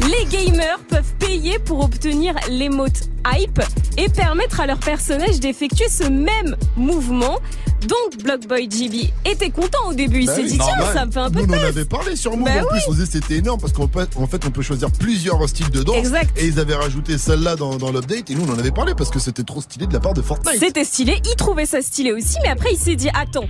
[0.09, 3.61] Les gamers peuvent payer pour obtenir l'émote hype
[3.97, 7.39] et permettre à leur personnage d'effectuer ce même mouvement.
[7.87, 10.21] Donc Blockboy GB était content au début.
[10.21, 10.95] Il Bah s'est oui, dit tiens, normal.
[10.95, 12.45] ça me fait un peu Nous, on en avait parlé sur Move.
[12.49, 12.83] Bah en plus, oui.
[12.89, 14.09] on disait que c'était énorme parce qu'en fait,
[14.47, 15.97] on peut choisir plusieurs styles de danse.
[15.97, 16.31] Exact.
[16.37, 18.31] Et ils avaient rajouté celle-là dans, dans l'update.
[18.31, 20.23] Et nous, on en avait parlé parce que c'était trop stylé de la part de
[20.23, 20.59] Fortnite.
[20.59, 23.47] C'était stylé, il trouvait ça stylé aussi, mais après il s'est dit attends,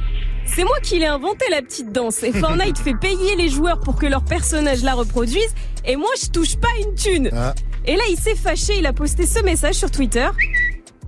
[0.54, 3.96] c'est moi qui l'ai inventé la petite danse et Fortnite fait payer les joueurs pour
[3.96, 7.30] que leurs personnages la reproduisent et moi je touche pas une thune.
[7.32, 7.54] Ah.
[7.86, 10.26] Et là il s'est fâché, il a posté ce message sur Twitter.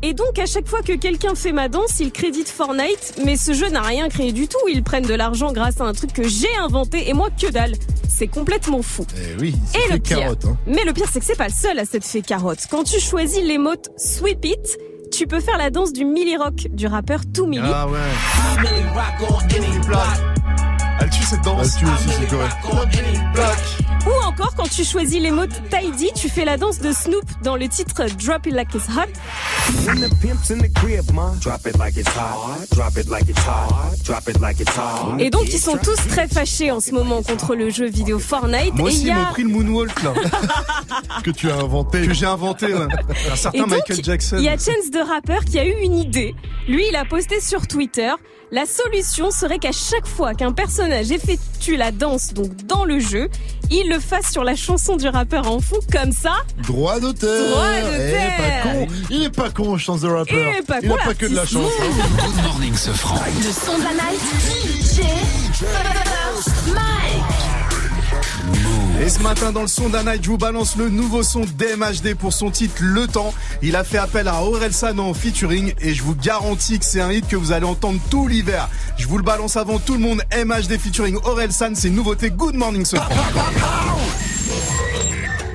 [0.03, 3.15] Et donc, à chaque fois que quelqu'un fait ma danse, il crédite Fortnite.
[3.25, 4.59] Mais ce jeu n'a rien créé du tout.
[4.69, 7.75] Ils prennent de l'argent grâce à un truc que j'ai inventé et moi, que dalle.
[8.09, 9.07] C'est complètement fou.
[9.17, 10.45] Eh oui, c'est Et le pire, carotte.
[10.47, 10.57] Hein.
[10.67, 12.67] mais le pire, c'est que c'est pas le seul à s'être fait carotte.
[12.71, 14.79] Quand tu choisis l'émote Sweep It,
[15.13, 17.63] tu peux faire la danse du Millie Rock du rappeur Too Millie.
[17.65, 17.99] Ah ouais.
[21.01, 21.75] Elle tue cette danse.
[21.77, 22.57] Elle tue aussi, c'est correct.
[24.07, 27.69] Ou encore, quand tu choisis l'émote Tidy, tu fais la danse de Snoop dans le
[27.69, 29.11] titre Drop It Like It's Hot.
[29.87, 31.33] When the pimp's in the crib, ma.
[31.41, 32.67] Drop it like it's hot.
[32.73, 33.97] Drop it like it's hot.
[34.05, 35.19] Drop it like it's hot.
[35.19, 38.75] Et donc, ils sont tous très fâchés en ce moment contre le jeu vidéo Fortnite.
[38.75, 39.27] Moi aussi, y ils m'ont a...
[39.33, 40.13] pris le moonwalk là.
[41.23, 42.07] que tu as inventé.
[42.07, 42.73] Que j'ai inventé.
[42.73, 42.81] ouais.
[43.31, 44.37] Un Et certain donc, Michael Jackson.
[44.39, 46.35] il y a Chance de Rapper qui a eu une idée.
[46.69, 48.11] Lui, il a posté sur Twitter.
[48.53, 53.29] La solution serait qu'à chaque fois qu'un personnage effectue la danse, donc dans le jeu,
[53.71, 56.33] il le fasse sur la chanson du rappeur en fond, comme ça.
[56.67, 57.49] Droit d'auteur.
[57.49, 58.31] Droit Eh, d'auteur.
[58.37, 58.87] pas con.
[59.11, 60.33] Il est pas con, chance de rapper.
[60.35, 61.71] Il est pas Il con, a pas que de la chance.
[61.79, 63.21] Good morning, ce franc.
[63.37, 64.21] Le son de la night.
[64.81, 65.03] DJ
[65.55, 67.00] First Mike.
[69.01, 72.15] Et ce matin dans le son d'un night, je vous balance le nouveau son d'MHD
[72.15, 73.33] pour son titre Le Temps.
[73.63, 77.11] Il a fait appel à Orelsan en featuring et je vous garantis que c'est un
[77.11, 78.69] hit que vous allez entendre tout l'hiver.
[78.99, 80.23] Je vous le balance avant tout le monde.
[80.35, 82.31] MHD featuring Orelsan, c'est une nouveauté.
[82.31, 82.97] Good morning ce.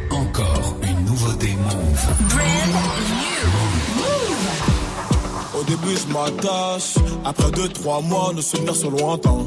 [0.10, 2.42] Encore une nouveauté Move.
[5.54, 9.46] Au début je m'attache, après deux trois mois nos souvenirs sont lointains.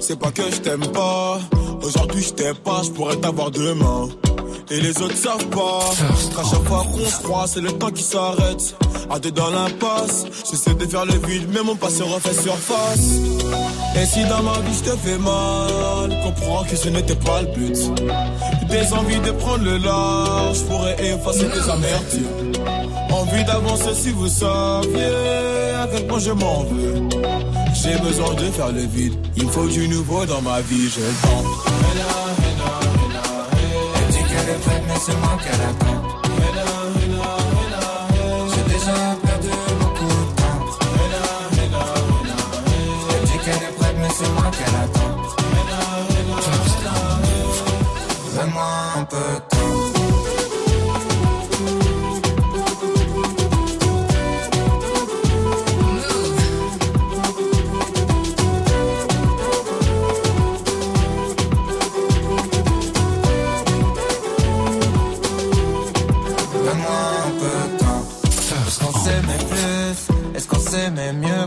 [0.00, 1.40] C'est pas que je t'aime pas,
[1.84, 4.08] aujourd'hui je t'aime pas, je pourrais t'avoir demain.
[4.70, 5.90] Et les autres savent pas,
[6.34, 8.76] qu'à chaque fois qu'on se croise c'est le temps qui s'arrête.
[9.10, 13.20] À deux dans l'impasse, j'essaie de faire le vide mais mon passé refait surface.
[13.96, 17.48] Et si dans ma vie je te fais mal, comprends que ce n'était pas le
[17.48, 17.76] but.
[18.68, 22.52] Des envies de prendre le large, je pourrais effacer tes amertumes.
[23.10, 25.04] Envie d'avancer si vous saviez
[25.82, 27.63] à quel point je m'en veux.
[27.84, 31.02] J'ai besoin de faire le vide, il me faut du nouveau dans ma vie, j'ai
[31.02, 31.44] le.
[33.94, 36.03] Elle dit qu'elle est prête, mais c'est moi qu'elle attend.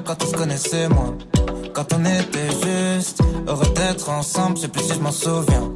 [0.08, 1.18] Quand on se connaissait moins
[1.74, 5.70] Quand on était juste heureux d'être ensemble, je sais plus si je m'en souviens.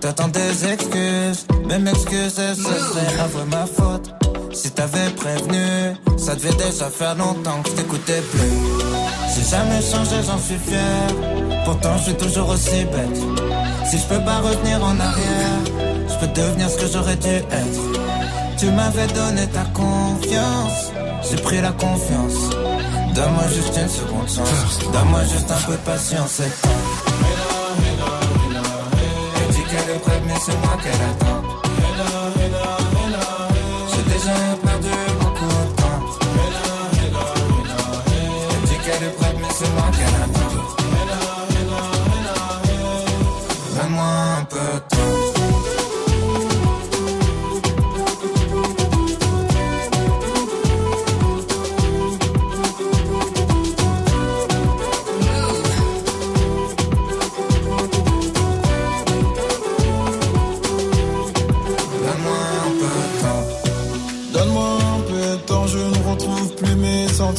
[0.00, 4.10] T'attends des excuses, même excuses, ce serait avouer ma faute.
[4.52, 8.52] Si t'avais prévenu, ça devait déjà faire longtemps que je t'écoutais plus.
[9.34, 11.64] J'ai jamais changé, j'en suis fier.
[11.64, 13.20] Pourtant, je suis toujours aussi bête.
[13.86, 15.60] Si je peux pas revenir en arrière,
[16.08, 17.80] je peux devenir ce que j'aurais dû être.
[18.58, 20.92] Tu m'avais donné ta confiance,
[21.28, 22.50] j'ai pris la confiance.
[23.14, 26.40] Donne-moi juste une seconde chance, donne-moi juste un peu de patience.
[26.40, 26.50] Elle
[29.54, 31.42] dit qu'elle est prête, mais c'est moi qu'elle attend.
[33.90, 36.00] J'ai déjà perdu beaucoup de temps.
[38.52, 40.52] Elle dit qu'elle est prête, mais c'est moi qu'elle attend.
[43.76, 45.29] Donne-moi un peu de temps.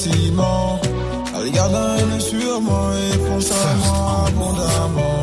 [0.02, 0.80] Sentiments.
[1.36, 5.18] Elle garde un œil sur moi et pense à moi abondamment.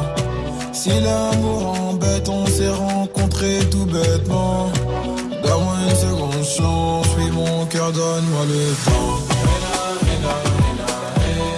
[0.73, 4.71] Si l'amour embête, on s'est rencontrés tout bêtement.
[5.43, 9.19] Donne-moi une seconde chance, suis mon cœur, donne-moi le temps.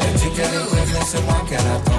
[0.03, 1.90] Elle dit qu'elle est c'est moi qu'elle attend.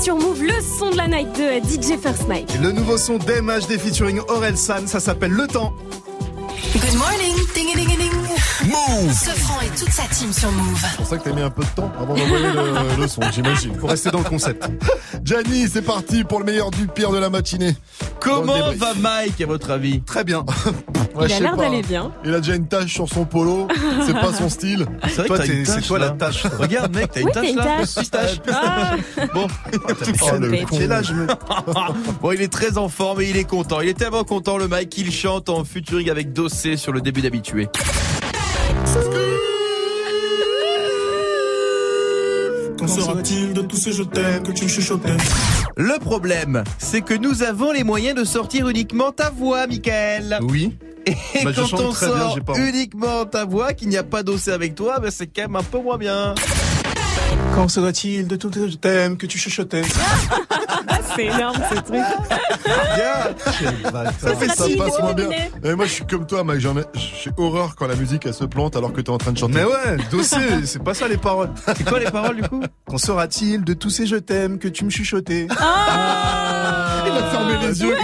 [0.00, 2.50] Sur Move, le son de la night de DJ First Mike.
[2.62, 5.72] Le nouveau son d'MHD featuring Orelsan, ça s'appelle Le Temps.
[6.74, 8.10] Good morning, ding ding ding.
[8.64, 10.78] Move Ce franc et toute sa team sur Move.
[10.80, 13.20] C'est pour ça que t'as mis un peu de temps avant d'envoyer le, le son,
[13.32, 13.72] j'imagine.
[13.76, 14.64] Pour rester dans le concept.
[15.24, 17.74] Gianni, c'est parti pour le meilleur du pire de la matinée.
[18.20, 20.00] Comment va Mike à votre avis?
[20.02, 20.44] Très bien.
[21.14, 22.10] Ouais, Il je a l'air d'aller bien.
[22.24, 23.68] Il a déjà une tache sur son polo.
[24.06, 24.86] C'est pas son style.
[25.08, 26.12] C'est vrai Toi, c'est tache, toi la là.
[26.12, 26.44] tache.
[26.58, 27.64] Regarde, mec, t'as une Oui, tache une là.
[28.10, 28.40] tache.
[28.50, 28.96] Ah.
[29.34, 30.76] Bon, Oh, le con.
[30.78, 31.26] Quel âge, mais-
[32.20, 33.80] bon, il est très en forme et il est content.
[33.80, 37.20] Il est tellement content, le Mike, qu'il chante en featuring avec Dossé sur le début
[37.22, 37.68] d'habitué.
[42.78, 45.16] Qu'en sera-t-il de tous ces je t'aime que tu me chuchotais?
[45.76, 50.38] Le problème, c'est que nous avons les moyens de sortir uniquement ta voix, Michael.
[50.42, 50.76] Oui.
[51.06, 54.74] Et Bah, quand on bien, sort uniquement ta voix, qu'il n'y a pas Dossé avec
[54.74, 56.34] toi, ben c'est quand même un peu moins bien.
[57.54, 59.82] Qu'en sera-t-il de tous ces je t'aime que tu chuchotais
[61.14, 62.00] C'est énorme ce truc.
[64.20, 65.28] Ça, fait ça passe moins bien.
[65.62, 66.60] Et moi, je suis comme toi, mec.
[66.60, 69.32] J'en ai, j'ai horreur quand la musique elle se plante alors que t'es en train
[69.32, 69.54] de chanter.
[69.54, 71.50] Mais ouais, dossier, c'est pas ça les paroles.
[71.66, 72.62] C'est quoi les paroles du coup?
[72.86, 75.48] Qu'en sera-t-il de tous ces je t'aime que tu me chuchotais?
[77.06, 77.94] Il a fermé les yeux.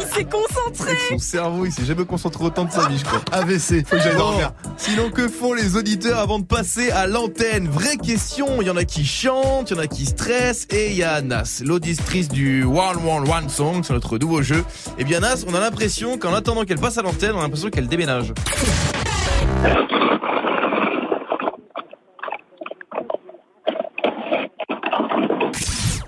[0.00, 0.96] Il s'est concentré.
[1.10, 3.20] Son cerveau, il s'est jamais concentré autant de sa vie, je crois.
[3.32, 3.86] AVC.
[3.86, 4.52] Faut que j'aille dormir.
[4.76, 7.68] Sinon, que font les auditeurs avant de passer à l'antenne?
[7.68, 10.90] Vraie question, il y en a qui chantent, il y en a qui stressent, et
[10.90, 14.64] il y a Nas, l'auditrice du One One One Song, c'est notre nouveau jeu.
[14.98, 17.70] Et bien Nas, on a l'impression qu'en attendant qu'elle passe à l'antenne, on a l'impression
[17.70, 18.32] qu'elle déménage.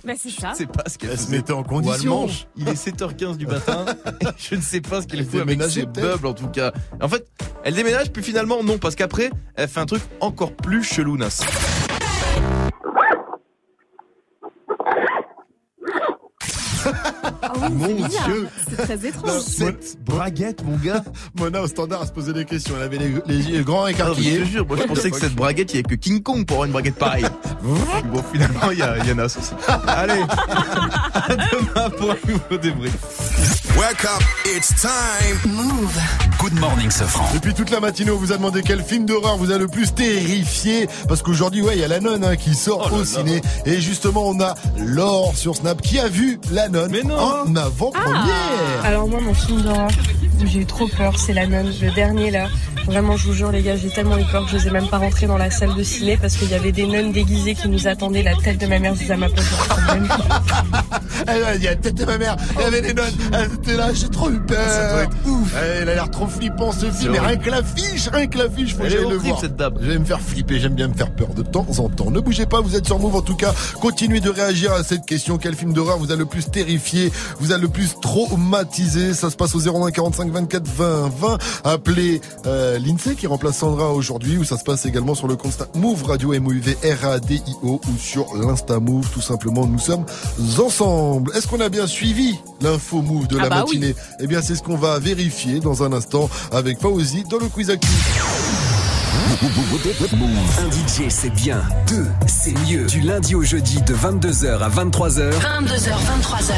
[0.04, 0.50] Bah c'est ça.
[0.52, 2.28] Je sais pas ce qu'elle Elle se mettait en condition.
[2.56, 3.84] Il est 7h15 du matin.
[4.20, 6.48] et je ne sais pas ce qu'elle Elle fait avec déménageait ses bubbles en tout
[6.48, 6.72] cas.
[7.00, 7.26] En fait,
[7.64, 11.40] elle déménage puis finalement non parce qu'après elle fait un truc encore plus chelou Nas.
[17.54, 18.08] Ah oui, Mon.
[18.08, 18.48] Dieu.
[18.68, 19.40] C'est très étrange.
[19.42, 21.02] Cette braguette mon gars.
[21.38, 22.74] Mona au standard à se poser des questions.
[22.76, 24.38] Elle avait les, grands Ah, je écarquillés.
[24.40, 26.56] te jure, moi je pensais que cette braguette, il y avait que King Kong pour
[26.56, 27.26] avoir une braguette pareille.
[27.62, 29.38] bon, finalement, il y a, y a aussi.
[29.86, 30.22] Allez,
[31.14, 32.96] à demain pour un nouveau débrief.
[33.78, 34.22] Wake up,
[34.54, 35.38] it's time.
[35.52, 35.96] Move.
[36.38, 37.24] Good morning, Sofran.
[37.34, 39.92] Depuis toute la matinée, on vous a demandé quel film d'horreur vous a le plus
[39.94, 40.88] terrifié.
[41.08, 43.04] Parce qu'aujourd'hui, ouais, il y a la nonne hein, qui sort Oh au là.
[43.06, 43.40] ciné.
[43.64, 47.16] Et justement, on a Laure sur Snap qui a vu la nonne Mais non.
[47.18, 48.84] en avant-première.
[48.84, 49.88] Alors moi mon film d'horreur
[50.44, 52.48] j'ai eu trop peur c'est la nonne, le dernier là.
[52.86, 54.98] Vraiment je vous jure les gars j'ai tellement eu peur que je n'osais même pas
[54.98, 57.86] rentrer dans la salle de ciné parce qu'il y avait des nonnes déguisées qui nous
[57.86, 59.26] attendaient, la tête de ma mère à ma.
[61.26, 63.52] Elle, Il y a la tête de ma mère, il y avait les nonnes, elle
[63.52, 64.68] était là, j'ai trop eu peur.
[64.68, 65.54] Ça doit être ouf.
[65.62, 68.82] Elle a l'air trop flippant ce film, mais rien que l'affiche, rien que l'affiche, faut
[68.82, 69.40] que j'aille le voir.
[69.40, 69.74] cette dame.
[69.80, 72.10] J'aime me faire flipper, j'aime bien me faire peur de temps en temps.
[72.10, 73.54] Ne bougez pas, vous êtes sur Move en tout cas.
[73.80, 75.38] Continuez de réagir à cette question.
[75.38, 79.36] Quel film d'horreur vous a le plus terrifié, vous a le plus traumatisé Ça se
[79.36, 81.38] passe au 01 45 24 20 20.
[81.64, 85.66] Appelez euh, l'INSEE qui remplace Sandra aujourd'hui ou ça se passe également sur le constat
[85.74, 89.66] Move Radio MOUV R-A-D-I-O ou sur l'Insta Move tout simplement.
[89.66, 90.04] Nous sommes
[90.58, 91.32] ensemble.
[91.36, 93.78] Est-ce qu'on a bien suivi l'info Move de Ah la bah oui.
[93.78, 93.94] matinée?
[94.20, 97.70] Eh bien c'est ce qu'on va vérifier dans un instant avec Fawzi dans le quiz
[97.70, 97.88] actu.
[100.58, 101.62] Un DJ, c'est bien.
[101.88, 102.86] Deux, c'est mieux.
[102.86, 106.54] Du lundi au jeudi de 22h à 23h, 22h, 23h.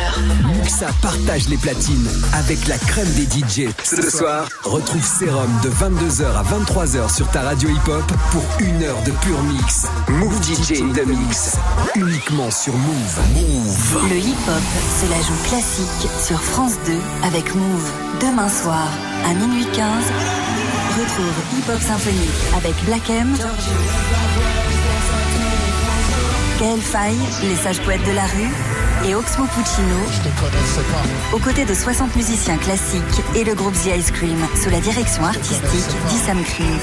[0.57, 3.71] Muxa partage les platines avec la crème des DJ.
[3.83, 9.03] Ce soir, retrouve Sérum de 22h à 23h sur ta radio hip-hop pour une heure
[9.05, 9.87] de pur mix.
[10.09, 11.57] Move DJ the mix.
[11.97, 13.19] Uniquement sur Move.
[13.35, 14.11] Move.
[14.11, 14.63] Le hip-hop
[15.01, 16.93] se la joue classique sur France 2
[17.27, 17.91] avec Move.
[18.21, 18.89] Demain soir,
[19.25, 20.05] à minuit 15,
[20.99, 23.35] retrouve Hip Hop Symphonique avec Black M,
[26.61, 28.51] Gaël Faye, les sages poètes de la rue,
[29.07, 29.97] et Oxmo Puccino,
[31.33, 35.25] aux côtés de 60 musiciens classiques et le groupe The Ice Cream, sous la direction
[35.25, 36.79] artistique d'Issam Cream.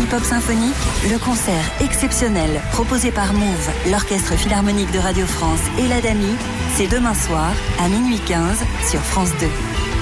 [0.00, 0.74] Hip Hop Symphonique,
[1.10, 6.34] le concert exceptionnel proposé par Move, l'Orchestre Philharmonique de Radio France et l'Adami,
[6.76, 8.58] c'est demain soir à minuit 15
[8.90, 9.93] sur France 2.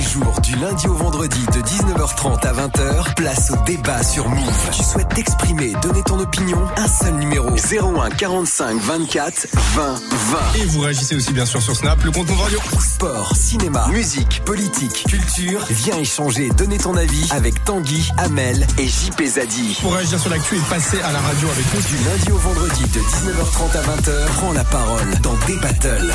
[0.00, 4.70] Les jours, du lundi au vendredi de 19h30 à 20h, place au débat sur Move.
[4.72, 10.38] Tu souhaites t'exprimer, donner ton opinion Un seul numéro 01 45 24 20 20.
[10.54, 12.58] Et vous réagissez aussi bien sûr sur Snap, le compte Move Radio.
[12.80, 15.66] Sport, cinéma, musique, politique, culture.
[15.68, 19.76] Viens échanger, donner ton avis avec Tanguy, Amel et JP Zadi.
[19.82, 21.80] Pour réagir sur l'actu et passer à la radio avec nous.
[21.82, 26.14] Du lundi au vendredi de 19h30 à 20h, prends la parole dans des battles.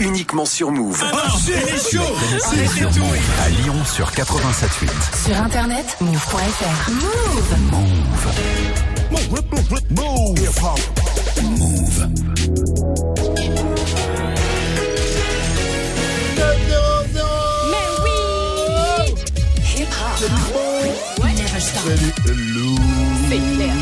[0.00, 1.04] Uniquement sur Move.
[1.44, 3.40] c'est chaud C'est sur Move.
[3.40, 5.26] À Lyon sur 87.8.
[5.26, 6.90] Sur internet, move.fr.
[6.90, 7.56] Move.
[17.70, 19.14] Mais oui
[19.76, 20.22] Hip hop.
[21.24, 21.82] Never stop.
[21.84, 22.14] Salut,
[22.54, 22.87] Lou.
[23.28, 23.74] C'est clair.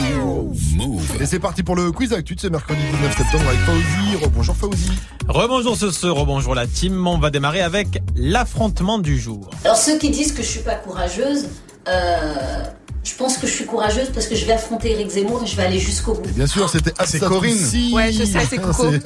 [1.19, 4.29] Et Et c'est parti pour le quiz actu de ce mercredi 19 septembre avec Fauzi.
[4.35, 4.91] Bonjour Fauzi.
[5.29, 7.07] Rebonjour ce ce, rebonjour la team.
[7.07, 9.51] On va démarrer avec l'affrontement du jour.
[9.65, 11.49] Alors ceux qui disent que je suis pas courageuse,
[11.89, 12.65] euh,
[13.05, 15.57] je pense que je suis courageuse parce que je vais affronter Eric Zemmour et je
[15.57, 16.29] vais aller jusqu'au bout.
[16.35, 17.57] Bien sûr, c'était C'est Absa Corinne.
[17.57, 17.93] Toussi.
[17.95, 18.91] Ouais, je sais, c'est Coco.
[18.91, 19.03] C'est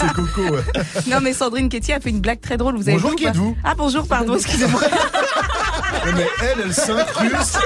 [0.00, 0.62] c'est Coco, ouais.
[1.08, 2.76] Non, mais Sandrine Ketty a fait une blague très drôle.
[2.76, 3.56] Vous avez Bonjour, qui êtes-vous?
[3.64, 4.80] Ah, bonjour, pardon, excusez-moi.
[6.14, 7.58] Mais elle, elle s'incruste.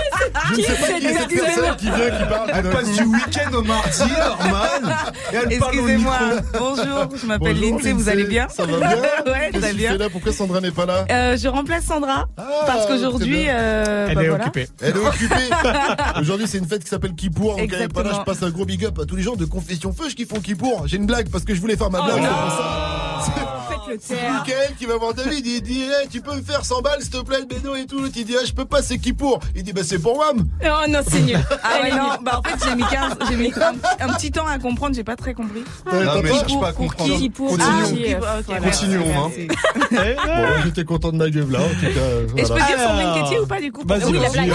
[0.53, 2.51] Je ne sais pas qui est cette personne qui vient, qui parle.
[2.55, 4.97] Elle passe du week-end au mardi, normal.
[5.33, 6.19] Et elle parle au Excusez-moi.
[6.35, 6.59] micro.
[6.59, 8.89] Bonjour, je m'appelle Lindsay, vous allez bien Ça va bien
[9.27, 9.97] Ouais, que tu bien.
[9.97, 10.09] là?
[10.11, 11.05] Pourquoi Sandra n'est pas là?
[11.11, 14.45] Euh, je remplace Sandra parce très qu'aujourd'hui, euh, Elle bah est voilà.
[14.45, 14.69] occupée.
[14.81, 15.35] Elle est occupée.
[16.21, 17.57] Aujourd'hui, c'est une fête qui s'appelle Kippour.
[17.57, 18.11] Donc, elle est pas là.
[18.15, 20.41] Je passe un gros big up à tous les gens de Confession Feuche qui font
[20.41, 20.85] Kippour.
[20.87, 22.23] J'ai une blague parce que je voulais faire ma blague.
[22.23, 23.37] Oh c'est non.
[23.37, 23.61] pour ça.
[23.89, 25.47] Michael qui va voir David.
[25.47, 27.87] Il dit Eh, Tu peux me faire 100 balles, s'il te plaît, le bédo et
[27.87, 27.99] tout.
[28.01, 29.41] L'autre, il dit Ah, Je peux pas, c'est Kippour.
[29.55, 30.45] Il dit Bah, c'est pour Wam.
[30.65, 31.39] Oh non, c'est nul.
[31.63, 34.47] Ah ouais, non, bah en fait j'ai mis, 15, j'ai mis un, un petit temps
[34.47, 35.65] à comprendre, j'ai pas très compris.
[35.87, 35.93] Non,
[36.23, 37.17] mais pas- cherche pas à pour comprendre.
[37.19, 37.95] qui, pour Continuons.
[37.95, 39.31] qui, Ah, Continuons, hein.
[39.91, 42.37] Bon, j'étais content de ma gueule là, en tout cas.
[42.37, 43.15] Et je peux dire Sandrine.
[43.25, 43.83] Ketty ou pas du coup?
[43.87, 44.49] Vas-y, Oui, vas-y,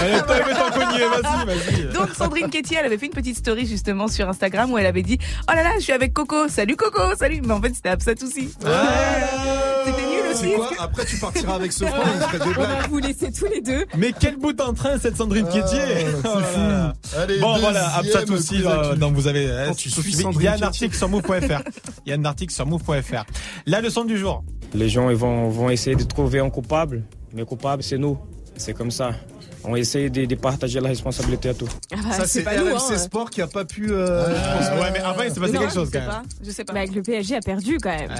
[1.46, 1.92] vas-y.
[1.92, 5.02] Donc Sandrine Ketty, elle avait fait une petite story justement sur Instagram où elle avait
[5.02, 7.40] dit Oh là là, je suis avec Coco, salut Coco, salut.
[7.44, 8.50] Mais en fait c'était Absat aussi.
[9.84, 10.40] C'était nul aussi.
[10.40, 13.84] C'est quoi Après, tu partiras avec ce franc, on va vous laisser tous les deux.
[13.96, 17.18] Mais quel bout en train cette Sandrine Ah, Kétier c'est Oh fou.
[17.18, 20.42] Allez, Bon voilà, Absat aussi, euh, donc vous avez, euh, Quand tu suivi- suis il
[20.42, 21.62] y a un article sur move.fr.
[22.06, 23.24] Il y a un article sur move.fr.
[23.66, 24.44] La leçon du jour.
[24.74, 27.02] Les gens ils vont, vont essayer de trouver un coupable,
[27.32, 28.18] mais coupable c'est nous.
[28.56, 29.12] C'est comme ça.
[29.64, 31.68] On essaye de, de partager la responsabilité à tout.
[31.92, 32.64] Ah bah, Ça, c'est c'est pas nous.
[32.74, 32.98] RMC Hein.
[32.98, 33.88] Sport qui a pas pu.
[33.90, 36.22] euh, ouais, mais avant il s'est passé Non, quelque chose Je sais quand même.
[36.22, 36.72] pas, je sais pas.
[36.72, 38.10] Bah, avec le PSG a perdu quand même.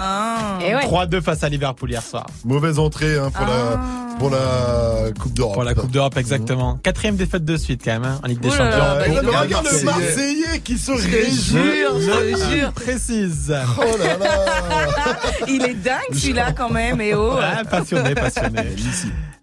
[0.00, 0.58] Ah.
[0.60, 0.84] Ouais.
[0.84, 2.26] 3-2 face à Liverpool hier soir.
[2.44, 3.78] Mauvaise entrée hein, pour, Ah.
[4.10, 5.54] la, pour la Coupe d'Europe.
[5.54, 6.78] Pour la Coupe d'Europe, exactement.
[6.82, 8.64] Quatrième défaite de suite quand même, hein, en Ligue des Champions.
[8.66, 9.34] Ouais, mais donc.
[9.34, 10.58] regarde le Marseillais.
[10.62, 11.62] Qui se Je réjouit.
[11.62, 12.72] jure, je jure.
[12.72, 13.54] Précise.
[13.78, 15.16] Oh là là.
[15.48, 17.36] Il est dingue celui-là quand même, et oh.
[17.40, 18.62] Ah, passionné, passionné.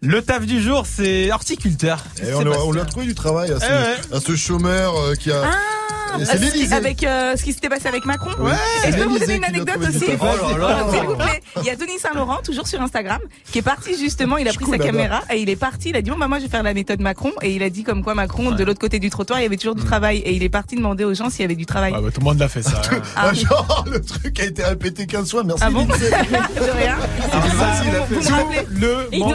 [0.03, 2.03] Le taf du jour, c'est horticulteur.
[2.23, 4.17] Et on, lui a- on lui a trouvé du travail à ce, Eh ouais.
[4.17, 5.43] à ce chômeur euh, qui a.
[5.45, 6.73] Ah, l'Élysée.
[6.75, 8.31] avec euh, ce qui s'était passé avec Macron.
[8.39, 8.51] Ouais,
[8.85, 10.05] Et je peux vous donner une anecdote aussi.
[10.19, 10.85] Oh là là.
[10.91, 11.41] S'il vous plaît.
[11.57, 13.19] Il y a Tony Saint-Laurent, toujours sur Instagram,
[13.51, 16.01] qui est parti justement, il a pris sa caméra et il est parti, il a
[16.01, 18.03] dit bon bah moi je vais faire la méthode Macron et il a dit comme
[18.03, 20.43] quoi Macron de l'autre côté du trottoir il y avait toujours du travail et il
[20.43, 21.93] est parti demander aux gens s'il y avait du travail.
[21.93, 22.81] Ouais, bah, tout le monde l'a fait ça.
[22.91, 23.01] hein.
[23.15, 25.43] Ah, genre, le truc a été répété 15 fois.
[25.43, 25.63] Merci.
[25.65, 25.85] Ah bon.
[25.85, 26.97] De rien.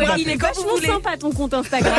[0.09, 1.95] Ah, il est Quand vous vachement sympa ton compte Instagram.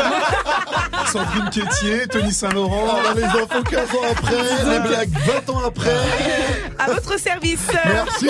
[1.12, 2.88] Sandrine Quétier, Tony Saint-Laurent.
[3.16, 4.36] Les enfants 15 ans après,
[4.70, 5.10] les blagues
[5.48, 5.96] 20 ans après.
[6.80, 7.60] À votre service.
[7.86, 8.28] Merci,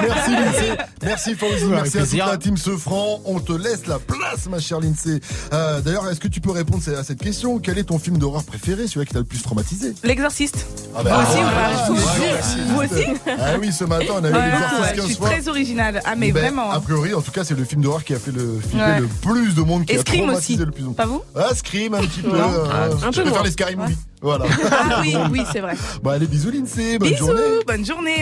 [0.00, 3.20] merci Lindsay, merci Fauzi, merci à toute la team Sefran.
[3.24, 5.20] On te laisse la place, ma chère Lindsay.
[5.52, 7.58] Euh, D'ailleurs, est-ce que tu peux répondre à cette question?
[7.58, 9.94] Quel est ton film d'horreur préféré, celui qui t'a le plus traumatisé?
[10.04, 10.66] L'exorciste.
[10.96, 11.50] ah Vous aussi ou pas?
[11.56, 12.98] ah, vous ouais, ouais, ouais.
[12.98, 13.20] aussi?
[13.26, 15.28] Ah oui, ce matin, on a eu Ouais, l'exercice ouais, Je 15 suis fois.
[15.30, 16.00] très originale.
[16.04, 16.70] Ah mais Ben, vraiment.
[16.70, 19.00] A priori, en tout cas, c'est le film d'horreur qui a fait le flipper Ouais.
[19.00, 20.64] le plus de monde, qui Et a Scream traumatisé aussi.
[20.64, 20.96] le plus de monde.
[20.96, 21.22] Pas vous?
[21.34, 22.30] Ah, Scream un petit peu.
[22.34, 23.42] Euh, Ah, un je peu préfère moins.
[23.42, 23.96] les Scary Movie.
[24.20, 24.46] Voilà.
[24.70, 25.74] Ah oui, oui, c'est vrai.
[26.02, 27.42] Bon, allez, bisous Lindsay, bonne Bisous, journée.
[27.66, 28.16] bonne journée.